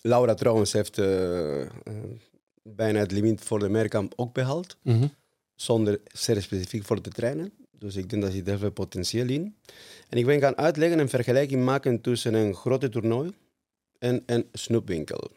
Laura 0.00 0.34
trouwens 0.34 0.72
heeft 0.72 0.98
eh, 0.98 1.60
eh, 1.62 1.68
bijna 2.62 2.98
het 2.98 3.10
limiet 3.12 3.40
voor 3.40 3.58
de 3.58 3.68
Meerkamp 3.68 4.12
ook 4.16 4.32
behaald 4.34 4.76
zonder 5.54 6.00
zeer 6.12 6.42
specifiek 6.42 6.84
voor 6.84 7.00
te 7.00 7.10
trainen. 7.10 7.52
Dus 7.78 7.96
ik 7.96 8.10
denk 8.10 8.22
dat 8.22 8.32
zit 8.32 8.46
heel 8.46 8.58
veel 8.58 8.70
potentieel 8.70 9.28
in. 9.28 9.56
En 10.08 10.18
ik 10.18 10.26
ben 10.26 10.40
gaan 10.40 10.56
uitleggen 10.56 10.96
en 10.98 11.02
een 11.04 11.10
vergelijking 11.10 11.64
maken 11.64 12.00
tussen 12.00 12.34
een 12.34 12.54
grote 12.54 12.88
toernooi 12.88 13.32
en 13.98 14.22
een 14.26 14.46
snoepwinkel. 14.52 15.30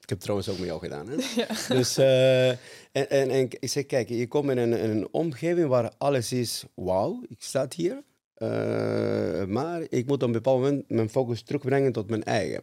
Ik 0.00 0.10
heb 0.10 0.18
het 0.18 0.20
trouwens 0.20 0.48
ook 0.48 0.58
met 0.58 0.66
jou 0.66 0.80
gedaan. 0.80 1.08
Hè? 1.08 1.16
Ja. 1.42 1.74
Dus, 1.74 1.96
eh, 1.96 2.48
en, 2.48 2.58
en, 2.92 3.30
en 3.30 3.40
ik 3.40 3.56
zeg, 3.60 3.86
kijk, 3.86 4.08
je 4.08 4.28
komt 4.28 4.50
in 4.50 4.58
een, 4.58 4.72
in 4.72 4.90
een 4.90 5.08
omgeving 5.10 5.68
waar 5.68 5.92
alles 5.98 6.32
is, 6.32 6.64
wauw, 6.74 7.22
ik 7.28 7.42
sta 7.42 7.66
hier. 7.76 8.02
eh, 8.34 9.44
maar 9.44 9.82
ik 9.88 10.06
moet 10.06 10.22
op 10.22 10.26
een 10.26 10.32
bepaald 10.32 10.60
moment 10.60 10.90
mijn 10.90 11.10
focus 11.10 11.42
terugbrengen 11.42 11.92
tot 11.92 12.10
mijn 12.10 12.24
eigen. 12.24 12.62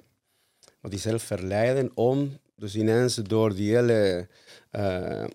Die 0.89 0.99
zelf 0.99 1.23
verleiden 1.23 1.91
om, 1.93 2.37
dus 2.55 2.75
ineens 2.75 3.15
door 3.15 3.55
die 3.55 3.75
hele 3.75 4.27
ehm, 4.71 5.27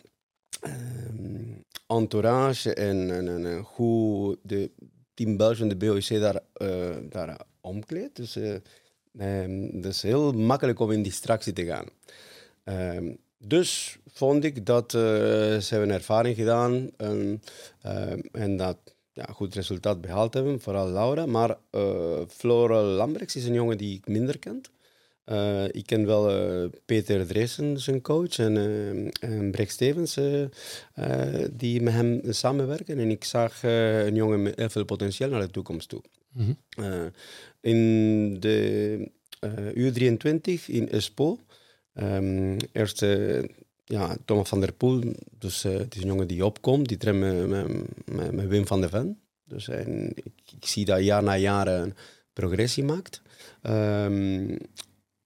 entourage 1.87 2.75
en, 2.75 3.11
en, 3.11 3.29
en, 3.29 3.59
hoe 3.59 4.39
de 4.43 4.71
Team 5.15 5.37
België 5.37 5.63
en 5.63 5.69
de 5.69 5.77
BOC 5.77 6.09
daar, 6.09 6.41
eh 6.53 6.97
daar 7.09 7.41
omkleedt. 7.61 8.17
Dus 8.17 8.37
eh, 8.37 8.55
ehm, 9.19 9.85
is 9.85 10.03
heel 10.03 10.33
makkelijk 10.33 10.81
om 10.81 10.91
in 10.91 11.03
distractie 11.03 11.53
te 11.53 11.65
gaan. 11.65 11.87
Ehm, 12.65 13.15
dus 13.39 13.99
vond 14.13 14.45
ik 14.45 14.67
dat 14.67 14.91
ze 14.91 15.67
hebben 15.69 15.91
ervaring 15.91 16.37
gedaan 16.37 16.91
en, 18.33 18.57
dat 18.57 18.77
ja, 19.13 19.25
goed 19.25 19.55
resultaat 19.55 20.01
behaald 20.01 20.35
hebben, 20.35 20.61
vooral 20.61 20.89
Laura. 20.89 21.27
Maar 21.27 21.59
Flora 22.29 22.83
Lambrechts 22.83 23.37
is 23.37 23.45
een 23.45 23.55
jongen 23.55 23.79
die 23.79 23.97
ik 23.97 24.09
minder 24.09 24.39
ken. 24.39 24.63
Eh, 25.27 25.65
ik 25.71 25.87
ken 25.87 26.07
wel 26.07 26.31
eh, 26.31 26.69
Peter 26.85 27.27
Dreesen, 27.27 27.81
zijn 27.81 28.01
coach, 28.01 28.39
en, 28.39 28.57
eh 28.57 29.31
en 29.31 29.51
Brecht 29.51 29.73
Stevens, 29.73 30.19
die 31.53 31.83
met 31.83 31.93
hem 31.93 32.21
samenwerken. 32.29 32.99
En 32.99 33.11
ik 33.11 33.25
zag 33.25 33.63
een 33.63 34.15
jongen 34.15 34.43
met 34.43 34.59
heel 34.59 34.69
veel 34.69 34.85
potentieel 34.85 35.31
naar 35.31 35.41
de 35.41 35.51
toekomst 35.51 35.89
toe. 35.89 36.03
Mhm. 36.33 36.53
In 37.61 38.41
de 38.41 39.11
eh, 39.41 39.93
U23 39.93 40.67
in 40.67 40.89
Espoo, 40.91 41.39
ehm, 41.93 42.59
eerst 42.73 43.01
ja, 43.85 44.17
Thomas 44.25 44.49
van 44.49 44.61
der 44.61 44.73
Poel, 44.73 45.03
dus 45.39 45.63
het 45.63 45.95
is 45.95 46.03
een 46.03 46.09
jongen 46.09 46.29
die 46.29 46.45
opkomt, 46.45 46.89
die 46.89 46.97
traint 46.97 47.49
met, 47.49 48.33
met, 48.33 48.47
Wim 48.47 48.67
van 48.67 48.81
de 48.81 48.89
Ven. 48.89 49.21
Dus 49.45 49.69
en 49.69 50.11
ik, 50.15 50.53
ik 50.57 50.67
zie 50.67 50.85
dat 50.85 51.05
jaar 51.05 51.23
na 51.23 51.37
jaar 51.37 51.67
een 51.67 51.95
progressie 52.33 52.85
maakt. 52.85 53.23
Ehm, 53.63 54.57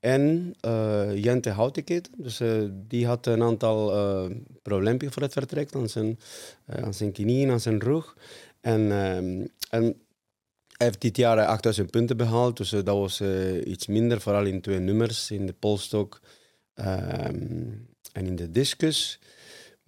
en 0.00 0.54
eh, 0.60 1.22
Jente 1.22 1.50
Houteketen, 1.50 2.12
dus 2.16 2.40
eh, 2.40 2.62
die 2.70 3.06
had 3.06 3.26
een 3.26 3.42
aantal 3.42 3.96
uh, 3.96 4.36
probleempjes 4.62 5.12
voor 5.12 5.22
het 5.22 5.32
vertrek. 5.32 5.74
Aan 5.74 5.88
zijn, 5.88 6.18
uh, 6.66 6.84
aan 6.84 6.94
zijn 6.94 7.12
knieën, 7.12 7.50
aan 7.50 7.60
zijn 7.60 7.80
rug. 7.80 8.16
En, 8.60 8.80
um, 8.80 9.48
en 9.70 9.82
hij 10.76 10.86
heeft 10.86 11.00
dit 11.00 11.16
jaar 11.16 11.46
8000 11.46 11.90
punten 11.90 12.16
behaald, 12.16 12.56
dus 12.56 12.72
uh, 12.72 12.84
dat 12.84 12.96
was 12.96 13.20
uh, 13.20 13.66
iets 13.66 13.86
minder, 13.86 14.20
vooral 14.20 14.44
in 14.44 14.60
twee 14.60 14.78
nummers, 14.78 15.30
in 15.30 15.46
de 15.46 15.52
polstok 15.52 16.20
um, 16.74 17.88
en 18.12 18.26
in 18.26 18.36
de 18.36 18.50
discus. 18.50 19.18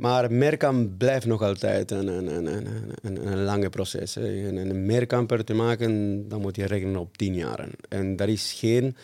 Maar 0.03 0.33
meerkamp 0.33 0.99
blijft 0.99 1.27
nog 1.27 1.43
altijd 1.43 1.91
een, 1.91 2.07
een, 2.07 2.67
een, 3.03 3.43
lange 3.43 3.69
proces. 3.69 4.17
En 4.17 4.57
een 4.57 4.87
meerkamper 4.87 5.45
te 5.45 5.55
maken, 5.55 6.29
dan 6.29 6.41
moet 6.41 6.57
je 6.57 6.67
rekenen 6.67 6.97
op 6.97 7.17
tien 7.17 7.35
jaar. 7.35 7.69
En 7.89 8.17
daar 8.17 8.29
is 8.29 8.53
geen, 8.53 8.97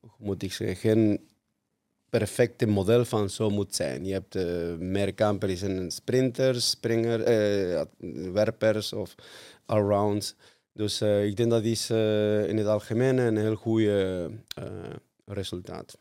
hoe 0.00 0.16
moet 0.18 0.42
ik 0.42 0.52
zeggen, 0.52 0.76
geen 0.76 1.20
perfecte 2.08 2.66
model 2.66 3.04
van 3.04 3.30
zo 3.30 3.50
moet 3.50 3.74
zijn. 3.74 4.04
Je 4.04 4.12
hebt 4.12 4.36
uh, 4.36 4.74
meerkamper 4.78 5.50
is 5.50 5.62
een 5.62 5.90
springer, 6.60 7.18
uh, 7.18 7.82
werpers 8.32 8.92
of 8.92 9.14
allrounds. 9.66 10.34
Dus 10.72 11.02
uh, 11.02 11.24
ik 11.24 11.36
denk 11.36 11.50
dat 11.50 11.64
is 11.64 11.90
in 11.90 12.56
het 12.56 12.66
algemeen 12.66 13.18
een 13.18 13.36
heel 13.36 13.54
goed 13.54 13.82
resultaat. 15.24 15.98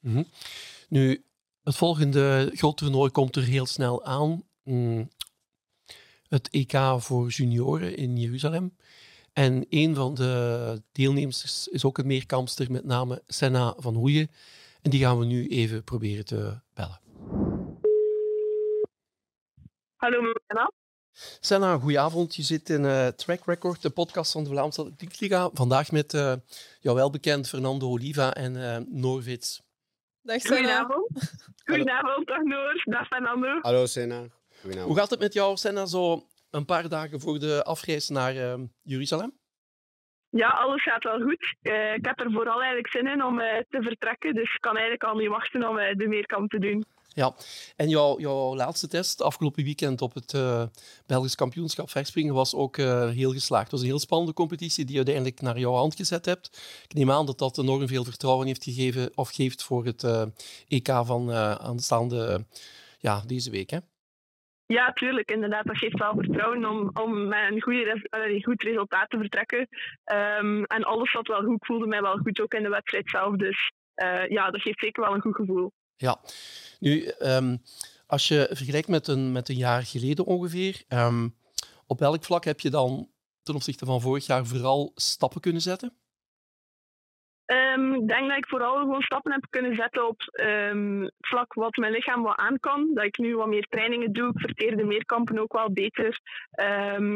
-hmm. 0.00 0.26
Nu, 0.88 1.22
het 1.68 1.76
volgende 1.76 2.50
groot 2.54 2.76
toernooi 2.76 3.10
komt 3.10 3.36
er 3.36 3.42
heel 3.42 3.66
snel 3.66 4.04
aan. 4.04 4.42
Mm. 4.64 5.10
Het 6.28 6.48
EK 6.50 6.78
voor 6.98 7.28
junioren 7.28 7.96
in 7.96 8.16
Jeruzalem. 8.16 8.76
En 9.32 9.66
een 9.68 9.94
van 9.94 10.14
de 10.14 10.82
deelnemers 10.92 11.68
is 11.68 11.84
ook 11.84 11.98
een 11.98 12.06
meerkampster, 12.06 12.70
met 12.70 12.84
name 12.84 13.22
Senna 13.26 13.74
van 13.76 13.94
Hoeien. 13.94 14.30
En 14.82 14.90
die 14.90 15.00
gaan 15.00 15.18
we 15.18 15.24
nu 15.24 15.48
even 15.48 15.84
proberen 15.84 16.24
te 16.24 16.60
bellen. 16.74 17.00
Hallo, 19.96 20.32
Senna. 20.46 20.72
Senna, 21.40 21.78
goedenavond. 21.78 22.36
Je 22.36 22.42
zit 22.42 22.70
in 22.70 22.82
uh, 22.84 23.06
Track 23.06 23.46
Record, 23.46 23.82
de 23.82 23.90
podcast 23.90 24.32
van 24.32 24.44
de 24.44 24.50
Vlaamse 24.50 24.80
Atletiekliga. 24.80 25.50
Vandaag 25.52 25.90
met 25.90 26.14
uh, 26.14 26.32
jou 26.80 26.96
welbekend 26.96 27.48
Fernando 27.48 27.88
Oliva 27.88 28.34
en 28.34 28.54
uh. 28.56 29.36
Dag 30.22 30.40
Senna. 30.40 30.56
Goedenavond. 30.56 31.08
Goedenavond, 31.68 32.26
dag 32.26 32.42
Noor. 32.42 32.82
Dag 32.84 33.06
Fernando. 33.06 33.58
Hallo 33.60 33.86
Senna. 33.86 34.26
Hoe 34.84 34.96
gaat 34.96 35.10
het 35.10 35.20
met 35.20 35.32
jou, 35.32 35.56
Senna, 35.56 35.86
zo 35.86 36.26
een 36.50 36.64
paar 36.64 36.88
dagen 36.88 37.20
voor 37.20 37.38
de 37.38 37.64
afreis 37.64 38.08
naar 38.08 38.34
uh, 38.34 38.54
Jeruzalem? 38.82 39.32
Ja, 40.30 40.48
alles 40.48 40.82
gaat 40.82 41.04
wel 41.04 41.20
goed. 41.20 41.54
Uh, 41.62 41.94
ik 41.94 42.04
heb 42.04 42.20
er 42.20 42.32
vooral 42.32 42.58
eigenlijk 42.58 42.88
zin 42.88 43.06
in 43.06 43.24
om 43.24 43.40
uh, 43.40 43.46
te 43.68 43.82
vertrekken, 43.82 44.34
dus 44.34 44.54
ik 44.54 44.60
kan 44.60 44.72
eigenlijk 44.72 45.04
al 45.04 45.16
niet 45.16 45.28
wachten 45.28 45.68
om 45.68 45.76
de 45.76 46.08
meerkamp 46.08 46.50
te 46.50 46.58
doen. 46.58 46.84
Ja, 47.18 47.34
en 47.76 47.88
jouw, 47.88 48.18
jouw 48.18 48.54
laatste 48.56 48.88
test 48.88 49.22
afgelopen 49.22 49.64
weekend 49.64 50.02
op 50.02 50.14
het 50.14 50.32
uh, 50.32 50.62
Belgisch 51.06 51.34
kampioenschap 51.34 51.90
verspringen 51.90 52.34
was 52.34 52.54
ook 52.54 52.76
heel 53.20 53.32
geslaagd. 53.32 53.62
Het 53.62 53.70
was 53.70 53.80
een 53.80 53.86
heel 53.86 53.98
spannende 53.98 54.32
competitie 54.32 54.84
die 54.84 54.92
je 54.92 55.04
uiteindelijk 55.04 55.40
naar 55.40 55.58
jouw 55.58 55.72
hand 55.72 55.94
gezet 55.94 56.24
hebt. 56.24 56.46
Ik 56.88 56.94
neem 56.94 57.10
aan 57.10 57.26
dat 57.26 57.38
dat 57.38 57.58
enorm 57.58 57.88
veel 57.88 58.04
vertrouwen 58.04 58.46
heeft 58.46 58.64
gegeven 58.64 59.10
of 59.14 59.30
geeft 59.30 59.62
voor 59.62 59.84
het 59.84 60.02
EK 60.68 60.88
van 61.04 61.32
aanstaande 61.60 62.46
ja, 62.98 63.20
deze 63.26 63.50
week. 63.50 63.70
Hè? 63.70 63.78
Ja, 64.66 64.92
tuurlijk. 64.92 65.30
Inderdaad, 65.30 65.66
dat 65.66 65.76
geeft 65.76 65.98
wel 65.98 66.14
vertrouwen 66.14 66.64
om, 66.64 66.90
om 66.94 67.28
met 67.28 67.50
een, 67.50 67.62
goede, 67.62 68.42
goed 68.42 68.62
resultaat 68.62 69.10
te 69.10 69.18
vertrekken. 69.18 69.68
Um, 70.38 70.64
en 70.64 70.82
alles 70.82 71.10
zat 71.10 71.26
wel 71.26 71.42
goed. 71.42 71.66
Voelde 71.66 71.86
mij 71.86 72.02
wel 72.02 72.16
goed 72.16 72.40
ook 72.40 72.54
in 72.54 72.62
de 72.62 72.68
wedstrijd 72.68 73.10
zelf. 73.10 73.36
Dus 73.36 73.72
ja, 74.28 74.50
dat 74.50 74.62
geeft 74.62 74.78
zeker 74.78 75.02
wel 75.02 75.14
een 75.14 75.20
goed 75.20 75.36
gevoel. 75.36 75.72
Ja, 76.00 76.20
nu, 76.78 77.12
um, 77.20 77.62
als 78.06 78.28
je 78.28 78.46
vergelijkt 78.52 78.88
met 78.88 79.08
een, 79.08 79.32
met 79.32 79.48
een 79.48 79.56
jaar 79.56 79.82
geleden 79.82 80.24
ongeveer, 80.24 80.82
um, 80.88 81.34
op 81.86 81.98
welk 81.98 82.24
vlak 82.24 82.44
heb 82.44 82.60
je 82.60 82.70
dan 82.70 83.08
ten 83.42 83.54
opzichte 83.54 83.84
van 83.84 84.00
vorig 84.00 84.26
jaar 84.26 84.46
vooral 84.46 84.92
stappen 84.94 85.40
kunnen 85.40 85.62
zetten? 85.62 85.92
Um, 87.46 87.94
ik 87.94 88.08
denk 88.08 88.28
dat 88.28 88.36
ik 88.36 88.48
vooral 88.48 88.78
gewoon 88.78 89.02
stappen 89.02 89.32
heb 89.32 89.46
kunnen 89.50 89.74
zetten 89.74 90.08
op 90.08 90.20
het 90.20 91.12
vlak 91.20 91.54
wat 91.54 91.76
mijn 91.76 91.92
lichaam 91.92 92.22
wat 92.22 92.36
aan 92.36 92.60
kan. 92.60 92.90
Dat 92.94 93.04
ik 93.04 93.18
nu 93.18 93.36
wat 93.36 93.46
meer 93.46 93.66
trainingen 93.68 94.12
doe. 94.12 94.28
Ik 94.28 94.40
verteer 94.40 94.76
de 94.76 94.84
meerkampen 94.84 95.38
ook 95.38 95.52
wel 95.52 95.72
beter. 95.72 96.20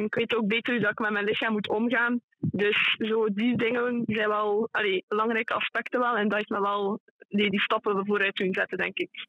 Ik 0.05 0.15
weet 0.15 0.35
ook 0.35 0.47
beter 0.47 0.73
hoe 0.73 0.83
dat 0.83 0.91
ik 0.91 0.99
met 0.99 1.11
mijn 1.11 1.25
lichaam 1.25 1.53
moet 1.53 1.69
omgaan. 1.69 2.21
Dus 2.51 2.97
zo 2.99 3.33
die 3.33 3.57
dingen 3.57 4.03
zijn 4.07 4.29
wel 4.29 4.69
allee, 4.71 5.05
belangrijke 5.09 5.55
aspecten 5.55 6.01
wel. 6.01 6.17
En 6.17 6.29
dat 6.29 6.39
heeft 6.39 6.51
me 6.51 6.61
wel 6.61 7.01
die, 7.29 7.51
die 7.51 7.61
stappen 7.61 8.07
vooruit 8.07 8.37
doen 8.37 8.55
zetten, 8.55 8.79
denk 8.79 8.99
ik. 8.99 9.27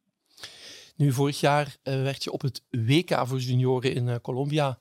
Nu, 0.96 1.12
vorig 1.12 1.40
jaar 1.40 1.66
uh, 1.66 2.04
werd 2.04 2.24
je 2.24 2.32
op 2.32 2.42
het 2.42 2.64
WK 2.70 3.28
voor 3.28 3.38
junioren 3.38 3.96
in 3.96 4.08
uh, 4.08 4.16
Colombia 4.22 4.78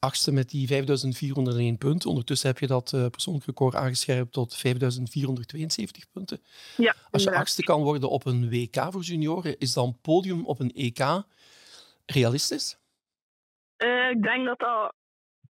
achtste 0.00 0.32
met 0.32 0.50
die 0.50 0.66
5401 0.66 1.78
punten. 1.78 2.08
Ondertussen 2.08 2.48
heb 2.48 2.58
je 2.58 2.66
dat 2.66 2.92
uh, 2.94 3.06
persoonlijk 3.06 3.46
record 3.46 3.74
aangescherpt 3.74 4.32
tot 4.32 4.56
5472 4.56 6.10
punten. 6.10 6.42
Ja, 6.76 6.94
Als 7.10 7.22
je 7.22 7.34
achtste 7.34 7.62
kan 7.62 7.82
worden 7.82 8.10
op 8.10 8.26
een 8.26 8.48
WK 8.48 8.86
voor 8.90 9.02
junioren, 9.02 9.58
is 9.58 9.72
dan 9.72 9.98
podium 10.02 10.46
op 10.46 10.60
een 10.60 10.72
EK 10.72 11.24
realistisch? 12.06 12.78
Ik 14.12 14.22
denk 14.22 14.46
dat 14.46 14.58
dat 14.58 14.94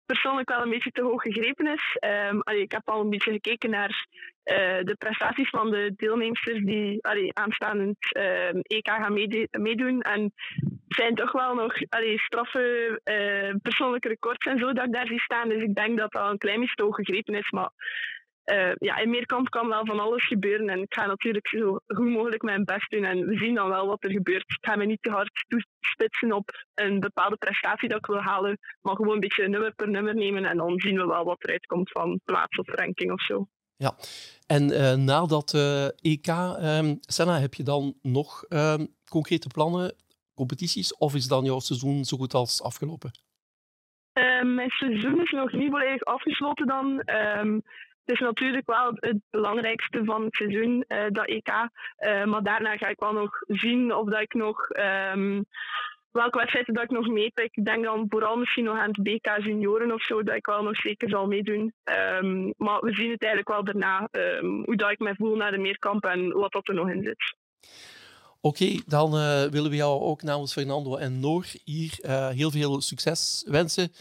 persoonlijk 0.06 0.50
wel 0.50 0.62
een 0.62 0.70
beetje 0.70 0.92
te 0.92 1.02
hoog 1.02 1.22
gegrepen 1.22 1.68
is. 1.68 1.98
Um, 2.30 2.42
allee, 2.42 2.62
ik 2.62 2.72
heb 2.72 2.90
al 2.90 3.02
een 3.02 3.10
beetje 3.10 3.32
gekeken 3.32 3.70
naar 3.70 4.08
uh, 4.46 4.56
de 4.84 4.96
prestaties 4.98 5.50
van 5.50 5.72
de 5.72 5.94
deelnemers 5.96 6.44
die 6.44 7.04
allee, 7.04 7.34
aanstaand 7.34 7.96
uh, 8.18 8.48
EK 8.48 8.88
gaan 8.88 9.14
meedoen. 9.52 10.02
En 10.02 10.34
zijn 10.88 11.16
toch 11.16 11.32
wel 11.32 11.56
nog 11.56 11.74
allee, 11.90 12.20
straffe 12.20 13.00
uh, 13.04 13.56
persoonlijke 13.62 14.08
records 14.08 14.46
en 14.46 14.60
zo 14.60 14.74
dat 14.74 14.86
ik 14.86 14.94
daar 14.94 15.08
zie 15.08 15.22
staan. 15.22 15.50
Dus 15.50 15.62
ik 15.62 15.76
denk 15.76 15.98
dat 15.98 16.12
dat 16.12 16.30
een 16.32 16.38
klein 16.38 16.60
beetje 16.60 16.76
te 16.76 16.84
hoog 16.84 16.96
gegrepen 16.96 17.34
is. 17.36 17.50
Maar 17.50 17.70
uh, 18.46 18.72
ja, 18.78 18.98
in 18.98 19.10
meerkamp 19.10 19.50
kan 19.50 19.68
wel 19.68 19.86
van 19.86 20.00
alles 20.00 20.28
gebeuren. 20.28 20.70
En 20.70 20.82
ik 20.82 20.94
ga 20.94 21.06
natuurlijk 21.06 21.48
zo 21.48 21.80
goed 21.88 22.10
mogelijk 22.10 22.42
mijn 22.42 22.64
best 22.64 22.90
doen. 22.90 23.04
En 23.04 23.26
we 23.26 23.38
zien 23.38 23.56
dan 23.56 23.70
wel 23.70 23.88
wat 23.88 24.04
er 24.04 24.12
gebeurt. 24.12 24.44
Ik 24.48 24.58
ga 24.62 24.76
me 24.76 24.86
niet 24.86 25.02
te 25.02 25.10
hard 25.10 25.46
toespitsen 25.48 26.32
op 26.32 26.50
een 26.74 27.00
bepaalde 27.00 27.36
prestatie 27.36 27.90
dat 27.90 27.98
ik 27.98 28.06
wil 28.06 28.22
halen. 28.22 28.58
Maar 28.82 28.96
gewoon 28.96 29.14
een 29.14 29.20
beetje 29.20 29.48
nummer 29.48 29.76
per 29.76 29.90
nummer 29.90 30.16
nemen. 30.16 30.46
En 30.46 30.58
dan 30.58 30.80
zien 30.80 30.96
we 30.96 31.06
wel 31.06 31.24
wat 31.24 31.44
eruit 31.44 31.66
komt 31.66 31.92
van 31.92 32.20
plaats 32.26 32.58
of 32.58 32.68
ranking 32.68 33.12
of 33.12 33.22
zo. 33.22 33.48
Ja, 33.78 33.96
en 34.48 34.72
uh, 34.72 34.94
na 34.94 35.26
dat 35.26 35.54
uh, 35.54 35.86
EK, 35.86 36.28
um, 36.62 36.98
Senna, 37.02 37.40
heb 37.40 37.54
je 37.54 37.64
dan 37.64 37.96
nog 38.02 38.46
um, 38.50 38.88
concrete 39.10 39.48
plannen, 39.48 39.96
competities? 40.34 40.98
Of 40.98 41.16
is 41.16 41.28
dan 41.28 41.44
jouw 41.44 41.60
seizoen 41.60 42.06
zo 42.06 42.18
goed 42.18 42.34
als 42.34 42.64
afgelopen? 42.64 43.12
Mijn 44.44 44.70
seizoen 44.70 45.22
is 45.22 45.32
nog 45.32 45.52
niet 45.52 45.70
volledig 45.70 46.04
afgesloten 46.04 46.68
dan. 46.68 47.10
Um, 47.40 47.62
het 48.06 48.16
is 48.16 48.20
natuurlijk 48.20 48.68
wel 48.68 48.92
het 48.96 49.20
belangrijkste 49.30 50.04
van 50.04 50.24
het 50.24 50.36
seizoen, 50.36 50.86
uh, 50.88 51.06
dat 51.10 51.28
EK. 51.28 51.50
Uh, 51.50 52.24
maar 52.24 52.44
daarna 52.44 52.78
ga 52.78 52.88
ik 52.88 53.00
wel 53.00 53.14
nog 53.14 53.42
zien 53.48 53.94
of 53.94 54.10
dat 54.10 54.22
ik 54.22 54.34
nog. 54.34 54.70
Um, 55.14 55.46
welke 56.12 56.38
wedstrijden 56.38 56.74
dat 56.74 56.84
ik 56.84 56.90
nog 56.90 57.08
meepik. 57.08 57.56
Ik 57.56 57.66
denk 57.66 57.84
dan 57.84 58.06
vooral 58.10 58.38
misschien 58.38 58.64
nog 58.64 58.78
aan 58.78 58.92
het 58.92 59.04
BK 59.04 59.46
junioren 59.46 59.92
of 59.92 60.02
zo, 60.02 60.24
dat 60.24 60.36
ik 60.36 60.46
wel 60.46 60.64
nog 60.64 60.76
zeker 60.76 61.10
zal 61.10 61.28
meedoen. 61.28 61.74
Um, 61.84 62.54
maar 62.58 62.80
we 62.80 62.94
zien 62.94 63.12
het 63.12 63.24
eigenlijk 63.24 63.50
wel 63.50 63.64
daarna, 63.64 64.08
um, 64.12 64.64
hoe 64.66 64.76
dat 64.76 64.92
ik 64.92 65.00
mij 65.00 65.16
voel 65.16 65.36
naar 65.36 65.52
de 65.52 65.58
meerkamp 65.58 66.06
en 66.06 66.32
wat 66.32 66.68
er 66.68 66.74
nog 66.74 66.90
in 66.90 67.04
zit. 67.04 67.36
Oké, 68.42 68.82
dan 68.86 69.16
uh, 69.16 69.44
willen 69.44 69.70
we 69.70 69.76
jou 69.76 70.02
ook 70.02 70.22
namens 70.22 70.54
Fernando 70.54 70.96
en 70.96 71.20
Noor 71.20 71.46
hier 71.64 71.98
heel 72.36 72.52
veel 72.52 72.82
succes 72.82 73.46
wensen. 73.48 73.92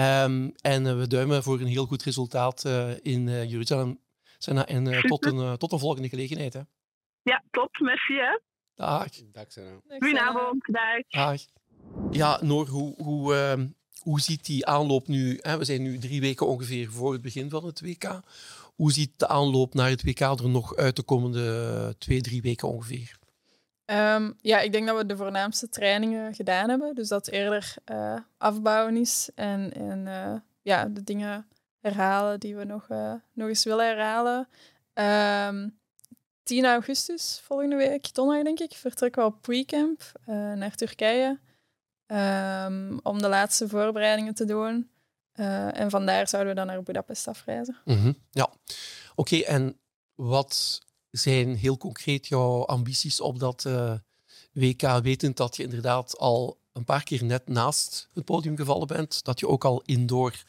Um, 0.00 0.52
en 0.60 0.86
uh, 0.86 0.96
we 0.98 1.06
duimen 1.06 1.42
voor 1.42 1.60
een 1.60 1.66
heel 1.66 1.86
goed 1.86 2.02
resultaat 2.02 2.64
uh, 2.64 2.90
in 3.02 3.26
uh, 3.26 3.50
Jeruzalem. 3.50 4.00
Senna, 4.38 4.66
en 4.66 5.02
tot, 5.02 5.26
een, 5.26 5.58
tot 5.58 5.72
een 5.72 5.78
volgende 5.78 6.08
gelegenheid. 6.08 6.52
Hè. 6.52 6.60
Ja, 7.22 7.42
top. 7.50 7.78
Merci. 7.78 8.14
Hè. 8.14 8.38
Dag. 8.74 9.08
Dag, 9.32 9.52
Senna. 9.52 9.80
Goedenavond. 9.88 10.64
Dag. 10.66 11.08
Dag. 11.08 11.40
Ja, 12.10 12.38
Noor, 12.42 12.66
hoe, 12.66 12.94
hoe, 13.02 13.34
uh, 13.34 13.64
hoe 14.00 14.20
ziet 14.20 14.46
die 14.46 14.66
aanloop 14.66 15.08
nu? 15.08 15.38
Hè? 15.40 15.58
We 15.58 15.64
zijn 15.64 15.82
nu 15.82 15.98
drie 15.98 16.20
weken 16.20 16.46
ongeveer 16.46 16.90
voor 16.90 17.12
het 17.12 17.22
begin 17.22 17.50
van 17.50 17.64
het 17.64 17.80
WK. 17.80 18.20
Hoe 18.74 18.92
ziet 18.92 19.18
de 19.18 19.28
aanloop 19.28 19.74
naar 19.74 19.88
het 19.88 20.04
WK 20.04 20.20
er 20.20 20.48
nog 20.48 20.76
uit 20.76 20.96
de 20.96 21.02
komende 21.02 21.94
twee, 21.98 22.20
drie 22.20 22.42
weken 22.42 22.68
ongeveer? 22.68 23.18
Um, 23.90 24.36
ja, 24.40 24.60
ik 24.60 24.72
denk 24.72 24.86
dat 24.86 24.96
we 24.96 25.06
de 25.06 25.16
voornaamste 25.16 25.68
trainingen 25.68 26.34
gedaan 26.34 26.68
hebben. 26.68 26.94
Dus 26.94 27.08
dat 27.08 27.28
eerder 27.28 27.74
uh, 27.90 28.18
afbouwen 28.38 28.96
is 28.96 29.28
en, 29.34 29.72
en 29.74 30.06
uh, 30.06 30.34
ja, 30.62 30.84
de 30.84 31.02
dingen 31.02 31.46
herhalen 31.80 32.40
die 32.40 32.56
we 32.56 32.64
nog, 32.64 32.88
uh, 32.88 33.14
nog 33.32 33.48
eens 33.48 33.64
willen 33.64 33.86
herhalen. 33.86 34.48
Um, 35.48 35.78
10 36.42 36.64
augustus, 36.64 37.40
volgende 37.42 37.76
week, 37.76 38.14
donderdag 38.14 38.44
denk 38.44 38.60
ik, 38.60 38.78
vertrekken 38.78 39.22
we 39.22 39.28
op 39.28 39.42
pre-camp 39.42 40.12
naar 40.54 40.74
Turkije. 40.74 41.38
Um, 42.06 43.00
om 43.02 43.22
de 43.22 43.28
laatste 43.28 43.68
voorbereidingen 43.68 44.34
te 44.34 44.44
doen. 44.44 44.90
en 45.72 45.90
vandaar 45.90 46.28
zouden 46.28 46.52
we 46.52 46.58
dan 46.58 46.66
naar 46.66 46.82
Budapest 46.82 47.28
afreizen. 47.28 47.76
-hmm. 47.84 48.16
Ja, 48.30 48.50
oké. 49.14 49.36
En 49.36 49.78
wat 50.14 50.80
zijn 51.10 51.56
heel 51.56 51.76
concreet 51.76 52.26
jouw 52.26 52.64
ambities 52.64 53.20
op 53.20 53.38
dat 53.38 53.64
uh, 53.66 53.94
WK, 54.52 54.82
wetend 55.02 55.36
dat 55.36 55.56
je 55.56 55.62
inderdaad 55.62 56.18
al 56.18 56.58
een 56.72 56.84
paar 56.84 57.02
keer 57.02 57.24
net 57.24 57.48
naast 57.48 58.08
het 58.12 58.24
podium 58.24 58.56
gevallen 58.56 58.86
bent, 58.86 59.24
dat 59.24 59.40
je 59.40 59.48
ook 59.48 59.64
al 59.64 59.82
indoor 59.84 60.44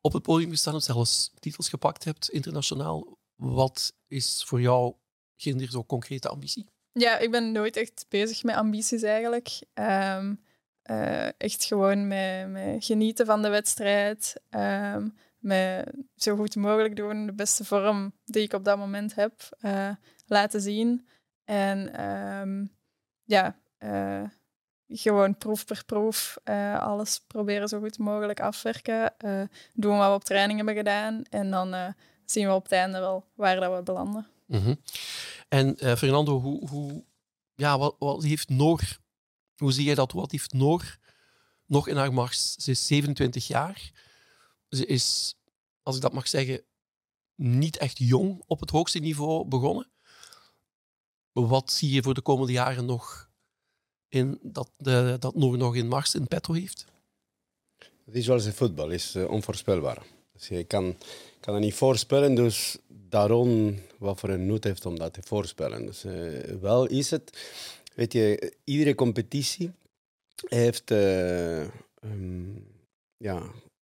op 0.00 0.12
het 0.12 0.22
podium 0.22 0.50
gestaan 0.50 0.72
hebt, 0.72 0.84
zelfs 0.84 1.32
titels 1.38 1.68
gepakt 1.68 2.04
hebt 2.04 2.30
internationaal. 2.30 3.18
Wat 3.36 3.92
is 4.08 4.44
voor 4.46 4.60
jou 4.60 4.94
geen 5.36 5.68
zo 5.70 5.84
concrete 5.84 6.28
ambitie? 6.28 6.66
Ja, 6.92 7.18
ik 7.18 7.30
ben 7.30 7.52
nooit 7.52 7.76
echt 7.76 8.06
bezig 8.08 8.42
met 8.42 8.54
ambities 8.54 9.02
eigenlijk. 9.02 9.60
Um, 9.74 10.40
uh, 10.84 11.40
echt 11.40 11.64
gewoon 11.64 12.08
met, 12.08 12.50
met, 12.50 12.84
genieten 12.84 13.26
van 13.26 13.42
de 13.42 13.48
wedstrijd. 13.48 14.34
Um, 14.50 15.16
me 15.40 15.86
zo 16.16 16.36
goed 16.36 16.56
mogelijk 16.56 16.96
doen, 16.96 17.26
de 17.26 17.32
beste 17.32 17.64
vorm 17.64 18.12
die 18.24 18.42
ik 18.42 18.52
op 18.52 18.64
dat 18.64 18.78
moment 18.78 19.14
heb, 19.14 19.32
uh, 19.60 19.90
laten 20.26 20.60
zien. 20.60 21.08
En 21.44 22.04
um, 22.04 22.70
ja, 23.24 23.56
uh, 23.78 24.22
gewoon 24.88 25.36
proef 25.36 25.64
per 25.64 25.84
proef 25.84 26.38
uh, 26.44 26.78
alles 26.78 27.20
proberen 27.26 27.68
zo 27.68 27.80
goed 27.80 27.98
mogelijk 27.98 28.40
afwerken. 28.40 29.14
doen 29.74 29.96
wat 29.96 30.08
we 30.08 30.14
op 30.14 30.24
training 30.24 30.56
hebben 30.56 30.76
gedaan. 30.76 31.22
En 31.30 31.50
dan 31.50 31.94
zien 32.24 32.46
we 32.46 32.54
op 32.54 32.62
het 32.62 32.72
einde 32.72 32.98
wel 32.98 33.24
waar 33.34 33.60
dat 33.60 33.76
we 33.76 33.82
belanden. 33.82 34.26
-hmm. 34.46 34.80
En 35.48 35.76
Fernando, 35.98 36.40
hoe, 36.40 36.68
hoe, 36.68 37.04
ja, 37.54 37.78
wat, 37.78 37.96
wat 37.98 38.22
heeft 38.22 38.48
Noor, 38.48 38.98
hoe 39.56 39.72
zie 39.72 39.84
jij 39.84 39.94
dat? 39.94 40.12
Wat 40.12 40.30
heeft 40.30 40.52
Noor 40.52 40.96
nog 41.66 41.88
in 41.88 41.96
haar 41.96 42.12
mars? 42.12 42.54
Ze 42.54 42.70
is 42.70 42.86
27 42.86 43.46
jaar 43.46 43.90
ze 44.70 44.86
is, 44.86 45.34
als 45.82 45.96
ik 45.96 46.02
dat 46.02 46.12
mag 46.12 46.28
zeggen, 46.28 46.62
niet 47.34 47.76
echt 47.76 47.98
jong 47.98 48.42
op 48.46 48.60
het 48.60 48.70
hoogste 48.70 48.98
niveau 48.98 49.44
begonnen. 49.44 49.90
Wat 51.32 51.72
zie 51.72 51.90
je 51.90 52.02
voor 52.02 52.14
de 52.14 52.20
komende 52.20 52.52
jaren 52.52 52.84
nog 52.84 53.30
in 54.08 54.38
dat, 54.42 54.70
de, 54.76 55.16
dat 55.18 55.34
Noor 55.34 55.56
nog 55.56 55.76
in 55.76 55.88
Mars 55.88 56.14
in 56.14 56.26
petto 56.26 56.52
heeft? 56.52 56.84
Het 58.04 58.14
is 58.14 58.24
zoals 58.24 58.44
in 58.44 58.52
voetbal, 58.52 58.90
is 58.90 59.14
uh, 59.14 59.30
onvoorspelbaar. 59.30 60.02
Dus 60.32 60.48
je 60.48 60.64
kan, 60.64 60.96
kan 61.40 61.54
het 61.54 61.62
niet 61.62 61.74
voorspellen, 61.74 62.34
dus 62.34 62.78
daarom 62.88 63.78
wat 63.98 64.20
voor 64.20 64.28
een 64.28 64.46
nut 64.46 64.64
heeft 64.64 64.86
om 64.86 64.98
dat 64.98 65.12
te 65.12 65.22
voorspellen. 65.22 65.86
Dus 65.86 66.04
uh, 66.04 66.38
wel 66.60 66.86
is 66.86 67.10
het, 67.10 67.38
weet 67.94 68.12
je, 68.12 68.54
iedere 68.64 68.94
competitie 68.94 69.72
heeft 70.48 70.90
uh, 70.90 71.60
um, 72.02 72.66
ja, 73.16 73.42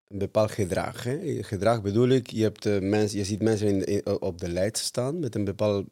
een 0.08 0.18
bepaald 0.18 0.50
gedrag. 0.50 1.04
Hè. 1.04 1.42
Gedrag 1.42 1.82
bedoel 1.82 2.08
ik, 2.08 2.30
je, 2.30 2.42
hebt, 2.42 2.66
uh, 2.66 2.78
mens, 2.78 3.12
je 3.12 3.24
ziet 3.24 3.42
mensen 3.42 3.68
in, 3.68 3.84
in, 3.84 4.20
op 4.20 4.38
de 4.38 4.48
lijst 4.48 4.76
staan 4.76 5.18
met 5.18 5.34
een 5.34 5.44
bepaalde 5.44 5.86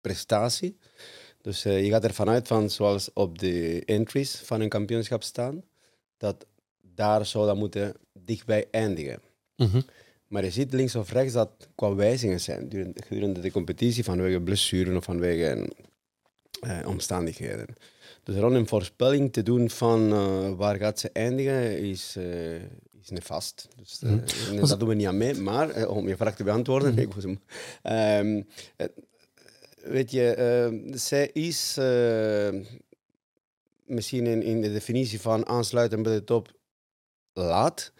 prestatie. 0.00 0.76
Dus 1.40 1.64
uh, 1.64 1.84
je 1.84 1.90
gaat 1.90 2.04
ervan 2.04 2.28
uit 2.28 2.46
van, 2.46 2.70
zoals 2.70 3.10
op 3.12 3.38
de 3.38 3.82
entries 3.84 4.36
van 4.36 4.60
een 4.60 4.68
kampioenschap 4.68 5.22
staan, 5.22 5.62
dat 6.16 6.46
daar 6.80 7.26
zou 7.26 7.46
dat 7.46 7.56
moeten 7.56 7.94
dichtbij 8.12 8.66
eindigen. 8.70 9.20
Mm 9.56 9.66
-hmm. 9.66 9.84
Maar 10.28 10.44
je 10.44 10.50
ziet 10.50 10.72
links 10.72 10.94
of 10.94 11.12
rechts 11.12 11.32
dat 11.32 11.50
qua 11.74 11.94
wijzigingen 11.94 12.40
zijn 12.40 12.70
gedurende 12.94 13.40
de 13.40 13.50
competitie 13.50 14.04
vanwege 14.04 14.40
blessuren 14.40 14.96
of 14.96 15.04
vanwege 15.04 15.70
uh, 16.66 16.78
omstandigheden. 16.86 17.66
Dus 18.22 18.36
rond 18.36 18.54
een 18.54 18.66
voorspelling 18.66 19.32
te 19.32 19.42
doen 19.42 19.70
van 19.70 20.12
uh, 20.12 20.52
waar 20.56 20.76
gaat 20.76 21.00
ze 21.00 21.10
eindigen 21.12 21.78
is, 21.78 22.14
uh, 22.18 22.24
is 23.04 23.10
nefast. 23.10 23.68
Dus, 23.76 24.00
mm. 24.00 24.66
dat 24.68 24.80
doen 24.80 24.88
we 24.88 24.94
niet 24.94 25.06
aan 25.06 25.16
mee. 25.16 25.34
Maar 25.34 25.88
om 25.88 26.08
je 26.08 26.16
vraag 26.16 26.36
te 26.36 26.44
beantwoorden, 26.44 26.92
mm. 26.92 26.98
ik 27.06 27.12
was 27.12 27.24
hem. 27.24 27.40
Um, 28.26 28.46
weet 29.82 30.10
je, 30.10 30.90
zij 30.94 31.30
is 31.32 31.74
misschien 33.86 34.26
in, 34.26 34.42
in 34.42 34.60
de 34.60 34.72
definitie 34.72 35.20
van 35.20 35.46
aansluiten 35.46 36.02
bij 36.02 36.12
de 36.12 36.24
top 36.24 36.52
laat. 37.32 37.92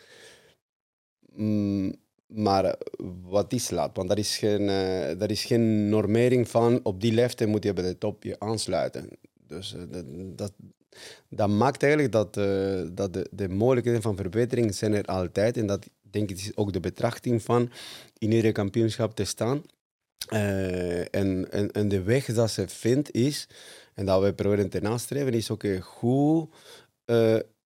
Mm, 1.33 1.95
maar 2.27 2.77
wat 3.23 3.53
is 3.53 3.71
laat? 3.71 3.97
Want 3.97 4.11
er 4.11 4.19
is, 4.19 4.39
geen, 4.39 4.69
er 4.69 5.31
is 5.31 5.45
geen 5.45 5.89
normering 5.89 6.49
van 6.49 6.81
op 6.83 7.01
die 7.01 7.13
leeftijd 7.13 7.51
moet 7.51 7.65
je 7.65 7.73
bij 7.73 7.85
de 7.85 7.99
top 7.99 8.23
je 8.23 8.41
aansluiten. 8.41 9.09
Dus 9.47 9.75
dat, 9.91 10.05
dat, 10.37 10.53
dat, 11.29 11.49
maakt 11.49 11.83
eigenlijk 11.83 12.13
dat, 12.13 12.37
uh, 12.37 12.83
dat 12.93 13.13
de, 13.13 13.29
de 13.31 13.49
mogelijkheden 13.49 14.03
van 14.03 14.17
verbetering 14.17 14.75
zijn 14.75 14.95
er 14.95 15.05
altijd. 15.05 15.57
En 15.57 15.67
dat 15.67 15.89
denk 16.01 16.31
ik 16.31 16.39
is 16.39 16.57
ook 16.57 16.73
de 16.73 16.81
betrachting 16.81 17.43
van 17.43 17.71
in 18.19 18.33
iedere 18.33 18.53
kampioenschap 18.53 19.15
te 19.15 19.25
staan. 19.25 19.63
en, 20.29 21.51
en, 21.51 21.73
en 21.73 21.89
de 21.89 22.03
weg 22.03 22.25
dat 22.25 22.51
ze 22.51 22.69
vindt 22.69 23.13
is, 23.13 23.49
en 23.95 24.07
dat 24.07 24.21
wij 24.21 24.33
proberen 24.33 24.69
te 24.69 24.81
nastreven, 24.81 25.33
is 25.33 25.51
ook 25.51 25.65
hoe 25.83 26.49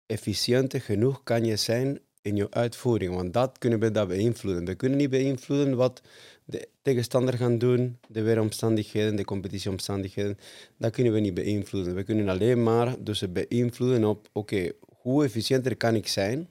efficiënt 0.06 0.74
genoeg 0.76 1.22
kan 1.22 1.44
je 1.44 1.56
zijn 1.56 2.00
in 2.22 2.36
je 2.36 2.50
uitvoering. 2.50 3.14
Want 3.14 3.32
dat 3.32 3.58
kunnen 3.58 3.78
we 3.78 3.90
dat 3.90 4.08
beïnvloeden. 4.08 4.64
We 4.64 4.74
kunnen 4.74 4.98
niet 4.98 5.10
beïnvloeden 5.10 5.76
wat 5.76 6.02
de 6.46 6.68
tegenstander 6.82 7.34
gaan 7.34 7.58
doen, 7.58 7.98
de 8.08 8.22
weeromstandigheden, 8.22 9.16
de 9.16 9.24
competitieomstandigheden. 9.24 10.38
Dat 10.76 10.92
kunnen 10.92 11.12
we 11.12 11.20
niet 11.20 11.34
beïnvloeden. 11.34 11.94
We 11.94 12.02
kunnen 12.02 12.28
alleen 12.28 12.62
maar 12.62 13.02
dus 13.02 13.32
beïnvloeden 13.32 14.04
op, 14.04 14.28
oké, 14.32 14.70
hoe 14.96 15.24
efficiënter 15.24 15.76
kan 15.76 15.94
ik 15.94 16.08
zijn 16.08 16.48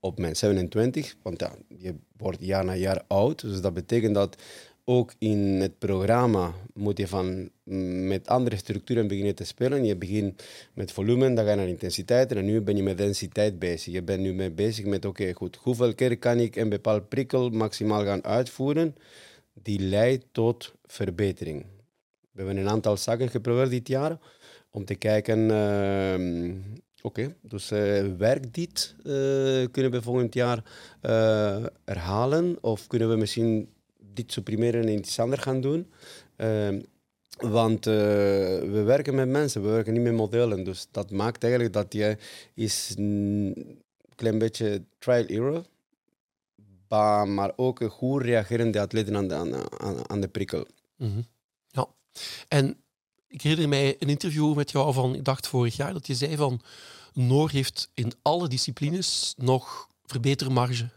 op 0.00 0.18
mijn 0.18 0.36
27? 0.36 1.16
Want 1.22 1.40
ja, 1.40 1.54
je 1.68 1.94
wordt 2.16 2.38
jaar 2.40 2.64
na 2.64 2.74
jaar 2.74 3.04
oud. 3.06 3.40
Dus 3.40 3.60
dat 3.60 3.74
betekent 3.74 4.14
dat 4.14 4.42
ook 4.90 5.14
in 5.18 5.38
het 5.38 5.78
programma 5.78 6.54
moet 6.74 6.98
je 6.98 7.08
van, 7.08 7.50
mm, 7.64 8.06
met 8.06 8.28
andere 8.28 8.56
structuren 8.56 9.08
beginnen 9.08 9.34
te 9.34 9.44
spelen. 9.44 9.84
Je 9.84 9.96
begint 9.96 10.42
met 10.74 10.92
volume, 10.92 11.34
dan 11.34 11.44
ga 11.44 11.50
je 11.50 11.56
naar 11.56 11.68
intensiteit 11.68 12.32
en 12.32 12.44
nu 12.44 12.60
ben 12.60 12.76
je 12.76 12.82
met 12.82 12.98
densiteit 12.98 13.58
bezig. 13.58 13.92
Je 13.92 14.02
bent 14.02 14.20
nu 14.20 14.34
mee 14.34 14.50
bezig 14.50 14.84
met, 14.84 15.04
oké, 15.04 15.32
goed, 15.32 15.56
hoeveel 15.56 15.94
keer 15.94 16.18
kan 16.18 16.38
ik 16.38 16.56
een 16.56 16.68
bepaald 16.68 17.08
prikkel 17.08 17.50
maximaal 17.50 18.04
gaan 18.04 18.24
uitvoeren 18.24 18.94
die 19.62 19.80
leidt 19.80 20.24
tot 20.32 20.74
verbetering. 20.86 21.66
We 22.30 22.42
hebben 22.42 22.56
een 22.56 22.68
aantal 22.68 22.96
zaken 22.96 23.28
geprobeerd 23.28 23.70
dit 23.70 23.88
jaar 23.88 24.18
om 24.70 24.84
te 24.84 24.94
kijken, 24.94 25.38
uh, 25.50 26.54
oké, 27.02 27.34
dus 27.42 27.72
uh, 27.72 28.06
werkt 28.18 28.54
dit? 28.54 28.94
Uh, 28.98 29.66
kunnen 29.70 29.90
we 29.90 30.02
volgend 30.02 30.34
jaar 30.34 30.64
uh, 31.02 31.64
herhalen 31.84 32.58
of 32.60 32.86
kunnen 32.86 33.08
we 33.08 33.16
misschien 33.16 33.68
dit 34.12 34.32
supprimeren 34.32 34.82
en 34.82 34.98
iets 34.98 35.18
anders 35.18 35.42
gaan 35.42 35.60
doen. 35.60 35.90
Uh, 36.36 36.78
want 37.38 37.86
uh, 37.86 37.94
we 37.94 38.82
werken 38.84 39.14
met 39.14 39.28
mensen, 39.28 39.62
we 39.62 39.68
werken 39.68 39.92
niet 39.92 40.02
met 40.02 40.12
modellen. 40.12 40.64
Dus 40.64 40.88
dat 40.90 41.10
maakt 41.10 41.42
eigenlijk 41.42 41.72
dat 41.72 41.92
je 41.92 42.16
is 42.54 42.94
een 42.96 43.82
klein 44.14 44.38
beetje 44.38 44.84
trial 44.98 45.26
error. 45.26 45.64
Maar 47.26 47.52
ook 47.56 47.84
goed 47.84 48.22
reageren 48.22 48.70
de 48.70 48.80
atleten 48.80 49.16
aan 49.16 49.28
de, 49.28 49.68
aan, 50.06 50.20
de 50.20 50.28
prikkel. 50.28 50.66
-hmm. 50.96 51.26
Ja, 51.66 51.86
en 52.48 52.76
ik 53.28 53.42
herinner 53.42 53.68
mij 53.68 53.96
een 53.98 54.08
interview 54.08 54.54
met 54.54 54.70
jou 54.70 54.92
van, 54.92 55.14
ik 55.14 55.24
dacht 55.24 55.46
vorig 55.46 55.76
jaar, 55.76 55.92
dat 55.92 56.06
je 56.06 56.14
zei 56.14 56.36
van 56.36 56.60
Noor 57.12 57.50
heeft 57.50 57.90
in 57.94 58.12
alle 58.22 58.48
disciplines 58.48 59.34
nog 59.36 59.88
verbetermarge. 60.04 60.88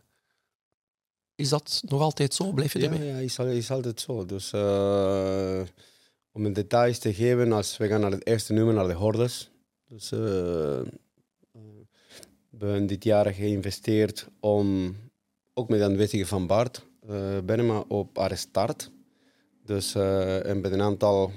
Is 1.36 1.50
dat 1.50 1.84
nog 1.88 2.02
altijd 2.02 2.34
zo? 2.34 2.52
Blijf 2.52 2.74
je 2.74 2.80
ja, 2.80 2.92
erbij? 2.92 3.08
Ja, 3.08 3.18
is, 3.18 3.40
is 3.40 3.72
altijd 3.72 4.02
zo. 4.02 4.26
Dus 4.26 4.52
uh, 4.54 5.62
om 6.32 6.46
in 6.46 6.54
details 6.54 7.00
te 7.00 7.14
geven, 7.14 7.52
als 7.52 7.78
we 7.78 7.88
gaan 7.88 8.02
naar 8.02 8.12
het 8.12 8.28
eerste 8.28 8.54
nummer, 8.54 8.74
naar 8.74 8.88
de 8.88 8.94
hordes. 8.94 9.52
Dus 9.88 10.12
uh, 10.12 10.20
we 12.50 12.66
hebben 12.66 12.88
dit 12.88 13.04
jaar 13.04 13.34
geïnvesteerd 13.34 14.28
om, 14.40 14.96
ook 15.54 15.70
met 15.70 15.82
aanwezigen 15.82 16.28
van 16.28 16.48
Bart, 16.48 16.86
uh, 17.10 17.40
Benema 17.46 17.84
op 17.88 18.18
haar 18.18 18.38
start. 18.38 18.92
Dus 19.66 19.96
uh, 19.96 20.46
en 20.46 20.62
met 20.62 20.72
een 20.72 20.82
aantal 20.82 21.32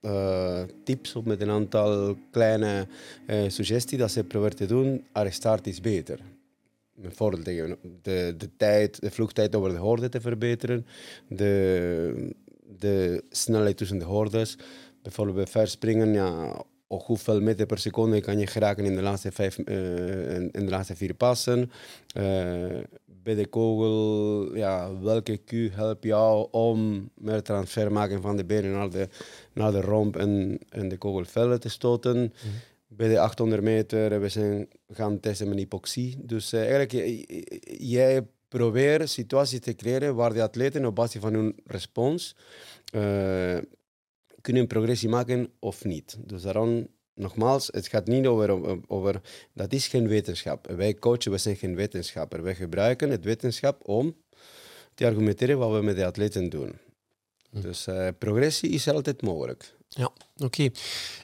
uh, 0.00 0.62
tips 0.84 1.14
of 1.14 1.24
met 1.24 1.40
een 1.40 1.50
aantal 1.50 2.16
kleine 2.30 2.86
uh, 3.26 3.48
suggesties 3.48 3.98
dat 3.98 4.10
ze 4.10 4.24
proberen 4.24 4.56
te 4.56 4.66
doen, 4.66 5.04
haar 5.12 5.32
start 5.32 5.66
is 5.66 5.80
beter 5.80 6.20
te 7.02 7.40
geven. 7.44 7.78
De, 8.02 8.34
de, 8.38 8.50
tijd, 8.56 9.00
de 9.00 9.10
vloegtijd 9.10 9.54
over 9.54 9.70
de 9.70 9.78
horde 9.78 10.08
te 10.08 10.20
verbeteren, 10.20 10.86
de, 11.28 12.34
de 12.78 13.24
snelheid 13.30 13.76
tussen 13.76 13.98
de 13.98 14.04
hordes. 14.04 14.58
Bijvoorbeeld 15.02 15.36
bij 15.36 15.46
verspringen, 15.46 16.12
ja, 16.12 16.64
hoeveel 16.86 17.40
meter 17.40 17.66
per 17.66 17.78
seconde 17.78 18.20
kan 18.20 18.38
je 18.38 18.46
geraken 18.46 18.84
in 18.84 18.94
de 18.94 19.02
laatste, 19.02 19.32
vijf, 19.32 19.58
uh, 19.58 20.34
in 20.34 20.50
de 20.52 20.70
laatste 20.70 20.96
vier 20.96 21.14
passen. 21.14 21.70
Uh, 22.16 22.24
bij 23.22 23.34
de 23.34 23.46
kogel, 23.46 24.56
ja, 24.56 25.00
welke 25.00 25.36
Q 25.36 25.50
helpt 25.74 26.04
jou 26.04 26.48
om 26.50 27.10
meer 27.14 27.42
transfer 27.42 27.92
maken 27.92 28.22
van 28.22 28.36
de 28.36 28.44
benen 28.44 28.72
naar 28.72 28.90
de, 28.90 29.08
naar 29.52 29.72
de 29.72 29.80
romp 29.80 30.16
en, 30.16 30.58
en 30.68 30.88
de 30.88 30.96
kogelvellen 30.96 31.60
te 31.60 31.68
stoten. 31.68 32.16
-hmm 32.16 32.52
bij 32.96 33.08
de 33.08 33.20
800 33.20 33.62
meter. 33.62 34.20
We 34.20 34.28
zijn 34.28 34.68
gaan 34.88 35.20
testen 35.20 35.48
met 35.48 35.58
hypoxie. 35.58 36.16
Dus 36.18 36.52
uh, 36.52 36.60
eigenlijk, 36.60 36.92
jij 37.78 38.26
probeert 38.48 39.10
situaties 39.10 39.60
te 39.60 39.74
creëren 39.74 40.14
waar 40.14 40.32
de 40.32 40.42
atleten 40.42 40.84
op 40.84 40.94
basis 40.94 41.20
van 41.20 41.34
hun 41.34 41.56
respons 41.64 42.36
uh, 42.94 43.58
kunnen 44.40 44.66
progressie 44.66 45.08
maken 45.08 45.48
of 45.58 45.84
niet. 45.84 46.16
Dus 46.20 46.42
daarom, 46.42 46.88
nogmaals, 47.14 47.68
het 47.72 47.88
gaat 47.88 48.06
niet 48.06 48.26
over, 48.26 48.80
over... 48.86 49.20
Dat 49.52 49.72
is 49.72 49.86
geen 49.86 50.08
wetenschap. 50.08 50.66
Wij 50.66 50.94
coachen, 50.94 51.30
we 51.30 51.38
zijn 51.38 51.56
geen 51.56 51.74
wetenschapper. 51.74 52.42
Wij 52.42 52.54
gebruiken 52.54 53.10
het 53.10 53.24
wetenschap 53.24 53.88
om 53.88 54.16
te 54.94 55.06
argumenteren 55.06 55.58
wat 55.58 55.72
we 55.72 55.82
met 55.82 55.96
de 55.96 56.06
atleten 56.06 56.48
doen. 56.48 56.78
Hm. 57.50 57.60
Dus 57.60 57.86
uh, 57.86 58.08
progressie 58.18 58.70
is 58.70 58.88
altijd 58.88 59.22
mogelijk. 59.22 59.74
Ja, 59.94 60.04
oké. 60.04 60.44
Okay. 60.44 60.72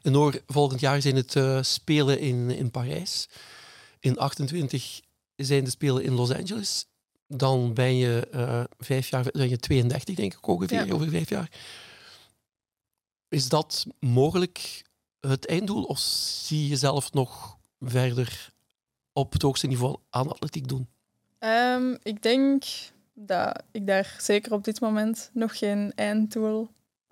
En 0.03 0.12
door 0.12 0.43
volgend 0.47 0.81
jaar 0.81 1.03
zijn 1.03 1.16
het 1.16 1.35
uh, 1.35 1.62
Spelen 1.62 2.18
in, 2.18 2.51
in 2.51 2.71
Parijs. 2.71 3.29
In 4.01 4.18
28 4.18 5.01
zijn 5.37 5.64
de 5.64 5.71
Spelen 5.71 6.03
in 6.03 6.12
Los 6.12 6.33
Angeles. 6.33 6.87
Dan 7.27 7.75
ben 7.75 7.97
je 7.97 8.29
uh, 8.35 8.64
vijf 8.79 9.09
jaar, 9.09 9.27
ben 9.33 9.49
je 9.49 9.57
32 9.57 10.14
denk 10.14 10.33
ik 10.35 10.47
ongeveer, 10.47 10.87
ja. 10.87 10.93
over 10.93 11.09
vijf 11.09 11.29
jaar. 11.29 11.51
Is 13.29 13.49
dat 13.49 13.87
mogelijk 14.01 14.83
het 15.21 15.47
einddoel 15.47 15.83
of 15.83 15.99
zie 15.99 16.62
je 16.62 16.68
jezelf 16.68 17.12
nog 17.12 17.59
verder 17.81 18.53
op 19.12 19.33
het 19.33 19.43
hoogste 19.43 19.66
niveau 19.66 19.97
aan 20.11 20.29
atletiek 20.29 20.68
doen? 20.68 20.89
Um, 21.39 21.99
ik 22.03 22.23
denk 22.23 22.64
dat 23.14 23.62
ik 23.71 23.87
daar 23.87 24.16
zeker 24.18 24.53
op 24.53 24.64
dit 24.64 24.81
moment 24.81 25.31
nog 25.33 25.59
geen 25.59 25.93
einddoel 25.95 26.68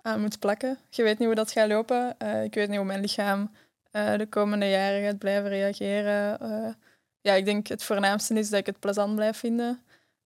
aan 0.09 0.21
moet 0.21 0.39
plakken. 0.39 0.77
Je 0.89 1.03
weet 1.03 1.17
niet 1.17 1.27
hoe 1.27 1.35
dat 1.35 1.51
gaat 1.51 1.67
lopen. 1.67 2.15
Uh, 2.23 2.43
ik 2.43 2.53
weet 2.53 2.67
niet 2.67 2.77
hoe 2.77 2.85
mijn 2.85 3.01
lichaam 3.01 3.51
uh, 3.91 4.17
de 4.17 4.27
komende 4.27 4.69
jaren 4.69 5.03
gaat 5.03 5.17
blijven 5.17 5.49
reageren. 5.49 6.77
Ja, 7.21 7.33
ik 7.33 7.45
denk 7.45 7.67
het 7.67 7.83
voornaamste 7.83 8.33
is 8.33 8.49
dat 8.49 8.59
ik 8.59 8.65
het 8.65 8.79
plezant 8.79 9.15
blijf 9.15 9.37
vinden. 9.37 9.69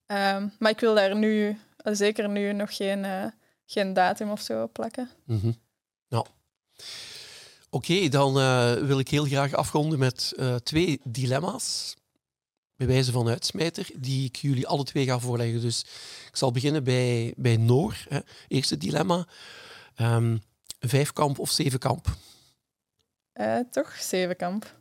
Um, 0.07 0.53
maar 0.59 0.71
ik 0.71 0.79
wil 0.79 0.95
daar 0.95 1.15
nu, 1.15 1.57
zeker 1.83 2.29
nu, 2.29 2.53
nog 2.53 2.75
geen, 2.75 3.05
geen 3.65 3.93
datum 3.93 4.31
of 4.31 4.41
zo 4.41 4.67
plakken. 4.67 5.09
Mm. 5.25 5.55
Oké, 7.69 8.09
dan 8.09 8.33
wil 8.85 8.99
ik 8.99 9.09
heel 9.09 9.25
graag 9.25 9.53
afronden 9.53 9.99
met 9.99 10.33
twee 10.63 10.99
dilemma's. 11.03 11.95
bij 12.75 12.87
wijze 12.87 13.11
van 13.11 13.27
uitsmijter, 13.27 13.87
die 13.95 14.25
ik 14.25 14.35
jullie 14.35 14.67
alle 14.67 14.83
twee 14.83 15.05
ga 15.05 15.19
voorleggen. 15.19 15.61
Dus 15.61 15.79
ik 16.27 16.35
zal 16.35 16.51
beginnen 16.51 16.83
bij, 16.83 17.33
bij 17.37 17.57
Noor. 17.57 18.05
Hè. 18.09 18.19
Eerste 18.47 18.77
dilemma. 18.77 19.27
Um, 20.01 20.41
vijfkamp 20.79 21.39
of 21.39 21.51
zevenkamp? 21.51 22.07
Uh, 23.33 23.59
toch 23.71 23.95
zevenkamp. 24.01 24.75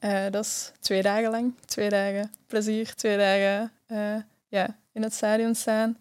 Uh, 0.00 0.24
dat 0.30 0.44
is 0.44 0.72
twee 0.80 1.02
dagen 1.02 1.30
lang. 1.30 1.54
Twee 1.64 1.88
dagen 1.88 2.32
plezier, 2.46 2.94
twee 2.94 3.16
dagen 3.16 3.72
uh, 3.86 4.22
ja, 4.48 4.78
in 4.92 5.02
het 5.02 5.14
stadion 5.14 5.54
staan. 5.54 5.98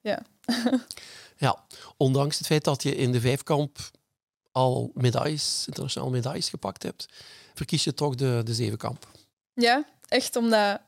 ja. 0.00 0.22
ja, 1.36 1.64
ondanks 1.96 2.38
het 2.38 2.46
feit 2.46 2.64
dat 2.64 2.82
je 2.82 2.96
in 2.96 3.12
de 3.12 3.20
vijfkamp 3.20 3.78
al 4.52 4.90
medailles, 4.94 5.64
internationale 5.66 6.10
medailles 6.10 6.48
gepakt 6.48 6.82
hebt, 6.82 7.08
verkies 7.54 7.84
je 7.84 7.94
toch 7.94 8.14
de, 8.14 8.40
de 8.44 8.54
zevenkamp. 8.54 9.08
Ja, 9.54 9.84
echt 10.08 10.36
omdat 10.36 10.80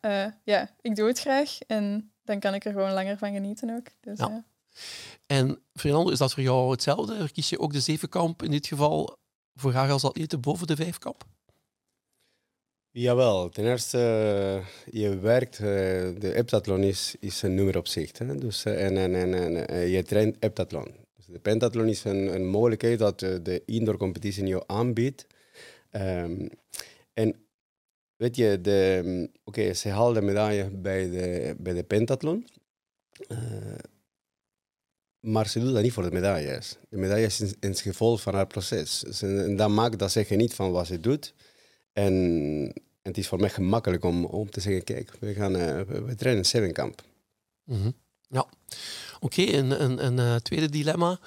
ja, 0.44 0.70
ik 0.80 0.96
doe 0.96 1.08
het 1.08 1.20
graag 1.20 1.58
en 1.66 2.12
dan 2.24 2.38
kan 2.38 2.54
ik 2.54 2.64
er 2.64 2.72
gewoon 2.72 2.92
langer 2.92 3.18
van 3.18 3.32
genieten 3.32 3.76
ook. 3.76 3.86
Dus, 4.00 4.18
ja. 4.18 4.44
En 5.26 5.62
Fernando, 5.74 6.10
is 6.10 6.18
dat 6.18 6.32
voor 6.32 6.42
jou 6.42 6.70
hetzelfde? 6.70 7.30
Kies 7.32 7.48
je 7.48 7.58
ook 7.58 7.72
de 7.72 7.80
zevenkamp 7.80 8.42
in 8.42 8.50
dit 8.50 8.66
geval 8.66 9.16
voor 9.54 9.72
haar 9.72 9.90
als 9.90 10.04
atlete 10.04 10.38
boven 10.38 10.66
de 10.66 10.76
vijfkamp? 10.76 11.24
Jawel, 12.94 13.48
ten 13.48 13.64
eerste, 13.64 13.98
je 14.90 15.18
werkt, 15.18 15.54
eh, 15.54 15.64
de 16.18 16.30
heptathlon 16.34 16.82
is, 16.82 17.14
is 17.20 17.42
een 17.42 17.54
nummer 17.54 17.76
op 17.76 17.86
zich. 17.86 18.18
Hè? 18.18 18.34
Dus, 18.34 18.64
eh, 18.64 18.84
en, 18.84 18.96
en, 18.96 19.14
en, 19.14 19.34
en 19.34 19.68
eh, 19.68 19.92
je 19.92 20.02
traint 20.02 20.36
heptathlon. 20.40 20.86
Dus 21.16 21.26
de 21.26 21.38
pentathlon 21.38 21.88
is 21.88 22.04
een, 22.04 22.34
een 22.34 22.46
mogelijkheid 22.46 22.98
dat 22.98 23.18
de 23.18 23.62
indoor 23.66 23.96
competitie 23.96 24.46
jou 24.46 24.62
aanbiedt. 24.66 25.26
Um, 25.90 26.48
en 27.12 27.34
weet 28.16 28.36
je, 28.36 28.60
de, 28.60 29.30
oké, 29.44 29.74
ze 29.74 29.88
haalde 29.88 30.20
de 30.20 30.26
medaille 30.26 30.70
bij 30.70 31.10
de, 31.10 31.54
bij 31.58 31.72
de 31.72 31.82
pentathlon. 31.82 32.46
Maar 35.22 35.48
ze 35.48 35.60
doet 35.60 35.72
dat 35.72 35.82
niet 35.82 35.92
voor 35.92 36.02
de 36.02 36.10
medailles. 36.10 36.76
De 36.88 36.96
medaille 36.96 37.26
is 37.26 37.40
een, 37.60 37.76
gevolg 37.76 38.20
van 38.20 38.34
haar 38.34 38.46
proces. 38.46 39.20
En 39.20 39.56
dat 39.56 39.70
maakt 39.70 39.98
dat 39.98 40.12
ze 40.12 40.24
geniet 40.24 40.54
van 40.54 40.70
wat 40.70 40.86
ze 40.86 41.00
doet. 41.00 41.34
En, 41.92 42.72
het 43.02 43.18
is 43.18 43.28
voor 43.28 43.40
mij 43.40 43.50
gemakkelijk 43.50 44.04
om, 44.04 44.24
om 44.24 44.50
te 44.50 44.60
zeggen, 44.60 44.84
kijk, 44.84 45.10
we, 45.20 45.34
gaan, 45.34 45.56
uh, 45.56 45.80
we, 45.80 46.14
trainen 46.14 46.44
Sevenkamp. 46.44 47.02
Mm 47.64 47.80
-hmm. 47.80 47.94
Ja, 48.28 48.46
oké. 49.20 49.42
Okay, 49.42 49.54
een, 49.54 49.82
een, 49.82 50.04
een 50.04 50.18
uh, 50.18 50.36
tweede 50.36 50.68
dilemma. 50.68 51.18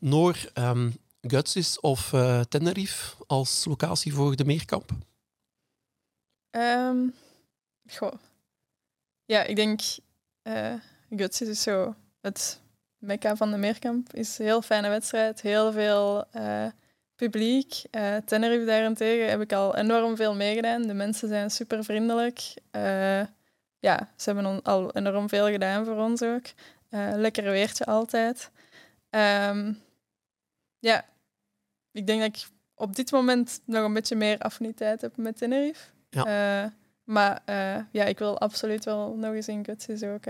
Noor, 0.00 0.50
um, 0.54 0.94
Gutsis 1.20 1.80
of 1.80 2.12
uh, 2.12 2.40
Tenerife 2.40 3.14
als 3.26 3.64
locatie 3.64 4.14
voor 4.14 4.36
de 4.36 4.44
meerkamp? 4.44 4.90
Um, 6.50 7.14
goh. 7.86 8.12
Ja, 9.24 9.44
ik 9.44 9.56
denk 9.56 9.80
uh, 10.42 10.74
Gutsis 11.10 11.48
is 11.48 11.62
zo 11.62 11.94
het 12.20 12.60
Mekka 12.98 13.36
van 13.36 13.50
de 13.50 13.56
Meerkamp 13.56 14.12
is 14.12 14.38
een 14.38 14.44
heel 14.44 14.62
fijne 14.62 14.88
wedstrijd. 14.88 15.40
Heel 15.40 15.72
veel 15.72 16.24
uh, 16.36 16.66
publiek. 17.16 17.82
Uh, 17.90 18.16
Tenerife 18.16 18.64
daarentegen 18.64 19.30
heb 19.30 19.40
ik 19.40 19.52
al 19.52 19.76
enorm 19.76 20.16
veel 20.16 20.34
meegedaan. 20.34 20.82
De 20.82 20.94
mensen 20.94 21.28
zijn 21.28 21.50
super 21.50 21.84
vriendelijk. 21.84 22.54
Uh, 22.76 23.20
ja, 23.78 24.08
ze 24.16 24.32
hebben 24.32 24.62
al 24.62 24.94
enorm 24.94 25.28
veel 25.28 25.48
gedaan 25.48 25.84
voor 25.84 25.96
ons 25.96 26.22
ook. 26.22 26.44
lekker 27.14 27.44
weertje 27.44 27.84
altijd. 27.84 28.50
Um, 29.10 29.78
ja, 30.78 31.04
ik 31.92 32.06
denk 32.06 32.20
dat 32.20 32.28
ik 32.28 32.46
op 32.74 32.96
dit 32.96 33.10
moment 33.10 33.60
nog 33.64 33.84
een 33.84 33.92
beetje 33.92 34.16
meer 34.16 34.38
affiniteit 34.38 35.00
heb 35.00 35.16
met 35.16 35.36
Tenerife. 35.36 35.88
Ja. 36.10 36.72
maar 37.04 37.42
ja, 37.92 38.04
ik 38.04 38.18
wil 38.18 38.38
absoluut 38.38 38.84
wel 38.84 39.14
nog 39.14 39.34
eens 39.34 39.48
in 39.48 39.64
Gutsis 39.64 40.02
ook 40.02 40.24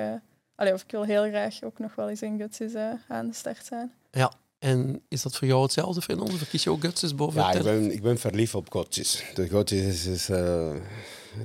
Allee, 0.59 0.73
of 0.73 0.83
ik 0.83 0.91
wil 0.91 1.05
heel 1.05 1.29
graag 1.29 1.63
ook 1.63 1.79
nog 1.79 1.95
wel 1.95 2.09
eens 2.09 2.23
in 2.23 2.39
Gutsis 2.39 2.75
uh, 2.75 2.93
aan 3.09 3.27
de 3.27 3.35
start 3.35 3.65
zijn. 3.65 3.93
Ja, 4.11 4.33
en 4.59 5.03
is 5.09 5.23
dat 5.23 5.37
voor 5.37 5.49
jou 5.49 5.63
hetzelfde, 5.63 6.03
Fernando? 6.03 6.37
Verkies 6.37 6.65
je 6.65 6.71
ook 6.71 6.81
Gutsis 6.81 7.15
boven 7.15 7.41
Ja, 7.41 7.53
ik 7.53 7.63
ben, 7.63 7.93
ik 7.93 8.03
ben 8.03 8.19
verliefd 8.19 8.55
op 8.55 8.71
Gutsis. 8.71 9.25
De 9.35 9.49
Gutsis 9.49 9.87
is... 9.87 10.07
is 10.07 10.31
uh, 10.31 10.71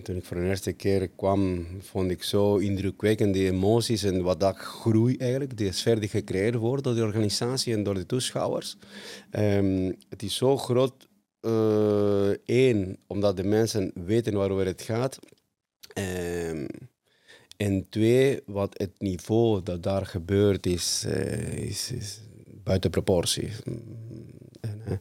toen 0.03 0.15
ik 0.15 0.25
voor 0.25 0.37
de 0.37 0.43
eerste 0.47 0.73
keer 0.73 1.07
kwam, 1.07 1.67
vond 1.81 2.11
ik 2.11 2.23
zo 2.23 2.57
indrukwekkend 2.57 3.33
die 3.33 3.47
emoties 3.47 4.03
en 4.03 4.21
wat 4.21 4.39
dat 4.39 4.57
groei 4.57 5.17
eigenlijk, 5.17 5.57
die 5.57 5.71
sfeer 5.71 5.99
die 5.99 6.09
gecreëerd 6.09 6.55
wordt 6.55 6.83
door 6.83 6.95
de 6.95 7.03
organisatie 7.03 7.73
en 7.73 7.83
door 7.83 7.93
de 7.93 8.05
toeschouwers. 8.05 8.77
Um, 9.31 9.95
het 10.09 10.23
is 10.23 10.35
zo 10.35 10.57
groot, 10.57 11.07
één, 12.45 12.87
uh, 12.87 12.95
omdat 13.07 13.37
de 13.37 13.43
mensen 13.43 13.91
weten 14.05 14.33
waarover 14.33 14.65
het 14.65 14.81
gaat. 14.81 15.19
Um, 16.49 16.67
en 17.57 17.85
twee, 17.89 18.41
wat 18.45 18.77
het 18.77 18.91
niveau 18.97 19.63
dat 19.63 19.83
daar 19.83 20.05
gebeurt 20.05 20.65
is, 20.65 21.03
uh, 21.07 21.53
is, 21.53 21.91
is, 21.91 22.19
buiten 22.63 22.89
proportie. 22.89 23.49
En, 24.61 24.81
uh, 24.87 24.97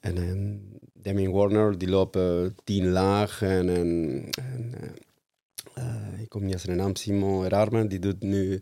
en, 0.00 0.16
en 0.16 0.62
Demi 0.92 1.28
Warner, 1.28 1.78
die 1.78 1.88
lopen 1.88 2.56
tien 2.64 2.88
laag. 2.88 3.42
En, 3.42 3.68
en, 3.68 4.24
en 4.30 4.74
uh, 5.78 6.20
ik 6.20 6.28
kom 6.28 6.44
niet 6.44 6.54
aan 6.54 6.60
zijn 6.60 6.76
naam, 6.76 6.96
Simon 6.96 7.48
Rarman, 7.48 7.88
die 7.88 7.98
doet 7.98 8.22
nu 8.22 8.60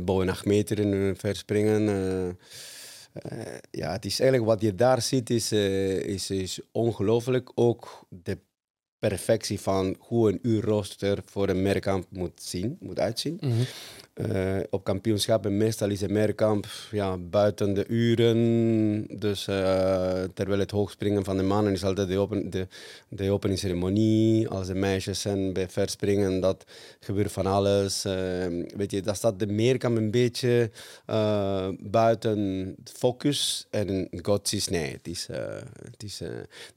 boven 0.00 0.28
acht 0.28 0.44
meter 0.44 0.78
in 0.78 1.16
verspringen. 1.16 1.82
ja, 3.70 3.92
het 3.92 4.04
is 4.04 4.20
eigenlijk 4.20 4.50
wat 4.50 4.60
je 4.60 4.74
daar 4.74 5.02
ziet, 5.02 5.30
is, 5.30 5.52
is, 5.52 6.30
is 6.30 6.60
ongelooflijk. 6.72 7.50
Ook 7.54 8.06
de 8.08 8.38
perfectie 9.08 9.60
van 9.60 9.96
hoe 9.98 10.28
een 10.30 10.38
uurrooster 10.42 11.18
voor 11.24 11.48
een 11.48 11.62
merkamp 11.62 12.06
moet, 12.08 12.42
zien, 12.42 12.76
moet 12.80 12.98
uitzien. 12.98 13.38
Mm 13.40 13.50
-hmm. 13.50 13.66
uh, 14.34 14.60
op 14.70 14.84
kampioenschappen 14.84 15.56
meestal 15.56 15.90
is 15.90 16.00
een 16.00 16.12
merkamp 16.12 16.66
ja, 16.90 17.18
buiten 17.18 17.74
de 17.74 17.86
uren. 17.88 19.06
Dus 19.18 19.46
uh, 19.48 20.22
terwijl 20.34 20.58
het 20.58 20.70
hoogspringen 20.70 21.24
van 21.24 21.36
de 21.36 21.42
mannen 21.42 21.72
is 21.72 21.84
altijd 21.84 22.08
de, 22.08 22.18
open, 22.18 22.50
de, 22.50 22.66
de 23.08 23.30
openingsceremonie. 23.30 24.48
Als 24.48 24.66
de 24.66 24.74
meisjes 24.74 25.20
zijn 25.20 25.52
bij 25.52 25.68
verspringen, 25.68 26.40
dat 26.40 26.64
gebeurt 27.00 27.32
van 27.32 27.46
alles. 27.46 28.04
Uh, 28.04 28.12
weet 28.76 28.90
je, 28.90 29.00
dat 29.00 29.16
staat 29.16 29.38
de 29.38 29.46
meerkamp 29.46 29.96
een 29.96 30.10
beetje 30.10 30.70
buiten 31.80 32.74
focus. 32.84 33.66
En 33.70 34.08
Gods 34.22 34.68
nee, 34.68 34.92
het 34.92 35.08
is... 35.08 35.28
het 35.90 36.02
is 36.02 36.22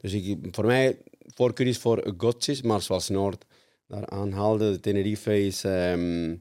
dus 0.00 0.12
ik, 0.12 0.38
voor 0.50 0.66
mij 0.66 0.96
voorkeur 1.34 1.66
is 1.66 1.78
voor 1.78 2.14
Gotjes, 2.16 2.62
maar 2.62 2.82
zoals 2.82 3.08
Noord 3.08 3.44
daar 3.86 4.08
aanhaalde, 4.08 4.70
de 4.70 4.80
Tenerife 4.80 5.44
is... 5.44 5.64
Um, 5.64 6.40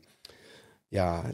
ja, 0.88 1.32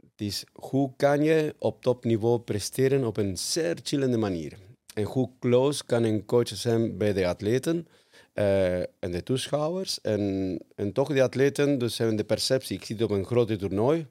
het 0.00 0.20
is 0.20 0.44
hoe 0.52 0.92
kan 0.96 1.22
je 1.22 1.54
op 1.58 1.82
topniveau 1.82 2.38
presteren 2.38 3.04
op 3.04 3.16
een 3.16 3.38
zeer 3.38 3.78
chillende 3.82 4.16
manier. 4.16 4.58
En 4.94 5.04
hoe 5.04 5.30
close 5.38 5.84
kan 5.84 6.02
een 6.02 6.24
coach 6.24 6.48
zijn 6.48 6.98
bij 6.98 7.12
de 7.12 7.26
atleten 7.26 7.86
uh, 8.34 8.78
en 8.78 9.10
de 9.10 9.22
toeschouwers. 9.22 10.00
En, 10.00 10.58
en 10.74 10.92
toch 10.92 11.08
de 11.08 11.22
atleten, 11.22 11.78
dus 11.78 11.98
hebben 11.98 12.16
de 12.16 12.24
perceptie, 12.24 12.76
ik 12.76 12.84
zit 12.84 13.02
op 13.02 13.10
een 13.10 13.24
grote 13.24 13.56
toernooi, 13.56 14.06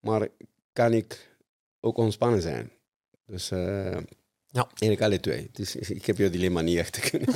maar 0.00 0.28
kan 0.72 0.92
ik 0.92 1.36
ook 1.80 1.96
ontspannen 1.96 2.42
zijn. 2.42 2.72
Dus... 3.26 3.50
Uh, 3.50 3.96
ja. 4.52 4.68
Eigenlijk 4.68 5.00
alle 5.00 5.20
twee. 5.20 5.48
Dus 5.52 5.76
ik 5.76 6.06
heb 6.06 6.16
jouw 6.16 6.30
dilemma 6.30 6.60
niet 6.60 6.78
echt 6.78 6.92
te 6.92 7.00
kunnen. 7.10 7.34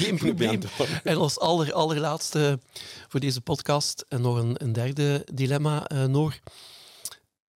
Geen 0.00 0.16
probleem. 0.16 0.60
En 1.04 1.16
als 1.16 1.38
aller, 1.38 1.72
allerlaatste 1.72 2.58
voor 3.08 3.20
deze 3.20 3.40
podcast 3.40 4.04
en 4.08 4.20
nog 4.20 4.36
een, 4.36 4.62
een 4.62 4.72
derde 4.72 5.26
dilemma, 5.32 5.90
uh, 5.92 6.04
Noor. 6.04 6.38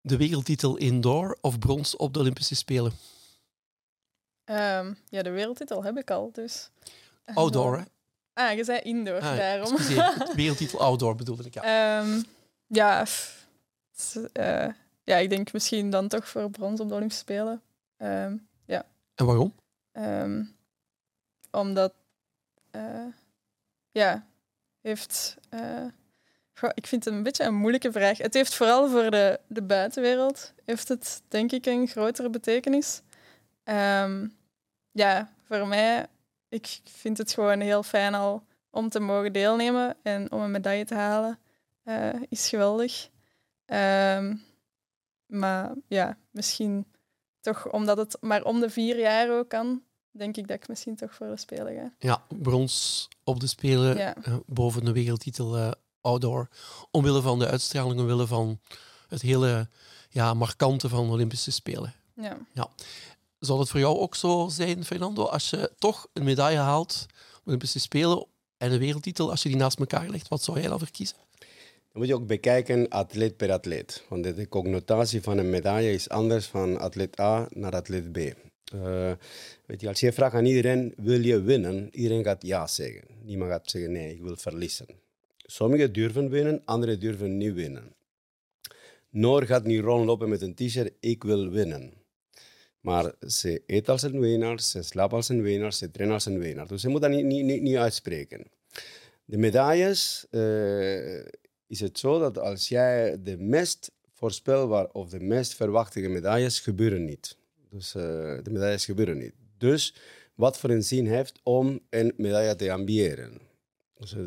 De 0.00 0.16
wereldtitel 0.16 0.76
indoor 0.76 1.38
of 1.40 1.58
brons 1.58 1.96
op 1.96 2.14
de 2.14 2.18
Olympische 2.18 2.54
Spelen? 2.54 2.92
Um, 4.44 4.98
ja, 5.08 5.22
de 5.22 5.30
wereldtitel 5.30 5.84
heb 5.84 5.96
ik 5.96 6.10
al, 6.10 6.30
dus... 6.32 6.70
Outdoor, 7.24 7.76
hè? 7.76 7.82
Ah, 8.32 8.56
je 8.56 8.64
zei 8.64 8.78
indoor, 8.78 9.20
ah, 9.20 9.36
daarom. 9.36 9.76
wereldtitel 10.34 10.80
outdoor 10.80 11.14
bedoelde 11.14 11.44
ik, 11.44 11.54
ja. 11.54 12.00
Um, 12.00 12.24
ja, 12.66 13.06
uh, 14.14 14.68
ja, 15.04 15.16
ik 15.16 15.30
denk 15.30 15.52
misschien 15.52 15.90
dan 15.90 16.08
toch 16.08 16.28
voor 16.28 16.50
brons 16.50 16.80
op 16.80 16.88
de 16.88 16.94
Olympische 16.94 17.22
Spelen. 17.22 17.62
Um, 17.98 18.08
ja. 18.08 18.47
En 19.18 19.26
waarom? 19.26 19.54
Um, 19.92 20.56
omdat, 21.50 21.94
uh, 22.72 23.06
ja, 23.90 24.26
heeft. 24.80 25.36
Uh, 25.54 25.86
ik 26.74 26.86
vind 26.86 27.04
het 27.04 27.14
een 27.14 27.22
beetje 27.22 27.44
een 27.44 27.54
moeilijke 27.54 27.92
vraag. 27.92 28.18
Het 28.18 28.34
heeft 28.34 28.54
vooral 28.54 28.88
voor 28.88 29.10
de, 29.10 29.40
de 29.46 29.62
buitenwereld, 29.62 30.54
heeft 30.64 30.88
het 30.88 31.22
denk 31.28 31.52
ik 31.52 31.66
een 31.66 31.88
grotere 31.88 32.30
betekenis. 32.30 33.02
Um, 33.64 34.36
ja, 34.90 35.32
voor 35.44 35.66
mij, 35.66 36.06
ik 36.48 36.80
vind 36.84 37.18
het 37.18 37.32
gewoon 37.32 37.60
heel 37.60 37.82
fijn 37.82 38.14
al 38.14 38.46
om 38.70 38.88
te 38.88 39.00
mogen 39.00 39.32
deelnemen 39.32 39.96
en 40.02 40.32
om 40.32 40.40
een 40.40 40.50
medaille 40.50 40.84
te 40.84 40.94
halen, 40.94 41.38
uh, 41.84 42.22
is 42.28 42.48
geweldig. 42.48 43.08
Um, 43.66 44.42
maar 45.26 45.72
ja, 45.86 46.18
misschien 46.30 46.86
toch 47.52 47.72
omdat 47.72 47.96
het 47.96 48.16
maar 48.20 48.44
om 48.44 48.60
de 48.60 48.70
vier 48.70 48.98
jaar 48.98 49.38
ook 49.38 49.48
kan, 49.48 49.82
denk 50.10 50.36
ik 50.36 50.48
dat 50.48 50.56
ik 50.56 50.68
misschien 50.68 50.96
toch 50.96 51.14
voor 51.14 51.26
de 51.26 51.36
Spelen 51.36 51.74
ga. 51.74 51.92
Ja, 51.98 52.22
brons 52.28 53.08
op 53.24 53.40
de 53.40 53.46
Spelen 53.46 53.96
Ja. 53.96 54.14
eh, 54.22 54.34
boven 54.46 54.84
de 54.84 54.92
wereldtitel 54.92 55.56
eh, 55.56 55.70
outdoor. 56.00 56.48
Omwille 56.90 57.22
van 57.22 57.38
de 57.38 57.46
uitstraling, 57.46 58.00
omwille 58.00 58.26
van 58.26 58.60
het 59.08 59.22
hele 59.22 59.68
ja, 60.08 60.34
markante 60.34 60.88
van 60.88 61.06
de 61.06 61.12
Olympische 61.12 61.50
Spelen. 61.52 61.94
Ja. 62.14 62.36
Zal 63.38 63.58
het 63.58 63.68
voor 63.68 63.80
jou 63.80 63.98
ook 63.98 64.14
zo 64.14 64.48
zijn, 64.50 64.84
Fernando, 64.84 65.24
als 65.24 65.50
je 65.50 65.72
toch 65.78 66.06
een 66.12 66.24
medaille 66.24 66.58
haalt 66.58 67.06
op 67.08 67.14
de 67.34 67.40
Olympische 67.44 67.80
Spelen 67.80 68.26
en 68.56 68.72
een 68.72 68.78
wereldtitel, 68.78 69.30
als 69.30 69.42
je 69.42 69.48
die 69.48 69.58
naast 69.58 69.78
elkaar 69.78 70.08
legt, 70.08 70.28
wat 70.28 70.42
zou 70.42 70.60
jij 70.60 70.68
dan 70.68 70.78
verkiezen? 70.78 71.16
Moet 71.98 72.06
je 72.06 72.14
ook 72.14 72.26
bekijken 72.26 72.88
atleet 72.88 73.36
per 73.36 73.52
atleet. 73.52 74.04
Want 74.08 74.24
de- 74.24 74.48
connotatie 74.48 75.22
van 75.22 75.38
een 75.38 75.50
medaille 75.50 75.92
is 75.92 76.08
anders 76.08 76.46
van 76.46 76.78
atleet 76.78 77.20
A 77.20 77.48
naar 77.50 77.72
atleet 77.72 78.12
B. 78.12 78.16
Eh, 78.16 79.12
weet 79.66 79.80
je, 79.80 79.88
als 79.88 80.00
je 80.00 80.12
vraagt 80.12 80.34
aan 80.34 80.44
iedereen, 80.44 80.92
wil 80.96 81.20
je 81.20 81.42
winnen? 81.42 81.88
Iedereen 81.92 82.24
gaat 82.24 82.42
ja 82.46 82.66
zeggen. 82.66 83.02
Niemand 83.22 83.50
gaat 83.50 83.70
zeggen, 83.70 83.92
nee, 83.92 84.14
ik 84.14 84.22
wil 84.22 84.36
verliezen. 84.36 84.86
Sommigen 85.36 85.92
durven 85.92 86.30
winnen, 86.30 86.62
anderen 86.64 87.00
durven 87.00 87.36
niet 87.36 87.54
winnen. 87.54 87.94
Noor 89.10 89.42
gaat 89.46 89.64
niet 89.64 89.80
rondlopen 89.80 90.28
met 90.28 90.42
een 90.42 90.54
t-shirt, 90.54 90.92
ik 91.00 91.22
wil 91.22 91.50
winnen. 91.50 91.92
Maar 92.80 93.12
ze 93.26 93.62
eet 93.66 93.88
als 93.88 94.02
een 94.02 94.20
winnaar, 94.20 94.60
ze 94.60 94.82
slaapt 94.82 95.12
als 95.12 95.28
een 95.28 95.42
winnaar, 95.42 95.72
ze 95.72 95.90
traint 95.90 96.12
als 96.12 96.26
een 96.26 96.38
winnaar. 96.38 96.66
Dus 96.66 96.80
ze 96.80 96.88
moet 96.88 97.00
dat 97.00 97.10
niet, 97.10 97.24
niet, 97.24 97.44
niet, 97.44 97.62
niet 97.62 97.76
uitspreken. 97.76 98.46
De 99.24 99.36
medailles 99.38 100.26
eh, 100.30 100.40
is 101.68 101.80
het 101.80 101.98
zo 101.98 102.18
dat 102.18 102.38
als 102.38 102.68
jij 102.68 103.22
de 103.22 103.36
meest 103.38 103.90
voorspelbaar 104.12 104.86
of 104.86 105.08
de 105.08 105.20
meest 105.20 105.54
verwachte 105.54 106.00
medailles 106.00 106.60
gebeuren 106.60 107.04
niet. 107.04 107.36
Dus 107.70 107.94
eh, 107.94 108.02
de 108.42 108.50
medailles 108.50 108.84
gebeuren 108.84 109.18
niet. 109.18 109.34
Dus 109.58 109.94
wat 110.34 110.58
voor 110.58 110.70
een 110.70 110.84
zin 110.84 111.06
heeft 111.06 111.40
om 111.42 111.80
een 111.90 112.12
medaille 112.16 112.56
te 112.56 112.72
ambiëren. 112.72 113.40
Dus, 113.94 114.12
eh, 114.12 114.20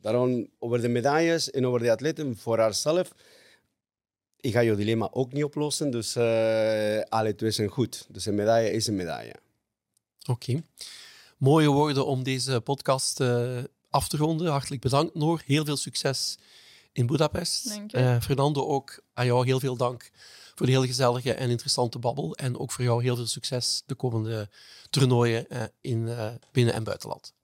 daarom 0.00 0.48
over 0.58 0.80
de 0.80 0.88
medailles 0.88 1.50
en 1.50 1.66
over 1.66 1.80
de 1.80 1.90
atleten 1.90 2.36
voor 2.36 2.58
haarzelf. 2.58 3.12
Ik 4.40 4.52
ga 4.52 4.60
je 4.60 4.74
dilemma 4.74 5.08
ook 5.12 5.32
niet 5.32 5.44
oplossen, 5.44 5.90
dus 5.90 6.16
alle 7.08 7.34
twee 7.36 7.50
zijn 7.50 7.68
goed. 7.68 8.06
Dus 8.10 8.26
een 8.26 8.34
medaille 8.34 8.70
is 8.70 8.86
een 8.86 8.96
medaille. 8.96 9.34
Oké. 10.28 10.62
Mooie 11.38 11.68
woorden 11.68 12.06
om 12.06 12.22
deze 12.22 12.60
podcast 12.60 13.20
eh, 13.20 13.58
af 13.90 14.08
te 14.08 14.16
ronden. 14.16 14.50
Hartelijk 14.50 14.80
bedankt, 14.80 15.14
Noor. 15.14 15.42
Heel 15.46 15.64
veel 15.64 15.76
succes 15.76 16.38
in 16.94 17.06
Budapest. 17.06 17.66
Eh, 17.90 18.20
Fernando, 18.20 18.66
ook 18.66 19.02
aan 19.12 19.26
jou 19.26 19.46
heel 19.46 19.60
veel 19.60 19.76
dank 19.76 20.10
voor 20.54 20.66
de 20.66 20.72
heel 20.72 20.84
gezellige 20.86 21.32
en 21.34 21.50
interessante 21.50 21.98
babbel. 21.98 22.34
En 22.34 22.58
ook 22.58 22.72
voor 22.72 22.84
jou 22.84 23.02
heel 23.02 23.16
veel 23.16 23.26
succes 23.26 23.82
de 23.86 23.94
komende 23.94 24.48
toernooien 24.90 25.48
eh, 25.48 25.62
in 25.80 26.08
eh, 26.08 26.28
binnen- 26.52 26.74
en 26.74 26.84
buitenland. 26.84 27.34